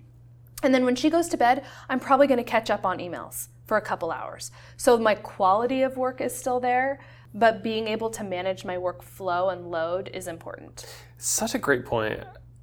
And 0.63 0.73
then 0.73 0.85
when 0.85 0.95
she 0.95 1.09
goes 1.09 1.27
to 1.27 1.37
bed, 1.37 1.65
I'm 1.89 1.99
probably 1.99 2.27
going 2.27 2.37
to 2.37 2.45
catch 2.45 2.69
up 2.69 2.85
on 2.85 2.99
emails 2.99 3.49
for 3.65 3.75
a 3.75 3.81
couple 3.81 4.09
hours. 4.09 4.51
So 4.77 4.97
my 4.97 5.15
quality 5.15 5.81
of 5.81 5.97
work 5.97 6.21
is 6.21 6.33
still 6.33 6.61
there, 6.61 6.99
but 7.33 7.63
being 7.63 7.87
able 7.87 8.09
to 8.11 8.23
manage 8.23 8.65
my 8.65 8.75
workflow 8.75 9.51
and 9.51 9.71
load 9.71 10.09
is 10.13 10.27
important. 10.27 10.85
Such 11.17 11.55
a 11.55 11.57
great 11.57 11.85
point, 11.85 12.19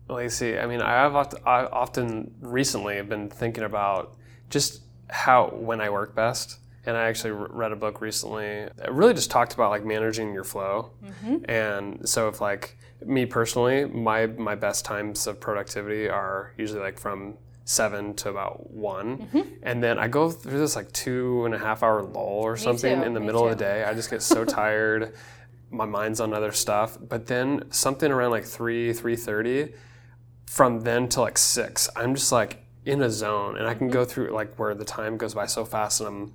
Lacey. 0.09 0.59
I 0.59 0.66
mean, 0.66 0.83
I 0.83 0.93
have 0.93 1.14
often, 1.47 2.35
recently 2.41 2.97
have 2.97 3.09
been 3.09 3.29
thinking 3.29 3.64
about 3.64 4.16
just 4.51 4.83
how 5.09 5.49
when 5.49 5.81
I 5.81 5.91
work 5.91 6.14
best. 6.14 6.59
And 6.87 6.97
I 6.97 7.09
actually 7.09 7.33
read 7.33 7.73
a 7.73 7.77
book 7.77 8.01
recently. 8.01 8.47
It 8.47 8.91
really 8.91 9.12
just 9.12 9.31
talked 9.31 9.53
about 9.53 9.71
like 9.71 9.85
managing 9.85 10.33
your 10.33 10.45
flow. 10.45 10.93
Mm-hmm. 11.05 11.51
And 11.51 12.09
so, 12.09 12.29
if 12.29 12.41
like 12.41 12.79
me 13.05 13.27
personally, 13.27 13.85
my 13.85 14.27
my 14.27 14.55
best 14.55 14.87
times 14.87 15.27
of 15.27 15.39
productivity 15.39 16.09
are 16.09 16.55
usually 16.57 16.81
like 16.81 16.99
from 16.99 17.37
seven 17.69 18.14
to 18.14 18.31
about 18.31 18.71
one, 18.71 19.59
and 19.62 19.83
then 19.83 19.99
I 19.99 20.09
go 20.09 20.31
through 20.31 20.59
this 20.59 20.75
like 20.75 20.91
two 20.93 21.45
and 21.45 21.55
a 21.55 21.59
half 21.59 21.83
hour 21.83 22.03
lull 22.03 22.41
or 22.41 22.57
something 22.57 23.01
too, 23.01 23.07
in 23.07 23.12
the 23.12 23.21
middle 23.21 23.45
of 23.45 23.51
the 23.51 23.62
day. 23.62 23.85
I 23.85 23.93
just 23.93 24.11
get 24.11 24.23
so 24.23 24.45
tired. 24.61 25.14
My 25.71 25.85
mind's 25.85 26.19
on 26.19 26.33
other 26.33 26.51
stuff. 26.51 26.97
But 26.99 27.27
then 27.27 27.71
something 27.71 28.11
around 28.11 28.31
like 28.31 28.45
three, 28.45 28.95
three 28.95 29.16
thirty, 29.16 29.75
from 30.47 30.81
then 30.81 31.11
to 31.11 31.21
like 31.21 31.37
six, 31.37 31.91
I'm 31.95 32.14
just 32.14 32.33
like 32.33 32.64
in 32.87 33.03
a 33.03 33.11
zone, 33.11 33.59
and 33.59 33.66
I 33.69 33.75
can 33.75 33.89
go 33.89 34.07
through 34.07 34.31
like 34.31 34.57
where 34.59 34.75
the 34.75 34.87
time 34.87 35.19
goes 35.19 35.35
by 35.35 35.45
so 35.45 35.66
fast, 35.66 36.01
and 36.01 36.09
I'm 36.09 36.35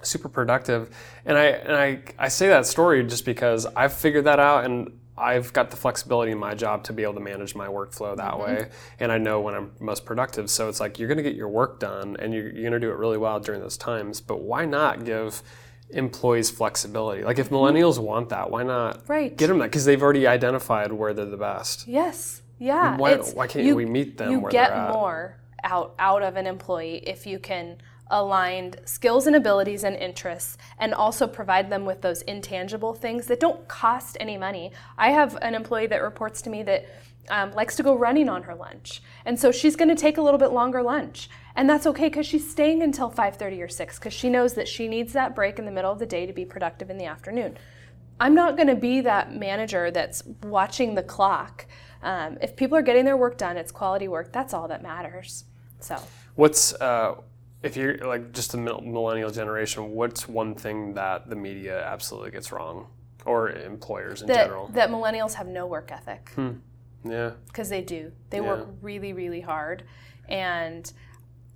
super 0.00 0.30
productive. 0.30 0.88
And 1.26 1.36
I 1.36 1.44
and 1.44 1.76
I 1.76 2.02
I 2.18 2.28
say 2.28 2.48
that 2.48 2.64
story 2.64 3.04
just 3.04 3.26
because 3.26 3.66
I've 3.76 3.92
figured 3.92 4.24
that 4.24 4.40
out, 4.40 4.64
and 4.64 4.98
I've 5.22 5.52
got 5.52 5.70
the 5.70 5.76
flexibility 5.76 6.32
in 6.32 6.38
my 6.38 6.54
job 6.54 6.84
to 6.84 6.92
be 6.92 7.02
able 7.02 7.14
to 7.14 7.20
manage 7.20 7.54
my 7.54 7.68
workflow 7.68 8.16
that 8.16 8.32
mm-hmm. 8.32 8.42
way, 8.42 8.68
and 8.98 9.12
I 9.12 9.18
know 9.18 9.40
when 9.40 9.54
I'm 9.54 9.72
most 9.80 10.04
productive. 10.04 10.50
So 10.50 10.68
it's 10.68 10.80
like 10.80 10.98
you're 10.98 11.08
going 11.08 11.18
to 11.18 11.22
get 11.22 11.36
your 11.36 11.48
work 11.48 11.80
done, 11.80 12.16
and 12.18 12.34
you're, 12.34 12.50
you're 12.50 12.62
going 12.70 12.72
to 12.72 12.80
do 12.80 12.90
it 12.90 12.96
really 12.96 13.18
well 13.18 13.40
during 13.40 13.60
those 13.60 13.76
times. 13.76 14.20
But 14.20 14.40
why 14.40 14.64
not 14.64 15.04
give 15.04 15.42
employees 15.90 16.50
flexibility? 16.50 17.22
Like 17.22 17.38
if 17.38 17.46
mm-hmm. 17.46 17.56
millennials 17.56 17.98
want 17.98 18.30
that, 18.30 18.50
why 18.50 18.62
not 18.62 19.02
Right. 19.08 19.36
get 19.36 19.46
them 19.46 19.58
that? 19.58 19.66
Because 19.66 19.84
they've 19.84 20.02
already 20.02 20.26
identified 20.26 20.92
where 20.92 21.14
they're 21.14 21.26
the 21.26 21.36
best. 21.36 21.86
Yes. 21.86 22.42
Yeah. 22.58 22.96
Why- 22.96 23.16
why 23.16 23.46
can't 23.46 23.76
we 23.76 23.86
meet 23.86 24.18
them 24.18 24.30
You 24.30 24.40
where 24.40 24.50
get 24.50 24.92
more 24.92 25.38
out 25.64 25.94
out 25.98 26.22
of 26.22 26.36
an 26.36 26.46
employee 26.46 26.96
if 27.06 27.26
you 27.26 27.38
can 27.38 27.76
align 28.12 28.74
skills 28.84 29.26
and 29.26 29.34
abilities 29.34 29.82
and 29.82 29.96
interests 29.96 30.58
and 30.78 30.94
also 30.94 31.26
provide 31.26 31.70
them 31.70 31.84
with 31.84 32.02
those 32.02 32.22
intangible 32.22 32.94
things 32.94 33.26
that 33.26 33.40
don't 33.40 33.66
cost 33.66 34.16
any 34.20 34.36
money. 34.36 34.70
I 34.98 35.10
have 35.10 35.36
an 35.42 35.54
employee 35.54 35.86
that 35.88 36.02
reports 36.02 36.42
to 36.42 36.50
me 36.50 36.62
that 36.64 36.86
um, 37.30 37.52
likes 37.52 37.74
to 37.76 37.82
go 37.82 37.96
running 37.96 38.28
on 38.28 38.42
her 38.42 38.54
lunch. 38.54 39.02
And 39.24 39.38
so 39.38 39.50
she's 39.50 39.76
going 39.76 39.88
to 39.88 39.94
take 39.94 40.18
a 40.18 40.22
little 40.22 40.38
bit 40.38 40.52
longer 40.52 40.82
lunch. 40.82 41.30
And 41.56 41.68
that's 41.68 41.86
okay 41.86 42.08
because 42.08 42.26
she's 42.26 42.48
staying 42.48 42.82
until 42.82 43.10
5:30 43.10 43.62
or 43.62 43.68
6 43.68 43.98
because 43.98 44.12
she 44.12 44.28
knows 44.28 44.54
that 44.54 44.68
she 44.68 44.88
needs 44.88 45.12
that 45.12 45.34
break 45.34 45.58
in 45.58 45.64
the 45.64 45.70
middle 45.70 45.92
of 45.92 45.98
the 45.98 46.06
day 46.06 46.26
to 46.26 46.32
be 46.32 46.44
productive 46.44 46.90
in 46.90 46.98
the 46.98 47.06
afternoon. 47.06 47.56
I'm 48.20 48.34
not 48.34 48.56
going 48.56 48.68
to 48.68 48.76
be 48.76 49.00
that 49.00 49.34
manager 49.34 49.90
that's 49.90 50.22
watching 50.42 50.94
the 50.94 51.02
clock. 51.02 51.66
Um, 52.02 52.38
if 52.40 52.56
people 52.56 52.76
are 52.76 52.82
getting 52.82 53.04
their 53.04 53.16
work 53.16 53.38
done, 53.38 53.56
it's 53.56 53.72
quality 53.72 54.08
work. 54.08 54.32
That's 54.32 54.52
all 54.52 54.68
that 54.68 54.82
matters. 54.82 55.44
So, 55.80 56.00
What's 56.34 56.72
uh, 56.74 57.16
if 57.62 57.76
you're 57.76 57.96
like 57.98 58.32
just 58.32 58.52
the 58.52 58.58
millennial 58.58 59.30
generation? 59.30 59.92
What's 59.92 60.28
one 60.28 60.54
thing 60.54 60.94
that 60.94 61.28
the 61.28 61.36
media 61.36 61.84
absolutely 61.84 62.30
gets 62.30 62.52
wrong, 62.52 62.88
or 63.24 63.50
employers 63.50 64.22
in 64.22 64.28
that, 64.28 64.44
general? 64.44 64.68
that 64.68 64.90
millennials 64.90 65.34
have 65.34 65.46
no 65.46 65.66
work 65.66 65.90
ethic 65.92 66.30
hmm. 66.34 66.52
yeah, 67.04 67.32
because 67.46 67.68
they 67.68 67.82
do. 67.82 68.12
They 68.30 68.38
Yeah. 68.38 68.48
work 68.48 68.68
really, 68.80 69.12
really 69.12 69.40
hard. 69.40 69.84
And 70.28 70.92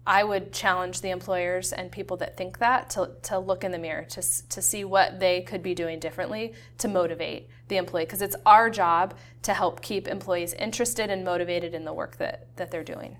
I 0.06 0.22
would 0.22 0.52
challenge 0.52 1.00
the 1.00 1.10
employers 1.10 1.72
and 1.72 1.90
people 1.90 2.16
that 2.18 2.36
think 2.36 2.58
that 2.58 2.90
to, 2.90 3.10
to 3.22 3.40
look 3.40 3.64
in 3.64 3.72
the 3.72 3.78
mirror 3.78 4.04
to, 4.04 4.22
to 4.48 4.62
see 4.62 4.84
what 4.84 5.18
they 5.18 5.40
could 5.40 5.62
be 5.64 5.74
doing 5.74 5.98
differently 5.98 6.54
to 6.78 6.86
motivate 6.86 7.48
the 7.66 7.76
employee 7.76 8.04
because 8.04 8.22
it's 8.22 8.36
our 8.46 8.70
job 8.70 9.14
to 9.42 9.52
help 9.52 9.82
keep 9.82 10.06
employees 10.06 10.52
interested 10.54 11.10
and 11.10 11.24
motivated 11.24 11.74
in 11.74 11.84
the 11.84 11.92
work 11.92 12.18
that, 12.18 12.46
that 12.56 12.70
they're 12.70 12.84
doing. 12.84 13.16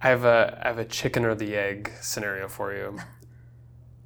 I 0.00 0.08
have 0.08 0.24
a 0.24 0.60
I 0.62 0.68
have 0.68 0.78
a 0.78 0.84
chicken 0.84 1.24
or 1.24 1.34
the 1.34 1.56
egg 1.56 1.92
scenario 2.00 2.48
for 2.48 2.72
you. 2.74 2.98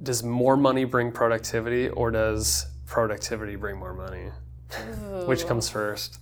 Does 0.02 0.22
more 0.22 0.56
money 0.56 0.84
bring 0.84 1.12
productivity, 1.12 1.88
or 1.88 2.10
does 2.10 2.66
productivity 2.86 3.56
bring 3.56 3.76
more 3.76 3.94
money? 3.94 4.30
Which 5.26 5.46
comes 5.46 5.68
first? 5.68 6.18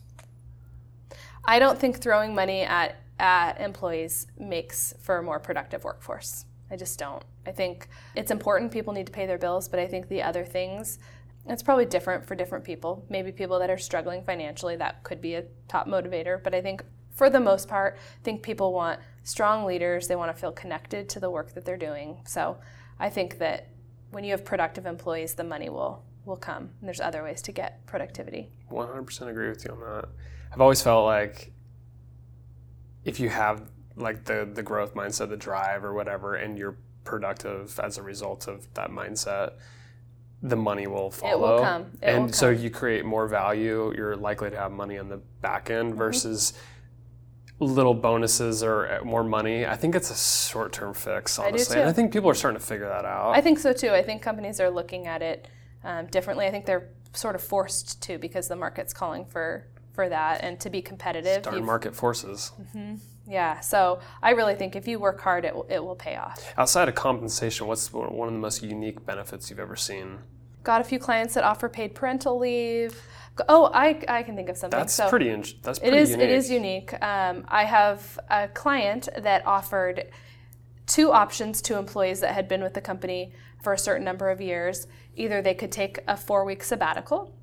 I 1.44 1.58
don't 1.58 1.78
think 1.78 1.98
throwing 1.98 2.34
money 2.34 2.62
at, 2.62 2.96
at 3.18 3.60
employees 3.60 4.26
makes 4.38 4.92
for 5.00 5.18
a 5.18 5.22
more 5.22 5.38
productive 5.38 5.84
workforce. 5.84 6.44
I 6.70 6.76
just 6.76 6.98
don't. 6.98 7.24
I 7.46 7.52
think 7.52 7.88
it's 8.14 8.30
important 8.30 8.70
people 8.72 8.92
need 8.92 9.06
to 9.06 9.12
pay 9.12 9.26
their 9.26 9.38
bills, 9.38 9.68
but 9.68 9.80
I 9.80 9.86
think 9.86 10.08
the 10.08 10.22
other 10.22 10.44
things 10.44 10.98
it's 11.46 11.62
probably 11.62 11.86
different 11.86 12.26
for 12.26 12.34
different 12.34 12.64
people. 12.64 13.04
Maybe 13.08 13.32
people 13.32 13.58
that 13.60 13.70
are 13.70 13.78
struggling 13.78 14.22
financially, 14.22 14.76
that 14.76 15.02
could 15.02 15.20
be 15.20 15.34
a 15.34 15.44
top 15.68 15.86
motivator. 15.86 16.42
But 16.42 16.54
I 16.54 16.60
think 16.60 16.84
for 17.20 17.28
the 17.28 17.38
most 17.38 17.68
part, 17.68 17.98
I 17.98 18.24
think 18.24 18.42
people 18.42 18.72
want 18.72 18.98
strong 19.24 19.66
leaders. 19.66 20.08
They 20.08 20.16
want 20.16 20.34
to 20.34 20.40
feel 20.40 20.52
connected 20.52 21.06
to 21.10 21.20
the 21.20 21.28
work 21.28 21.52
that 21.52 21.66
they're 21.66 21.76
doing. 21.76 22.16
So 22.24 22.56
I 22.98 23.10
think 23.10 23.36
that 23.40 23.68
when 24.10 24.24
you 24.24 24.30
have 24.30 24.42
productive 24.42 24.86
employees, 24.86 25.34
the 25.34 25.44
money 25.44 25.68
will 25.68 26.02
will 26.24 26.38
come. 26.38 26.70
And 26.80 26.88
there's 26.88 26.98
other 26.98 27.22
ways 27.22 27.42
to 27.42 27.52
get 27.52 27.84
productivity. 27.84 28.48
100% 28.70 29.28
agree 29.28 29.50
with 29.50 29.62
you 29.66 29.72
on 29.72 29.80
that. 29.80 30.08
I've 30.50 30.62
always 30.62 30.80
felt 30.80 31.04
like 31.04 31.52
if 33.04 33.20
you 33.20 33.28
have 33.28 33.70
like 33.96 34.24
the 34.24 34.48
the 34.50 34.62
growth 34.62 34.94
mindset, 34.94 35.28
the 35.28 35.36
drive 35.36 35.84
or 35.84 35.92
whatever, 35.92 36.36
and 36.36 36.56
you're 36.56 36.78
productive 37.04 37.78
as 37.80 37.98
a 37.98 38.02
result 38.02 38.48
of 38.48 38.66
that 38.72 38.88
mindset, 38.88 39.58
the 40.42 40.56
money 40.56 40.86
will 40.86 41.10
follow. 41.10 41.32
It 41.34 41.40
will 41.58 41.64
come. 41.64 41.82
It 42.00 42.06
and 42.14 42.24
will 42.28 42.32
so 42.32 42.48
you 42.48 42.70
create 42.70 43.04
more 43.04 43.28
value. 43.28 43.92
You're 43.94 44.16
likely 44.16 44.48
to 44.48 44.56
have 44.56 44.72
money 44.72 44.96
on 44.96 45.10
the 45.10 45.18
back 45.42 45.68
end 45.68 45.90
Mm-hmm. 45.90 45.98
versus 45.98 46.54
little 47.61 47.94
bonuses 47.94 48.62
or 48.62 49.00
more 49.04 49.22
money. 49.22 49.66
I 49.66 49.76
think 49.76 49.94
it's 49.94 50.11
a 50.11 50.50
short 50.50 50.72
term 50.72 50.94
fix, 50.94 51.38
honestly. 51.38 51.74
too. 51.74 51.80
And 51.80 51.88
I 51.88 51.92
think 51.92 52.12
people 52.12 52.28
are 52.30 52.34
starting 52.34 52.58
to 52.58 52.66
figure 52.66 52.88
that 52.88 53.04
out. 53.04 53.36
I 53.36 53.40
think 53.40 53.58
so 53.58 53.72
too. 53.72 53.90
I 53.90 54.02
think 54.02 54.22
companies 54.22 54.61
are 54.61 54.70
looking 54.70 55.06
at 55.06 55.22
it 55.22 55.46
um, 55.84 56.06
differently. 56.06 56.46
I 56.46 56.50
think 56.50 56.66
they're 56.66 56.88
sort 57.12 57.34
of 57.34 57.42
forced 57.42 58.02
to 58.02 58.18
because 58.18 58.48
the 58.48 58.56
market's 58.56 58.92
calling 58.92 59.24
for 59.26 59.66
for 59.92 60.08
that 60.08 60.42
and 60.42 60.58
to 60.61 60.70
be 60.70 60.80
competitive. 60.80 61.42
Darn 61.42 61.64
market 61.64 61.94
forces. 61.94 62.52
Yeah. 63.26 63.61
So 63.61 64.00
I 64.22 64.30
really 64.30 64.54
think 64.54 64.74
if 64.74 64.88
you 64.88 64.98
work 64.98 65.20
hard, 65.20 65.44
it 65.44 65.54
it 65.68 65.84
will 65.84 65.96
pay 65.96 66.16
off. 66.16 66.54
Outside 66.56 66.88
of 66.88 66.94
compensation, 66.94 67.66
what's 67.66 67.92
one 67.92 68.28
of 68.28 68.34
the 68.34 68.40
most 68.40 68.62
unique 68.62 69.04
benefits 69.04 69.50
you've 69.50 69.61
ever 69.61 69.76
seen? 69.76 70.18
Got 70.62 70.80
a 70.80 70.84
few 70.84 70.98
clients 70.98 71.34
that 71.34 71.44
offer 71.44 71.68
paid 71.68 71.94
parental 71.94 72.38
leave. 72.38 73.00
Oh, 73.49 73.70
I, 73.72 74.03
I 74.09 74.22
can 74.22 74.36
think 74.36 74.49
of 74.49 74.57
something. 74.57 74.78
That's 74.78 74.95
so 74.95 75.09
pretty. 75.09 75.30
In- 75.30 75.45
that's 75.62 75.78
pretty 75.78 75.97
is. 75.97 76.11
unique. 76.11 76.24
It 76.24 76.30
is 76.32 76.51
unique. 76.51 76.93
Um, 77.03 77.45
I 77.49 77.64
have 77.64 78.18
a 78.28 78.49
client 78.49 79.09
that 79.18 79.47
offered 79.47 80.11
two 80.86 81.12
options 81.12 81.62
to 81.62 81.78
employees 81.78 82.20
that 82.20 82.34
had 82.34 82.49
been 82.49 82.62
with 82.62 82.74
the 82.74 82.80
company 82.80 83.32
for 83.62 83.72
a 83.72 83.78
certain 83.78 84.05
number 84.05 84.30
of 84.30 84.41
years. 84.41 84.86
Either 85.16 85.43
they 85.43 85.55
could 85.55 85.72
take 85.72 85.99
a 86.09 86.16
four-week 86.16 86.62
sabbatical, 86.62 87.34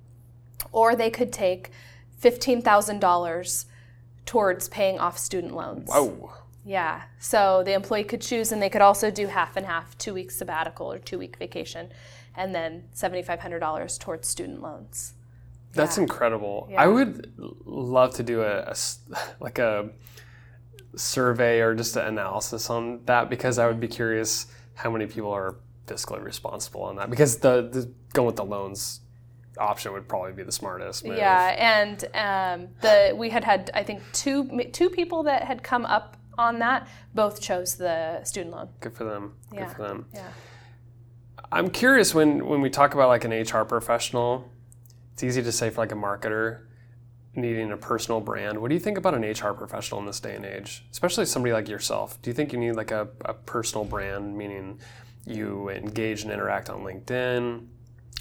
or 0.71 0.95
they 0.95 1.09
could 1.09 1.31
take 1.31 1.71
fifteen 2.17 2.61
thousand 2.61 2.99
dollars 2.99 3.65
towards 4.25 4.67
paying 4.67 4.99
off 4.99 5.17
student 5.17 5.55
loans. 5.55 5.87
Whoa. 5.89 6.33
Yeah. 6.65 7.03
So 7.19 7.63
the 7.63 7.73
employee 7.73 8.03
could 8.03 8.21
choose, 8.21 8.51
and 8.51 8.61
they 8.61 8.69
could 8.69 8.81
also 8.81 9.09
do 9.09 9.27
half 9.27 9.55
and 9.55 9.65
half, 9.65 9.97
two 9.97 10.13
weeks 10.13 10.35
sabbatical 10.35 10.91
or 10.91 10.99
two 10.99 11.17
week 11.17 11.37
vacation, 11.37 11.89
and 12.35 12.53
then 12.53 12.85
seventy-five 12.91 13.39
hundred 13.39 13.59
dollars 13.59 13.97
towards 13.97 14.27
student 14.27 14.61
loans. 14.61 15.13
That's 15.73 15.97
Yeah. 15.97 16.03
incredible. 16.03 16.67
Yeah. 16.71 16.81
I 16.81 16.87
would 16.87 17.33
love 17.65 18.13
to 18.15 18.23
do 18.23 18.41
a, 18.41 18.59
a 18.61 18.75
like 19.39 19.59
a 19.59 19.89
survey 20.95 21.59
or 21.61 21.75
just 21.75 21.95
an 21.95 22.05
analysis 22.07 22.69
on 22.69 23.01
that 23.05 23.29
because 23.29 23.59
I 23.59 23.67
would 23.67 23.79
be 23.79 23.87
curious 23.87 24.47
how 24.75 24.89
many 24.89 25.05
people 25.05 25.31
are 25.31 25.55
fiscally 25.85 26.23
responsible 26.23 26.83
on 26.83 26.95
that 26.97 27.09
because 27.09 27.37
the, 27.37 27.61
the 27.71 27.91
going 28.13 28.25
with 28.27 28.35
the 28.35 28.43
loans 28.45 29.01
option 29.57 29.91
would 29.93 30.07
probably 30.07 30.33
be 30.33 30.43
the 30.43 30.51
smartest. 30.51 31.05
Move. 31.05 31.17
Yeah, 31.17 31.55
and 31.57 32.03
um, 32.13 32.69
the 32.81 33.13
we 33.15 33.29
had 33.29 33.43
had 33.43 33.71
I 33.73 33.83
think 33.83 34.01
two 34.13 34.47
two 34.71 34.89
people 34.89 35.23
that 35.23 35.43
had 35.43 35.63
come 35.63 35.85
up 35.85 36.17
on 36.37 36.59
that. 36.59 36.87
Both 37.15 37.41
chose 37.41 37.75
the 37.75 38.23
student 38.23 38.53
loan. 38.55 38.69
Good 38.79 38.93
for 38.93 39.03
them. 39.03 39.33
Good 39.49 39.59
Yeah. 39.59 39.73
for 39.73 39.81
them. 39.83 40.05
Yeah. 40.13 40.27
I'm 41.51 41.69
curious 41.69 42.13
when 42.13 42.45
when 42.45 42.61
we 42.61 42.69
talk 42.69 42.93
about 42.93 43.07
like 43.07 43.23
an 43.23 43.31
HR 43.31 43.63
professional, 43.65 44.49
it's 45.17 45.23
easy 45.23 45.41
to 45.41 45.51
say 45.51 45.71
for 45.71 45.81
like 45.81 45.91
a 45.91 45.95
marketer 45.95 46.59
needing 47.33 47.71
a 47.71 47.77
personal 47.77 48.21
brand. 48.21 48.55
What 48.61 48.67
do 48.67 48.75
you 48.75 48.79
think 48.79 48.99
about 48.99 49.15
an 49.15 49.23
HR 49.23 49.51
professional 49.51 49.99
in 49.99 50.05
this 50.05 50.19
day 50.19 50.35
and 50.35 50.45
age, 50.45 50.85
especially 50.91 51.25
somebody 51.25 51.53
like 51.53 51.67
yourself? 51.67 52.21
Do 52.21 52.29
you 52.29 52.35
think 52.35 52.53
you 52.53 52.59
need 52.59 52.73
like 52.73 52.91
a, 52.91 53.07
a 53.25 53.33
personal 53.33 53.83
brand, 53.83 54.37
meaning 54.37 54.79
you 55.25 55.69
engage 55.69 56.21
and 56.21 56.31
interact 56.31 56.69
on 56.69 56.83
LinkedIn? 56.83 57.65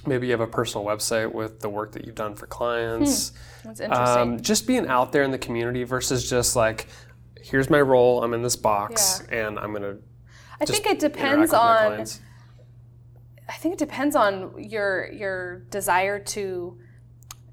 Maybe 0.06 0.26
you 0.26 0.32
have 0.32 0.40
a 0.40 0.46
personal 0.46 0.86
website 0.86 1.30
with 1.30 1.60
the 1.60 1.68
work 1.68 1.92
that 1.92 2.06
you've 2.06 2.14
done 2.14 2.34
for 2.34 2.46
clients. 2.46 3.32
That's 3.62 3.80
interesting. 3.80 4.18
Um, 4.18 4.40
just 4.40 4.66
being 4.66 4.86
out 4.86 5.12
there 5.12 5.22
in 5.22 5.30
the 5.30 5.38
community 5.38 5.84
versus 5.84 6.30
just 6.30 6.56
like, 6.56 6.86
here's 7.42 7.68
my 7.68 7.82
role, 7.82 8.24
I'm 8.24 8.32
in 8.32 8.40
this 8.40 8.56
box, 8.56 9.22
and 9.30 9.58
I'm 9.58 9.74
gonna. 9.74 9.98
I 10.62 10.64
think 10.64 10.86
it 10.86 10.98
depends 10.98 11.52
on. 11.52 12.06
I 13.50 13.52
think 13.52 13.74
it 13.74 13.78
depends 13.78 14.16
on 14.16 14.54
your 14.58 15.12
your 15.12 15.58
desire 15.70 16.18
to 16.18 16.78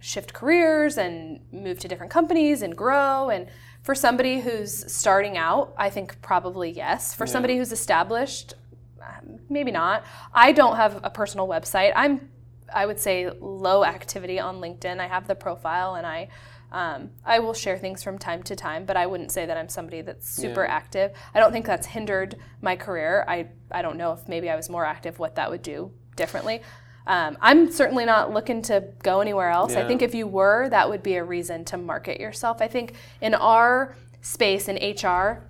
shift 0.03 0.33
careers 0.33 0.97
and 0.97 1.39
move 1.53 1.79
to 1.79 1.87
different 1.87 2.11
companies 2.11 2.61
and 2.61 2.75
grow 2.75 3.29
and 3.29 3.47
for 3.83 3.95
somebody 3.95 4.41
who's 4.41 4.91
starting 4.91 5.37
out 5.37 5.73
i 5.77 5.89
think 5.89 6.21
probably 6.21 6.69
yes 6.69 7.13
for 7.13 7.25
somebody 7.25 7.55
who's 7.55 7.71
established 7.71 8.53
um, 9.01 9.39
maybe 9.49 9.71
not 9.71 10.03
i 10.33 10.51
don't 10.51 10.75
have 10.75 10.99
a 11.05 11.09
personal 11.09 11.47
website 11.47 11.93
i'm 11.95 12.29
i 12.73 12.85
would 12.85 12.99
say 12.99 13.29
low 13.39 13.85
activity 13.85 14.41
on 14.41 14.59
linkedin 14.59 14.99
i 14.99 15.07
have 15.07 15.25
the 15.25 15.35
profile 15.35 15.95
and 15.95 16.05
i 16.05 16.27
um, 16.73 17.11
I 17.23 17.37
will 17.37 17.53
share 17.53 17.77
things 17.77 18.01
from 18.01 18.17
time 18.17 18.41
to 18.43 18.55
time, 18.55 18.85
but 18.85 18.97
I 18.97 19.05
wouldn't 19.05 19.31
say 19.31 19.45
that 19.45 19.55
I'm 19.55 19.69
somebody 19.69 20.01
that's 20.01 20.27
super 20.27 20.63
Yeah. 20.63 20.73
active. 20.73 21.11
I 21.35 21.39
don't 21.39 21.51
think 21.51 21.67
that's 21.67 21.85
hindered 21.85 22.35
my 22.63 22.75
career. 22.75 23.23
I, 23.27 23.49
I 23.69 23.83
don't 23.83 23.95
know 23.95 24.11
if 24.13 24.27
maybe 24.27 24.49
I 24.49 24.55
was 24.55 24.71
more 24.71 24.83
active, 24.83 25.19
what 25.19 25.35
that 25.35 25.51
would 25.51 25.61
do 25.61 25.91
differently. 26.15 26.63
Um, 27.05 27.37
I'm 27.41 27.69
certainly 27.71 28.05
not 28.05 28.31
looking 28.33 28.61
to 28.63 28.85
go 29.01 29.19
anywhere 29.19 29.49
else. 29.49 29.73
I 29.75 29.87
think 29.87 30.01
if 30.01 30.15
you 30.15 30.25
were, 30.27 30.69
that 30.69 30.89
would 30.89 31.03
be 31.03 31.15
a 31.15 31.23
reason 31.23 31.65
to 31.65 31.77
market 31.77 32.19
yourself. 32.19 32.61
I 32.61 32.67
think 32.67 32.93
in 33.21 33.33
our 33.33 33.95
space 34.21 34.69
in 34.69 34.77
HR, 34.77 35.43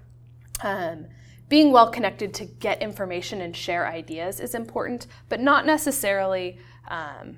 um, 0.64 1.06
being 1.50 1.72
well 1.72 1.90
connected 1.92 2.34
to 2.36 2.46
get 2.46 2.82
information 2.82 3.42
and 3.42 3.56
share 3.56 3.88
ideas 3.88 4.40
is 4.40 4.56
important, 4.56 5.06
but 5.30 5.40
not 5.40 5.66
necessarily, 5.66 6.58
um, 6.88 7.38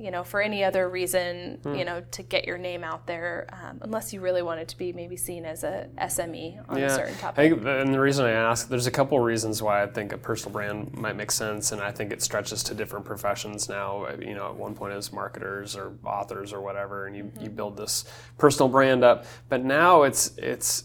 you 0.00 0.10
know, 0.10 0.24
for 0.24 0.40
any 0.40 0.64
other 0.64 0.88
reason, 0.88 1.58
Hmm. 1.62 1.74
you 1.74 1.84
know, 1.84 2.02
to 2.12 2.22
get 2.22 2.46
your 2.46 2.56
name 2.56 2.82
out 2.82 3.06
there, 3.06 3.46
um, 3.52 3.78
unless 3.82 4.14
you 4.14 4.22
really 4.22 4.40
wanted 4.40 4.66
to 4.68 4.78
be 4.78 4.94
maybe 4.94 5.16
seen 5.16 5.44
as 5.44 5.62
a 5.62 5.88
SME 5.98 6.58
on 6.70 6.78
a 6.78 6.88
certain 6.88 7.14
I 7.14 7.18
topic. 7.18 7.36
think, 7.52 7.66
and 7.66 7.92
the 7.92 8.00
reason 8.00 8.24
I 8.24 8.30
ask, 8.30 8.68
there's 8.70 8.86
a 8.86 8.90
couple 8.90 9.20
reasons 9.20 9.62
why 9.62 9.82
I 9.82 9.86
think 9.86 10.12
a 10.14 10.18
personal 10.18 10.52
brand 10.54 10.96
might 10.96 11.16
make 11.16 11.30
sense, 11.30 11.70
and 11.72 11.82
I 11.82 11.92
think 11.92 12.12
it 12.12 12.22
stretches 12.22 12.62
to 12.64 12.74
different 12.74 13.04
professions 13.04 13.68
now. 13.68 14.08
You 14.18 14.34
know, 14.34 14.46
at 14.48 14.54
one 14.56 14.74
point 14.74 14.94
it 14.94 14.96
was 14.96 15.12
marketers 15.12 15.76
or 15.76 15.92
authors 16.04 16.52
or 16.54 16.62
whatever, 16.62 17.06
and 17.06 17.14
you, 17.14 17.24
Mm-hmm. 17.24 17.44
you 17.44 17.50
build 17.50 17.76
this 17.76 18.04
personal 18.38 18.70
brand 18.70 19.04
up. 19.04 19.26
But 19.50 19.62
now 19.64 20.04
it's 20.04 20.32
it's 20.38 20.84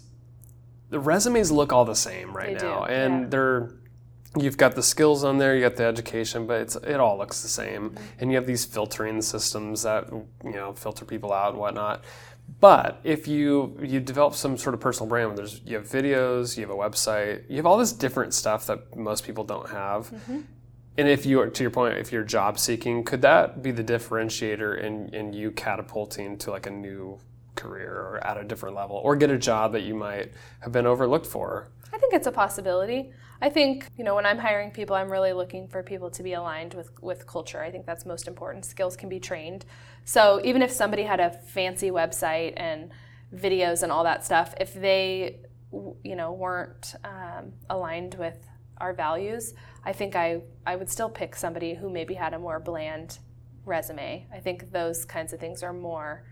the 0.90 1.00
resumes 1.00 1.52
look 1.52 1.72
all 1.72 1.86
the 1.86 1.96
same 1.96 2.36
right 2.36 2.54
They 2.54 2.60
do, 2.60 2.66
now, 2.66 2.84
and 2.86 3.22
yeah. 3.22 3.28
they're 3.30 3.70
you've 4.38 4.58
got 4.58 4.76
the 4.76 4.84
skills 4.84 5.24
on 5.24 5.38
there, 5.38 5.56
you 5.56 5.62
got 5.62 5.76
the 5.76 5.86
education, 5.86 6.48
but 6.48 6.62
it's 6.62 6.76
it 6.76 7.00
all 7.00 7.18
looks 7.18 7.42
the 7.42 7.48
same, 7.48 7.96
and 8.20 8.30
you 8.32 8.36
have 8.36 8.46
these 8.46 8.66
filtering 8.66 9.22
systems 9.22 9.84
that 9.84 10.10
you 10.12 10.52
know 10.52 10.74
filter 10.74 11.06
people 11.06 11.32
out 11.34 11.52
and 11.52 11.60
whatnot. 11.60 12.04
But 12.60 13.00
if 13.04 13.28
you 13.28 13.78
you 13.82 14.00
develop 14.00 14.36
some 14.36 14.58
sort 14.58 14.74
of 14.74 14.80
personal 14.80 15.10
brand, 15.10 15.38
there's 15.38 15.62
you 15.66 15.78
have 15.78 15.88
videos, 15.88 16.58
you 16.58 16.68
have 16.68 16.72
a 16.72 16.78
website, 16.78 17.50
you 17.50 17.58
have 17.58 17.66
all 17.66 17.78
this 17.78 17.92
different 17.92 18.34
stuff 18.34 18.68
that 18.68 18.96
most 18.96 19.24
people 19.24 19.44
don't 19.44 19.70
have. 19.70 20.10
Mm-hmm. 20.12 20.42
And 20.98 21.10
if 21.10 21.26
you 21.26 21.42
are, 21.42 21.50
to 21.50 21.64
your 21.64 21.72
point, 21.72 21.98
if 21.98 22.14
you're 22.14 22.24
job 22.24 22.58
seeking, 22.58 23.04
could 23.04 23.22
that 23.24 23.62
be 23.62 23.72
the 23.72 23.84
differentiator 23.84 24.82
in, 24.82 25.14
in 25.14 25.34
you 25.34 25.52
catapulting 25.52 26.38
to 26.38 26.52
like 26.52 26.68
a 26.68 26.70
new 26.70 27.20
career 27.56 27.92
or 27.92 28.24
at 28.24 28.38
a 28.38 28.44
different 28.46 28.76
level 28.76 28.98
or 28.98 29.16
get 29.16 29.30
a 29.30 29.38
job 29.38 29.74
that 29.74 29.82
you 29.82 29.94
might 29.94 30.32
have 30.62 30.72
been 30.72 30.86
overlooked 30.86 31.26
for? 31.26 31.70
I 31.92 31.98
think 31.98 32.14
it's 32.14 32.28
a 32.28 32.32
possibility. 32.32 33.12
I 33.42 33.50
think, 33.50 33.90
you 33.98 34.04
know, 34.04 34.16
when 34.16 34.26
I'm 34.26 34.38
hiring 34.38 34.72
people, 34.72 34.96
I'm 34.96 35.12
really 35.12 35.34
looking 35.34 35.68
for 35.68 35.84
people 35.84 36.10
to 36.12 36.24
be 36.24 36.34
aligned 36.34 36.74
with, 36.74 36.90
with 37.02 37.28
culture. 37.28 37.62
I 37.62 37.70
think 37.70 37.86
that's 37.86 38.06
most 38.06 38.28
important. 38.28 38.66
Skills 38.66 38.96
can 38.96 39.10
be 39.10 39.20
trained. 39.20 39.66
So 40.06 40.40
even 40.44 40.62
if 40.62 40.72
somebody 40.72 41.04
had 41.04 41.20
a 41.20 41.32
fancy 41.32 41.92
website 41.92 42.54
and 42.58 42.92
videos 43.36 43.84
and 43.84 43.92
all 43.92 44.04
that 44.06 44.24
stuff, 44.24 44.54
if 44.60 44.74
they, 44.74 45.40
you 46.04 46.16
know, 46.16 46.32
weren't 46.32 46.96
um, 47.04 47.54
aligned 47.70 48.16
with 48.16 48.38
our 48.78 48.94
values, 48.94 49.54
I 49.84 49.94
think 49.94 50.16
I, 50.16 50.42
I 50.66 50.76
would 50.76 50.90
still 50.90 51.10
pick 51.10 51.36
somebody 51.36 51.74
who 51.74 51.90
maybe 51.90 52.14
had 52.14 52.34
a 52.34 52.40
more 52.40 52.60
bland 52.60 53.20
resume. 53.66 54.28
I 54.34 54.40
think 54.40 54.72
those 54.72 55.06
kinds 55.06 55.34
of 55.34 55.40
things 55.40 55.64
are 55.64 55.74
more 55.74 56.24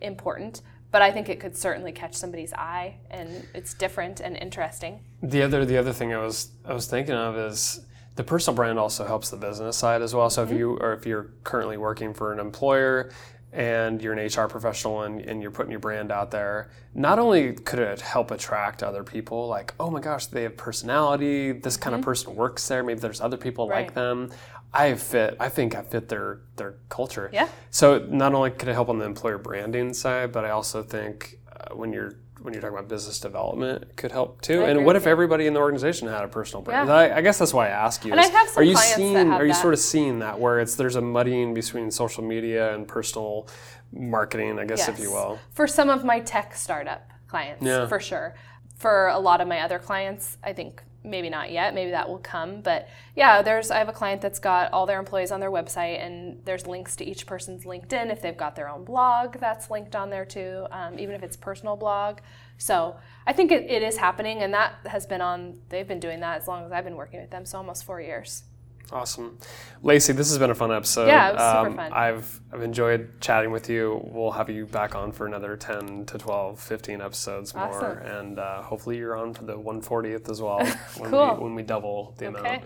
important. 0.00 0.62
But 0.90 1.02
I 1.02 1.10
think 1.10 1.28
it 1.28 1.38
could 1.38 1.56
certainly 1.56 1.92
catch 1.92 2.14
somebody's 2.14 2.52
eye, 2.54 2.96
and 3.10 3.46
it's 3.54 3.74
different 3.74 4.20
and 4.20 4.36
interesting. 4.36 5.00
The 5.22 5.42
other 5.42 5.64
the 5.64 5.76
other 5.76 5.92
thing 5.92 6.14
I 6.14 6.18
was 6.18 6.50
I 6.64 6.72
was 6.72 6.86
thinking 6.86 7.14
of 7.14 7.36
is 7.36 7.80
the 8.16 8.24
personal 8.24 8.56
brand 8.56 8.78
also 8.78 9.04
helps 9.06 9.30
the 9.30 9.36
business 9.36 9.76
side 9.76 10.00
as 10.02 10.14
well. 10.14 10.30
So 10.30 10.42
if 10.42 10.50
you 10.50 10.76
or 10.78 10.94
if 10.94 11.04
you're 11.06 11.30
currently 11.44 11.76
working 11.76 12.14
for 12.14 12.32
an 12.32 12.38
employer 12.40 13.10
and 13.52 14.02
you're 14.02 14.12
an 14.12 14.26
HR 14.26 14.46
professional 14.46 15.02
and, 15.02 15.20
and 15.22 15.40
you're 15.40 15.50
putting 15.50 15.70
your 15.70 15.80
brand 15.80 16.10
out 16.12 16.30
there, 16.30 16.70
not 16.94 17.18
only 17.18 17.54
could 17.54 17.78
it 17.78 18.00
help 18.00 18.30
attract 18.30 18.82
other 18.82 19.02
people, 19.02 19.46
like, 19.48 19.72
oh 19.80 19.90
my 19.90 20.00
gosh, 20.00 20.26
they 20.26 20.42
have 20.42 20.54
personality, 20.56 21.52
this 21.52 21.76
kind 21.78 21.94
of 21.96 22.02
person 22.02 22.34
works 22.34 22.68
there, 22.68 22.82
maybe 22.82 23.00
there's 23.00 23.20
other 23.22 23.38
people 23.38 23.64
Mm-hmm. 23.66 23.72
Right. 23.72 23.86
like 23.86 23.94
them. 23.94 24.30
I 24.72 24.94
fit, 24.94 25.36
I 25.40 25.48
think 25.48 25.74
I 25.74 25.82
fit 25.82 26.08
their 26.08 26.40
their 26.56 26.74
culture. 26.88 27.30
Yeah. 27.32 27.48
So 27.70 27.98
not 28.10 28.34
only 28.34 28.50
could 28.50 28.68
it 28.68 28.74
help 28.74 28.88
on 28.88 28.98
the 28.98 29.04
employer 29.06 29.38
branding 29.38 29.94
side, 29.94 30.32
but 30.32 30.44
I 30.44 30.50
also 30.50 30.82
think 30.82 31.38
uh, 31.50 31.74
when 31.74 31.92
you're 31.92 32.14
when 32.42 32.52
you're 32.54 32.60
talking 32.60 32.76
about 32.76 32.88
business 32.88 33.18
development, 33.18 33.82
it 33.82 33.96
could 33.96 34.12
help 34.12 34.40
too. 34.42 34.62
I 34.62 34.68
and 34.70 34.84
what 34.84 34.94
if 34.94 35.04
you. 35.06 35.10
everybody 35.10 35.46
in 35.46 35.54
the 35.54 35.60
organization 35.60 36.06
had 36.06 36.22
a 36.22 36.28
personal 36.28 36.62
brand? 36.62 36.88
Yeah. 36.88 36.94
I, 36.94 37.16
I 37.16 37.20
guess 37.20 37.38
that's 37.38 37.52
why 37.54 37.66
I 37.66 37.70
ask 37.70 38.04
you. 38.04 38.12
And 38.12 38.20
is, 38.20 38.26
I 38.28 38.30
have 38.30 38.48
some 38.48 38.60
are 38.60 38.64
you 38.64 38.74
clients 38.74 38.90
that 38.92 38.96
seeing? 38.96 39.14
have 39.16 39.40
are 39.40 39.44
you 39.44 39.52
that. 39.52 39.60
sort 39.62 39.74
of 39.74 39.80
seeing 39.80 40.18
that 40.20 40.38
where 40.38 40.60
it's 40.60 40.74
there's 40.76 40.96
a 40.96 41.00
muddying 41.00 41.54
between 41.54 41.90
social 41.90 42.22
media 42.22 42.74
and 42.74 42.86
personal 42.86 43.48
marketing, 43.92 44.58
I 44.58 44.66
guess, 44.66 44.86
if 44.88 44.98
you 45.00 45.10
will. 45.10 45.38
For 45.52 45.66
some 45.66 45.88
of 45.88 46.04
my 46.04 46.20
tech 46.20 46.54
startup 46.54 47.08
clients, 47.26 47.64
Yeah. 47.64 47.86
for 47.88 47.98
sure. 48.00 48.34
For 48.76 49.08
a 49.08 49.18
lot 49.18 49.40
of 49.40 49.48
my 49.48 49.60
other 49.60 49.78
clients, 49.80 50.36
I 50.44 50.52
think 50.52 50.82
maybe 51.08 51.30
not 51.30 51.50
yet. 51.50 51.74
Maybe 51.74 51.90
that 51.90 52.08
will 52.08 52.18
come. 52.18 52.60
But 52.60 52.88
yeah, 53.16 53.42
there's 53.42 53.70
I 53.70 53.78
have 53.78 53.88
a 53.88 53.92
client 53.92 54.20
that's 54.20 54.38
got 54.38 54.72
all 54.72 54.86
their 54.86 54.98
employees 54.98 55.30
on 55.30 55.40
their 55.40 55.50
website, 55.50 56.04
and 56.04 56.40
there's 56.44 56.66
links 56.66 56.96
to 56.96 57.04
each 57.04 57.26
person's 57.26 57.64
LinkedIn. 57.64 58.10
If 58.10 58.22
they've 58.22 58.36
got 58.36 58.56
their 58.56 58.68
own 58.68 58.84
blog, 58.84 59.38
that's 59.38 59.70
linked 59.70 59.96
on 59.96 60.10
there 60.10 60.24
too. 60.24 60.66
Um, 60.70 60.98
even 60.98 61.14
if 61.14 61.22
it's 61.22 61.36
personal 61.36 61.76
blog. 61.76 62.18
So 62.58 62.96
I 63.26 63.32
think 63.32 63.52
it, 63.52 63.70
it 63.70 63.82
is 63.82 63.96
happening, 63.96 64.42
and 64.42 64.52
that 64.54 64.74
has 64.86 65.06
been 65.06 65.20
on. 65.20 65.58
They've 65.68 65.88
been 65.88 66.00
doing 66.00 66.20
that 66.20 66.40
as 66.40 66.48
long 66.48 66.64
as 66.64 66.72
I've 66.72 66.84
been 66.84 66.96
working 66.96 67.20
with 67.20 67.30
them, 67.30 67.44
so 67.46 67.58
almost 67.58 67.84
four 67.84 68.00
years. 68.00 68.42
Awesome, 68.90 69.38
Lacey. 69.82 70.14
This 70.14 70.30
has 70.30 70.38
been 70.38 70.50
a 70.50 70.54
fun 70.54 70.72
episode. 70.72 71.08
Yeah, 71.08 71.28
it 71.30 71.34
was 71.34 71.66
super 71.66 71.76
fun. 71.76 71.92
I've 71.92 72.40
I've 72.52 72.62
enjoyed 72.62 73.20
chatting 73.20 73.50
with 73.50 73.68
you. 73.68 74.00
We'll 74.04 74.30
have 74.30 74.48
you 74.48 74.64
back 74.64 74.94
on 74.94 75.12
for 75.12 75.26
another 75.26 75.56
10 75.58 76.06
to 76.06 76.16
12, 76.16 76.58
15 76.58 77.00
episodes 77.02 77.54
more, 77.54 77.98
and 77.98 78.38
uh, 78.38 78.62
hopefully 78.62 78.96
you're 78.96 79.14
on 79.16 79.34
for 79.34 79.44
the 79.44 79.58
140th 79.58 80.30
as 80.30 80.40
well 80.40 80.58
when 80.96 81.10
Cool. 81.10 81.34
we 81.34 81.42
when 81.42 81.54
we 81.54 81.62
double 81.62 82.14
the 82.16 82.26
Okay. 82.28 82.38
amount. 82.40 82.62